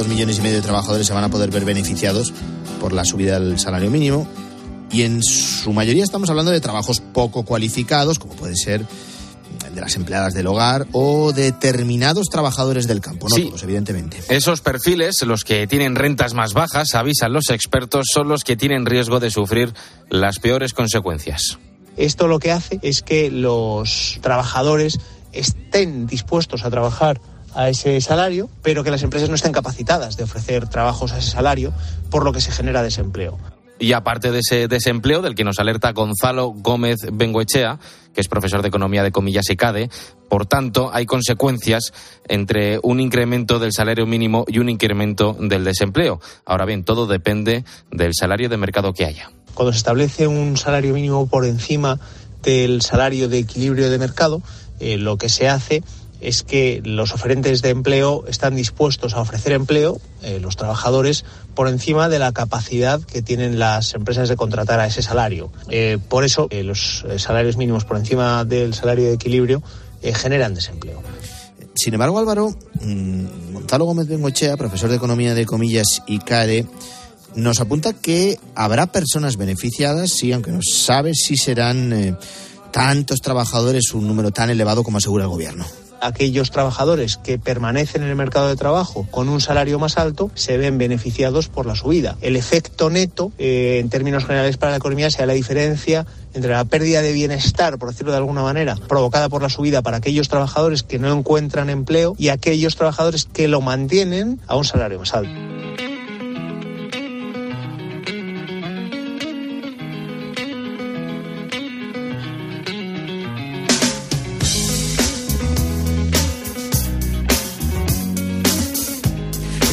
Dos 0.02 0.08
millones 0.08 0.38
y 0.38 0.42
medio 0.42 0.56
de 0.56 0.62
trabajadores 0.62 1.06
se 1.06 1.12
van 1.12 1.22
a 1.22 1.28
poder 1.28 1.50
ver 1.52 1.64
beneficiados 1.64 2.32
por 2.80 2.92
la 2.92 3.04
subida 3.04 3.38
del 3.38 3.60
salario 3.60 3.88
mínimo. 3.88 4.26
Y 4.90 5.02
en 5.02 5.22
su 5.22 5.72
mayoría 5.72 6.02
estamos 6.02 6.28
hablando 6.28 6.50
de 6.50 6.60
trabajos 6.60 7.00
poco 7.00 7.44
cualificados, 7.44 8.18
como 8.18 8.34
puede 8.34 8.56
ser 8.56 8.84
de 9.72 9.80
las 9.80 9.94
empleadas 9.94 10.34
del 10.34 10.48
hogar 10.48 10.88
o 10.90 11.32
determinados 11.32 12.26
trabajadores 12.26 12.88
del 12.88 13.00
campo, 13.00 13.28
no 13.28 13.36
Sí. 13.36 13.44
todos, 13.44 13.62
evidentemente. 13.62 14.20
Esos 14.28 14.60
perfiles, 14.60 15.22
los 15.22 15.44
que 15.44 15.68
tienen 15.68 15.94
rentas 15.94 16.34
más 16.34 16.52
bajas, 16.52 16.96
avisan 16.96 17.32
los 17.32 17.48
expertos, 17.50 18.06
son 18.12 18.26
los 18.28 18.42
que 18.42 18.56
tienen 18.56 18.84
riesgo 18.86 19.20
de 19.20 19.30
sufrir 19.30 19.72
las 20.10 20.40
peores 20.40 20.72
consecuencias. 20.72 21.58
Esto 21.96 22.26
lo 22.26 22.40
que 22.40 22.50
hace 22.50 22.80
es 22.82 23.02
que 23.02 23.30
los 23.30 24.18
trabajadores 24.20 24.98
estén 25.32 26.08
dispuestos 26.08 26.64
a 26.64 26.70
trabajar 26.70 27.20
a 27.54 27.68
ese 27.68 28.00
salario, 28.00 28.48
pero 28.62 28.84
que 28.84 28.90
las 28.90 29.02
empresas 29.02 29.28
no 29.28 29.34
estén 29.34 29.52
capacitadas 29.52 30.16
de 30.16 30.24
ofrecer 30.24 30.68
trabajos 30.68 31.12
a 31.12 31.18
ese 31.18 31.30
salario, 31.30 31.72
por 32.10 32.24
lo 32.24 32.32
que 32.32 32.40
se 32.40 32.52
genera 32.52 32.82
desempleo. 32.82 33.38
Y 33.78 33.94
aparte 33.94 34.30
de 34.30 34.38
ese 34.38 34.68
desempleo 34.68 35.22
del 35.22 35.34
que 35.34 35.42
nos 35.42 35.58
alerta 35.58 35.90
Gonzalo 35.90 36.50
Gómez 36.50 36.98
Bengoechea, 37.12 37.80
que 38.14 38.20
es 38.20 38.28
profesor 38.28 38.62
de 38.62 38.68
economía 38.68 39.02
de 39.02 39.10
Comillas 39.10 39.50
y 39.50 39.56
CADE, 39.56 39.90
por 40.28 40.46
tanto, 40.46 40.90
hay 40.92 41.04
consecuencias 41.04 41.92
entre 42.28 42.78
un 42.84 43.00
incremento 43.00 43.58
del 43.58 43.72
salario 43.72 44.06
mínimo 44.06 44.44
y 44.46 44.60
un 44.60 44.68
incremento 44.68 45.36
del 45.38 45.64
desempleo. 45.64 46.20
Ahora 46.44 46.64
bien, 46.64 46.84
todo 46.84 47.08
depende 47.08 47.64
del 47.90 48.12
salario 48.14 48.48
de 48.48 48.56
mercado 48.56 48.92
que 48.92 49.04
haya. 49.04 49.32
Cuando 49.54 49.72
se 49.72 49.78
establece 49.78 50.28
un 50.28 50.56
salario 50.56 50.94
mínimo 50.94 51.26
por 51.26 51.44
encima 51.44 51.98
del 52.42 52.82
salario 52.82 53.28
de 53.28 53.38
equilibrio 53.38 53.90
de 53.90 53.98
mercado, 53.98 54.42
eh, 54.78 54.96
lo 54.96 55.18
que 55.18 55.28
se 55.28 55.48
hace 55.48 55.82
es 56.22 56.44
que 56.44 56.80
los 56.84 57.12
oferentes 57.12 57.62
de 57.62 57.70
empleo 57.70 58.24
están 58.28 58.54
dispuestos 58.54 59.14
a 59.14 59.20
ofrecer 59.20 59.52
empleo, 59.52 60.00
eh, 60.22 60.38
los 60.40 60.56
trabajadores, 60.56 61.24
por 61.54 61.68
encima 61.68 62.08
de 62.08 62.20
la 62.20 62.32
capacidad 62.32 63.00
que 63.00 63.22
tienen 63.22 63.58
las 63.58 63.94
empresas 63.94 64.28
de 64.28 64.36
contratar 64.36 64.78
a 64.78 64.86
ese 64.86 65.02
salario. 65.02 65.50
Eh, 65.68 65.98
por 66.08 66.24
eso, 66.24 66.46
eh, 66.50 66.62
los 66.62 67.04
salarios 67.18 67.56
mínimos 67.56 67.84
por 67.84 67.96
encima 67.96 68.44
del 68.44 68.72
salario 68.72 69.06
de 69.06 69.14
equilibrio 69.14 69.62
generan 70.02 70.54
desempleo. 70.54 71.02
Sin 71.74 71.94
embargo, 71.94 72.18
Álvaro, 72.18 72.50
mm, 72.80 73.52
Gonzalo 73.54 73.84
Gómez 73.84 74.06
Bengochea, 74.06 74.56
profesor 74.56 74.90
de 74.90 74.96
Economía 74.96 75.34
de 75.34 75.46
Comillas 75.46 76.02
y 76.06 76.18
CARE, 76.18 76.66
nos 77.34 77.60
apunta 77.60 77.92
que 77.92 78.38
habrá 78.54 78.86
personas 78.86 79.36
beneficiadas, 79.36 80.10
sí, 80.10 80.32
aunque 80.32 80.52
no 80.52 80.60
sabe 80.62 81.14
si 81.14 81.36
serán 81.36 82.18
tantos 82.72 83.20
trabajadores 83.20 83.92
un 83.94 84.06
número 84.06 84.32
tan 84.32 84.50
elevado 84.50 84.82
como 84.82 84.98
asegura 84.98 85.24
el 85.24 85.30
gobierno 85.30 85.64
aquellos 86.02 86.50
trabajadores 86.50 87.16
que 87.16 87.38
permanecen 87.38 88.02
en 88.02 88.08
el 88.08 88.16
mercado 88.16 88.48
de 88.48 88.56
trabajo 88.56 89.06
con 89.10 89.28
un 89.28 89.40
salario 89.40 89.78
más 89.78 89.96
alto 89.96 90.30
se 90.34 90.58
ven 90.58 90.76
beneficiados 90.76 91.48
por 91.48 91.64
la 91.64 91.76
subida. 91.76 92.16
El 92.20 92.36
efecto 92.36 92.90
neto, 92.90 93.32
eh, 93.38 93.78
en 93.80 93.88
términos 93.88 94.24
generales 94.24 94.56
para 94.56 94.72
la 94.72 94.78
economía, 94.78 95.10
sea 95.10 95.26
la 95.26 95.32
diferencia 95.32 96.04
entre 96.34 96.50
la 96.50 96.64
pérdida 96.64 97.02
de 97.02 97.12
bienestar, 97.12 97.78
por 97.78 97.90
decirlo 97.90 98.12
de 98.12 98.18
alguna 98.18 98.42
manera, 98.42 98.76
provocada 98.88 99.28
por 99.28 99.42
la 99.42 99.48
subida 99.48 99.82
para 99.82 99.98
aquellos 99.98 100.28
trabajadores 100.28 100.82
que 100.82 100.98
no 100.98 101.12
encuentran 101.12 101.70
empleo 101.70 102.14
y 102.18 102.28
aquellos 102.28 102.76
trabajadores 102.76 103.26
que 103.26 103.48
lo 103.48 103.60
mantienen 103.60 104.40
a 104.48 104.56
un 104.56 104.64
salario 104.64 104.98
más 104.98 105.14
alto. 105.14 105.91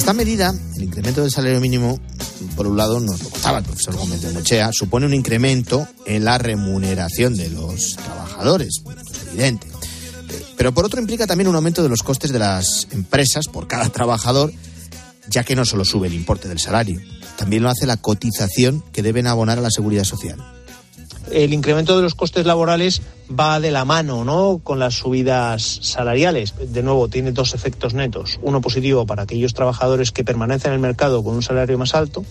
Esta 0.09 0.17
medida, 0.17 0.55
el 0.75 0.83
incremento 0.85 1.21
del 1.21 1.29
salario 1.29 1.61
mínimo, 1.61 1.99
por 2.55 2.65
un 2.65 2.75
lado, 2.75 2.99
nos 2.99 3.21
lo 3.21 3.29
contaba 3.29 3.59
el 3.59 3.63
profesor 3.63 3.95
Gómez 3.95 4.23
de 4.23 4.31
Mochea, 4.31 4.71
supone 4.73 5.05
un 5.05 5.13
incremento 5.13 5.87
en 6.07 6.25
la 6.25 6.39
remuneración 6.39 7.35
de 7.35 7.47
los 7.51 7.95
trabajadores, 7.95 8.81
es 8.87 9.27
evidente. 9.27 9.67
Pero 10.57 10.73
por 10.73 10.85
otro 10.85 10.99
implica 10.99 11.27
también 11.27 11.47
un 11.47 11.55
aumento 11.55 11.83
de 11.83 11.89
los 11.89 12.01
costes 12.01 12.31
de 12.31 12.39
las 12.39 12.87
empresas 12.89 13.47
por 13.49 13.67
cada 13.67 13.87
trabajador, 13.89 14.51
ya 15.27 15.43
que 15.43 15.55
no 15.55 15.63
solo 15.63 15.85
sube 15.85 16.07
el 16.07 16.15
importe 16.15 16.47
del 16.47 16.57
salario, 16.57 16.99
también 17.37 17.61
lo 17.61 17.69
hace 17.69 17.85
la 17.85 17.97
cotización 17.97 18.83
que 18.91 19.03
deben 19.03 19.27
abonar 19.27 19.59
a 19.59 19.61
la 19.61 19.69
seguridad 19.69 20.05
social 20.05 20.43
el 21.31 21.53
incremento 21.53 21.95
de 21.95 22.03
los 22.03 22.15
costes 22.15 22.45
laborales 22.45 23.01
va 23.29 23.59
de 23.59 23.71
la 23.71 23.85
mano 23.85 24.23
¿no? 24.23 24.59
con 24.63 24.79
las 24.79 24.95
subidas 24.95 25.79
salariales. 25.81 26.53
De 26.71 26.83
nuevo, 26.83 27.07
tiene 27.07 27.31
dos 27.31 27.53
efectos 27.53 27.93
netos. 27.93 28.39
Uno 28.41 28.61
positivo 28.61 29.05
para 29.05 29.23
aquellos 29.23 29.53
trabajadores 29.53 30.11
que 30.11 30.23
permanecen 30.23 30.71
en 30.71 30.75
el 30.75 30.81
mercado 30.81 31.23
con 31.23 31.35
un 31.35 31.43
salario 31.43 31.77
más 31.77 31.95
alto 31.95 32.23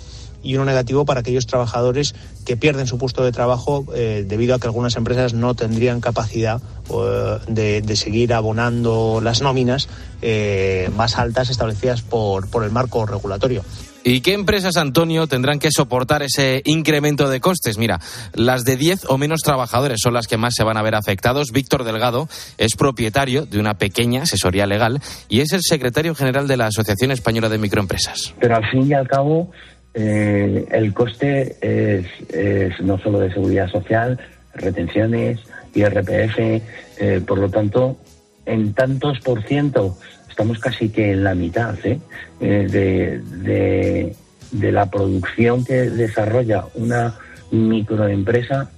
y 0.43 0.55
uno 0.55 0.65
negativo 0.65 1.05
para 1.05 1.21
aquellos 1.21 1.47
trabajadores 1.47 2.15
que 2.45 2.57
pierden 2.57 2.87
su 2.87 2.99
puesto 2.99 3.25
de 3.25 3.33
trabajo 3.33 3.85
eh, 3.95 4.25
debido 4.27 4.55
a 4.55 4.59
que 4.59 4.67
algunas 4.67 4.97
empresas 4.97 5.35
no 5.35 5.55
tendrían 5.55 6.01
capacidad 6.01 6.61
eh, 6.91 7.83
de, 7.83 7.97
seguir 7.97 8.33
abonando 8.33 9.21
las 9.23 9.43
nóminas 9.43 9.89
eh, 10.23 10.91
más 10.97 11.19
altas 11.19 11.51
establecidas 11.51 12.03
por, 12.03 12.49
por 12.49 12.65
el 12.65 12.71
marco 12.71 13.05
regulatorio. 13.05 13.65
¿Y 14.11 14.23
qué 14.23 14.33
empresas, 14.33 14.79
Antonio, 14.79 15.27
tendrán 15.27 15.59
que 15.59 15.69
soportar 15.71 16.23
ese 16.23 16.63
incremento 16.65 17.29
de 17.29 17.41
costes? 17.41 17.77
Mira, 17.77 18.01
las 18.33 18.65
de 18.65 18.79
10 18.79 19.05
o 19.11 19.19
menos 19.19 19.43
trabajadores 19.43 19.99
son 20.03 20.15
las 20.15 20.27
que 20.27 20.39
más 20.39 20.55
se 20.57 20.65
van 20.65 20.79
a 20.79 20.83
ver 20.83 20.95
afectados. 20.95 21.53
Víctor 21.53 21.85
Delgado 21.85 22.27
es 22.57 22.75
propietario 22.75 23.45
de 23.45 23.61
una 23.61 23.75
pequeña 23.75 24.23
asesoría 24.23 24.65
legal 24.65 25.03
y 25.29 25.41
es 25.41 25.53
el 25.53 25.61
secretario 25.61 26.15
general 26.15 26.49
de 26.49 26.57
la 26.57 26.69
Asociación 26.69 27.11
Española 27.11 27.51
de 27.51 27.59
Microempresas. 27.59 28.35
Pero 28.41 28.57
al 28.57 28.71
fin 28.71 28.87
y 28.89 28.95
al 28.95 29.07
cabo, 29.07 29.51
eh, 29.93 30.67
el 30.71 30.95
coste 30.95 31.59
es, 31.61 32.81
no 32.81 32.99
solo 33.01 33.19
de 33.19 33.31
seguridad 33.31 33.71
social, 33.71 34.19
retenciones, 34.55 35.39
IRPF, 35.75 36.39
eh, 36.39 37.21
por 37.27 37.41
lo 37.41 37.51
tanto, 37.51 37.99
en 38.47 38.73
tantos 38.73 39.19
por 39.21 39.47
ciento 39.47 39.99
estamos 40.39 40.61
casi 40.61 40.91
que 40.91 41.11
en 41.11 41.25
la 41.25 41.35
mitad 41.35 41.75
¿eh? 41.85 41.99
Eh, 42.41 42.69
de, 42.71 44.15
de, 44.53 44.73
la 44.73 44.89
producción 44.89 45.65
que 45.65 45.91
desarrolla 45.91 46.65
una 46.75 47.17
microempresa, 47.51 48.71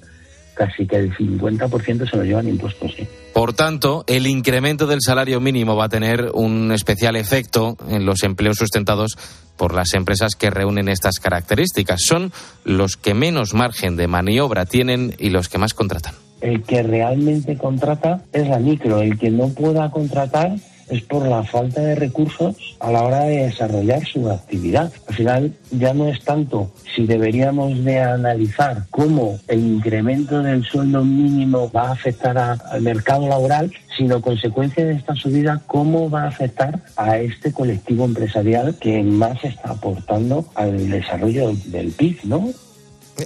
casi 0.54 0.86
que 0.86 0.96
el 0.96 1.14
50% 1.14 2.10
se 2.10 2.16
lo 2.16 2.24
llevan 2.24 2.48
impuestos. 2.48 2.94
¿eh? 2.98 3.06
Por 3.34 3.52
tanto, 3.52 4.04
el 4.06 4.26
incremento 4.26 4.86
del 4.86 5.00
salario 5.02 5.38
mínimo 5.38 5.76
va 5.76 5.84
a 5.84 5.88
tener 5.90 6.30
un 6.32 6.72
especial 6.72 7.14
efecto 7.14 7.76
en 7.90 8.06
los 8.06 8.22
empleos 8.22 8.56
sustentados 8.56 9.18
por 9.58 9.74
las 9.74 9.92
empresas 9.92 10.36
que 10.38 10.48
reúnen 10.48 10.88
estas 10.88 11.20
características. 11.20 12.00
Son 12.02 12.32
los 12.64 12.96
que 12.96 13.12
menos 13.12 13.52
margen 13.52 13.96
de 13.96 14.06
maniobra 14.06 14.64
tienen 14.64 15.14
y 15.18 15.28
los 15.28 15.50
que 15.50 15.58
más 15.58 15.74
contratan. 15.74 16.14
El 16.40 16.62
que 16.62 16.82
realmente 16.82 17.58
contrata 17.58 18.22
es 18.32 18.48
la 18.48 18.58
micro, 18.58 19.02
el 19.02 19.18
que 19.18 19.30
no 19.30 19.48
pueda 19.50 19.90
contratar 19.90 20.56
es 20.90 21.02
por 21.02 21.26
la 21.26 21.42
falta 21.44 21.80
de 21.80 21.94
recursos 21.94 22.56
a 22.80 22.90
la 22.90 23.02
hora 23.02 23.24
de 23.24 23.46
desarrollar 23.46 24.04
su 24.06 24.30
actividad. 24.30 24.92
Al 25.08 25.14
final 25.14 25.54
ya 25.70 25.94
no 25.94 26.08
es 26.08 26.22
tanto 26.24 26.72
si 26.94 27.06
deberíamos 27.06 27.84
de 27.84 28.00
analizar 28.00 28.86
cómo 28.90 29.38
el 29.48 29.60
incremento 29.60 30.42
del 30.42 30.64
sueldo 30.64 31.04
mínimo 31.04 31.70
va 31.70 31.88
a 31.88 31.92
afectar 31.92 32.36
al 32.38 32.82
mercado 32.82 33.28
laboral, 33.28 33.72
sino 33.96 34.20
consecuencia 34.20 34.84
de 34.84 34.94
esta 34.94 35.14
subida, 35.14 35.62
cómo 35.66 36.10
va 36.10 36.24
a 36.24 36.28
afectar 36.28 36.80
a 36.96 37.18
este 37.18 37.52
colectivo 37.52 38.04
empresarial 38.04 38.76
que 38.78 39.02
más 39.02 39.42
está 39.44 39.70
aportando 39.70 40.46
al 40.54 40.90
desarrollo 40.90 41.52
del 41.66 41.92
PIB, 41.92 42.24
¿no? 42.24 42.50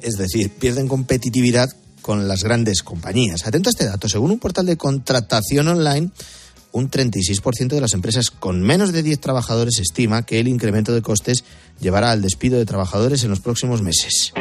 Es 0.03 0.15
decir, 0.15 0.51
pierden 0.51 0.89
competitividad 0.89 1.71
con 2.05 2.29
las 2.29 2.43
grandes 2.45 2.83
compañías. 2.83 3.47
Atento 3.47 3.71
a 3.71 3.73
este 3.73 3.87
dato. 3.87 4.09
Según 4.09 4.33
un 4.33 4.39
portal 4.39 4.67
de 4.67 4.77
contratación 4.77 5.69
online, 5.69 6.11
un 6.75 6.91
36% 6.91 7.69
de 7.69 7.81
las 7.81 7.95
empresas 7.95 8.33
con 8.33 8.61
menos 8.61 8.93
de 8.93 9.05
10 9.05 9.21
trabajadores 9.21 9.79
estima 9.79 10.27
que 10.27 10.41
el 10.41 10.49
incremento 10.49 10.93
de 10.93 11.03
costes 11.03 11.45
llevará 11.81 12.11
al 12.11 12.21
despido 12.21 12.59
de 12.59 12.67
trabajadores 12.67 13.23
en 13.23 13.31
los 13.31 13.39
próximos 13.39 13.81
meses. 13.81 14.33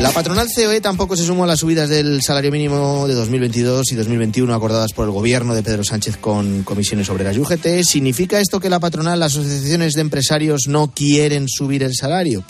La 0.00 0.12
patronal 0.12 0.46
COE 0.54 0.80
tampoco 0.82 1.16
se 1.16 1.24
sumó 1.24 1.44
a 1.44 1.46
las 1.46 1.60
subidas 1.60 1.88
del 1.88 2.20
salario 2.22 2.52
mínimo 2.52 3.08
de 3.08 3.14
2022 3.14 3.90
y 3.90 3.94
2021 3.96 4.54
acordadas 4.54 4.92
por 4.92 5.06
el 5.06 5.10
gobierno 5.10 5.54
de 5.54 5.62
Pedro 5.62 5.84
Sánchez 5.84 6.18
con 6.18 6.64
comisiones 6.64 7.08
obreras 7.08 7.34
y 7.34 7.40
UGT. 7.40 7.82
¿Significa 7.82 8.38
esto 8.38 8.60
que 8.60 8.68
la 8.68 8.78
patronal, 8.78 9.18
las 9.18 9.32
asociaciones 9.32 9.94
de 9.94 10.02
empresarios 10.02 10.68
no 10.68 10.92
quieren 10.94 11.48
subir 11.48 11.82
el 11.82 11.94
salario? 11.94 12.44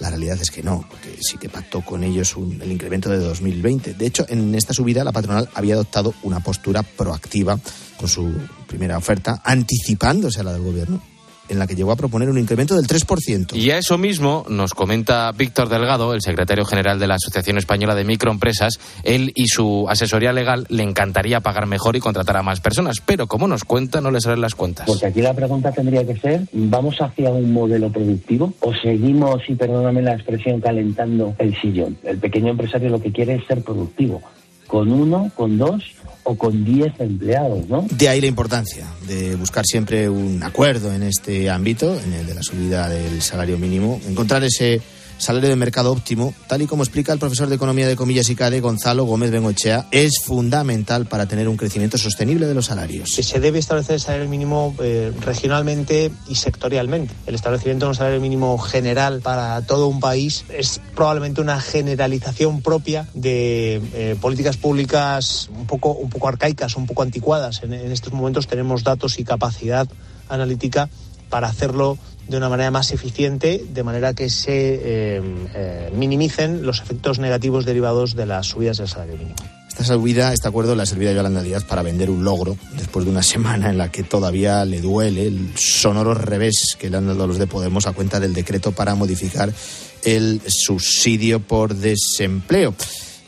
La 0.00 0.10
realidad 0.10 0.38
es 0.40 0.50
que 0.50 0.62
no, 0.62 0.84
porque 0.88 1.16
sí 1.20 1.38
que 1.38 1.48
pactó 1.48 1.80
con 1.84 2.04
ellos 2.04 2.36
el 2.36 2.70
incremento 2.70 3.10
de 3.10 3.18
2020. 3.18 3.94
De 3.94 4.06
hecho, 4.06 4.24
en 4.28 4.54
esta 4.54 4.72
subida 4.72 5.02
la 5.04 5.12
patronal 5.12 5.48
había 5.54 5.74
adoptado 5.74 6.14
una 6.22 6.40
postura 6.40 6.82
proactiva 6.82 7.58
con 7.96 8.08
su 8.08 8.32
primera 8.66 8.96
oferta, 8.96 9.42
anticipándose 9.44 10.40
a 10.40 10.44
la 10.44 10.52
del 10.52 10.62
gobierno 10.62 11.02
en 11.48 11.58
la 11.58 11.66
que 11.66 11.74
llegó 11.74 11.92
a 11.92 11.96
proponer 11.96 12.28
un 12.28 12.38
incremento 12.38 12.76
del 12.76 12.86
3%. 12.86 13.54
Y 13.54 13.70
a 13.70 13.78
eso 13.78 13.98
mismo 13.98 14.44
nos 14.48 14.74
comenta 14.74 15.30
Víctor 15.32 15.68
Delgado, 15.68 16.14
el 16.14 16.22
secretario 16.22 16.64
general 16.64 16.98
de 16.98 17.06
la 17.06 17.14
Asociación 17.14 17.58
Española 17.58 17.94
de 17.94 18.04
Microempresas. 18.04 18.78
Él 19.02 19.32
y 19.34 19.48
su 19.48 19.86
asesoría 19.88 20.32
legal 20.32 20.66
le 20.68 20.82
encantaría 20.82 21.40
pagar 21.40 21.66
mejor 21.66 21.96
y 21.96 22.00
contratar 22.00 22.36
a 22.36 22.42
más 22.42 22.60
personas, 22.60 22.96
pero 23.04 23.26
como 23.26 23.48
nos 23.48 23.64
cuenta, 23.64 24.00
no 24.00 24.10
le 24.10 24.20
salen 24.20 24.40
las 24.40 24.54
cuentas. 24.54 24.86
Porque 24.86 25.06
aquí 25.06 25.22
la 25.22 25.34
pregunta 25.34 25.72
tendría 25.72 26.06
que 26.06 26.16
ser, 26.18 26.42
¿vamos 26.52 27.00
hacia 27.00 27.30
un 27.30 27.52
modelo 27.52 27.90
productivo 27.90 28.52
o 28.60 28.74
seguimos, 28.74 29.42
y 29.48 29.54
perdóname 29.54 30.02
la 30.02 30.14
expresión, 30.14 30.60
calentando 30.60 31.34
el 31.38 31.58
sillón? 31.60 31.96
El 32.04 32.18
pequeño 32.18 32.50
empresario 32.50 32.88
lo 32.90 33.00
que 33.00 33.12
quiere 33.12 33.36
es 33.36 33.46
ser 33.46 33.62
productivo, 33.62 34.22
con 34.66 34.92
uno, 34.92 35.30
con 35.34 35.58
dos 35.58 35.82
o 36.24 36.36
con 36.36 36.64
10 36.64 37.00
empleados, 37.00 37.68
¿no? 37.68 37.86
De 37.90 38.08
ahí 38.08 38.20
la 38.20 38.26
importancia 38.26 38.86
de 39.06 39.36
buscar 39.36 39.64
siempre 39.66 40.08
un 40.08 40.42
acuerdo 40.42 40.92
en 40.92 41.02
este 41.02 41.48
ámbito, 41.50 41.98
en 41.98 42.12
el 42.12 42.26
de 42.26 42.34
la 42.34 42.42
subida 42.42 42.88
del 42.88 43.22
salario 43.22 43.58
mínimo, 43.58 44.00
encontrar 44.06 44.44
ese 44.44 44.80
salario 45.18 45.48
de 45.48 45.56
mercado 45.56 45.92
óptimo, 45.92 46.34
tal 46.46 46.62
y 46.62 46.66
como 46.66 46.82
explica 46.82 47.12
el 47.12 47.18
profesor 47.18 47.48
de 47.48 47.56
Economía 47.56 47.86
de 47.86 47.96
Comillas 47.96 48.30
y 48.30 48.36
CADE, 48.36 48.60
Gonzalo 48.60 49.04
Gómez 49.04 49.30
Bengochea, 49.30 49.86
es 49.90 50.20
fundamental 50.24 51.06
para 51.06 51.26
tener 51.26 51.48
un 51.48 51.56
crecimiento 51.56 51.98
sostenible 51.98 52.46
de 52.46 52.54
los 52.54 52.66
salarios. 52.66 53.10
Se 53.10 53.40
debe 53.40 53.58
establecer 53.58 53.94
el 53.94 54.00
salario 54.00 54.28
mínimo 54.28 54.74
eh, 54.80 55.12
regionalmente 55.20 56.10
y 56.28 56.36
sectorialmente. 56.36 57.14
El 57.26 57.34
establecimiento 57.34 57.86
de 57.86 57.90
un 57.90 57.94
salario 57.94 58.20
mínimo 58.20 58.56
general 58.58 59.20
para 59.20 59.60
todo 59.62 59.88
un 59.88 60.00
país 60.00 60.44
es 60.48 60.80
probablemente 60.94 61.40
una 61.40 61.60
generalización 61.60 62.62
propia 62.62 63.08
de 63.14 63.82
eh, 63.94 64.16
políticas 64.20 64.56
públicas 64.56 65.50
un 65.56 65.66
poco, 65.66 65.92
un 65.92 66.10
poco 66.10 66.28
arcaicas, 66.28 66.76
un 66.76 66.86
poco 66.86 67.02
anticuadas. 67.02 67.62
en 67.62 67.72
estos 67.72 68.12
momentos 68.12 68.46
tenemos 68.46 68.84
datos 68.84 69.18
y 69.18 69.24
capacidad 69.24 69.88
analítica 70.28 70.88
para 71.28 71.48
hacerlo 71.48 71.98
de 72.28 72.36
una 72.36 72.48
manera 72.48 72.70
más 72.70 72.92
eficiente, 72.92 73.64
de 73.72 73.82
manera 73.82 74.14
que 74.14 74.28
se 74.28 74.74
eh, 74.74 75.22
eh, 75.54 75.90
minimicen 75.94 76.64
los 76.64 76.80
efectos 76.80 77.18
negativos 77.18 77.64
derivados 77.64 78.14
de 78.14 78.26
las 78.26 78.46
subidas 78.46 78.78
del 78.78 78.88
salario 78.88 79.16
mínimo. 79.16 79.36
Esta 79.68 79.84
subida, 79.84 80.32
este 80.32 80.48
acuerdo 80.48 80.74
le 80.74 80.82
ha 80.82 80.86
servido 80.86 81.12
a 81.12 81.14
Yolanda 81.14 81.42
Díaz 81.42 81.64
para 81.64 81.82
vender 81.82 82.10
un 82.10 82.24
logro 82.24 82.56
después 82.76 83.04
de 83.04 83.12
una 83.12 83.22
semana 83.22 83.70
en 83.70 83.78
la 83.78 83.90
que 83.90 84.02
todavía 84.02 84.64
le 84.64 84.80
duele 84.80 85.26
el 85.26 85.52
sonoro 85.56 86.14
revés 86.14 86.76
que 86.78 86.90
le 86.90 86.96
han 86.96 87.06
dado 87.06 87.26
los 87.26 87.38
de 87.38 87.46
Podemos 87.46 87.86
a 87.86 87.92
cuenta 87.92 88.18
del 88.18 88.34
decreto 88.34 88.72
para 88.72 88.94
modificar 88.94 89.52
el 90.04 90.40
subsidio 90.46 91.40
por 91.40 91.74
desempleo. 91.74 92.74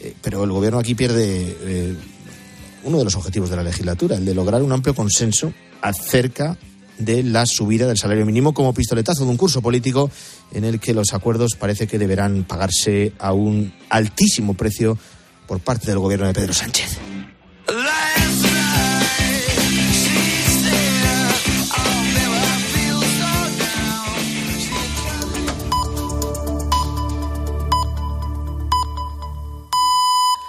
Eh, 0.00 0.14
pero 0.20 0.44
el 0.44 0.50
gobierno 0.50 0.78
aquí 0.78 0.94
pierde 0.94 1.96
uno 2.82 2.98
de 2.98 3.04
los 3.04 3.14
objetivos 3.16 3.50
de 3.50 3.56
la 3.56 3.62
legislatura, 3.62 4.16
el 4.16 4.24
de 4.24 4.34
lograr 4.34 4.62
un 4.62 4.72
amplio 4.72 4.94
consenso 4.94 5.52
acerca 5.82 6.56
de 7.00 7.22
la 7.22 7.46
subida 7.46 7.86
del 7.86 7.98
salario 7.98 8.26
mínimo 8.26 8.54
como 8.54 8.74
pistoletazo 8.74 9.24
de 9.24 9.30
un 9.30 9.36
curso 9.36 9.62
político 9.62 10.10
en 10.52 10.64
el 10.64 10.80
que 10.80 10.94
los 10.94 11.12
acuerdos 11.12 11.56
parece 11.58 11.86
que 11.86 11.98
deberán 11.98 12.44
pagarse 12.44 13.12
a 13.18 13.32
un 13.32 13.72
altísimo 13.88 14.54
precio 14.54 14.98
por 15.46 15.60
parte 15.60 15.88
del 15.88 15.98
gobierno 15.98 16.26
de 16.26 16.34
Pedro 16.34 16.52
Sánchez. 16.52 16.98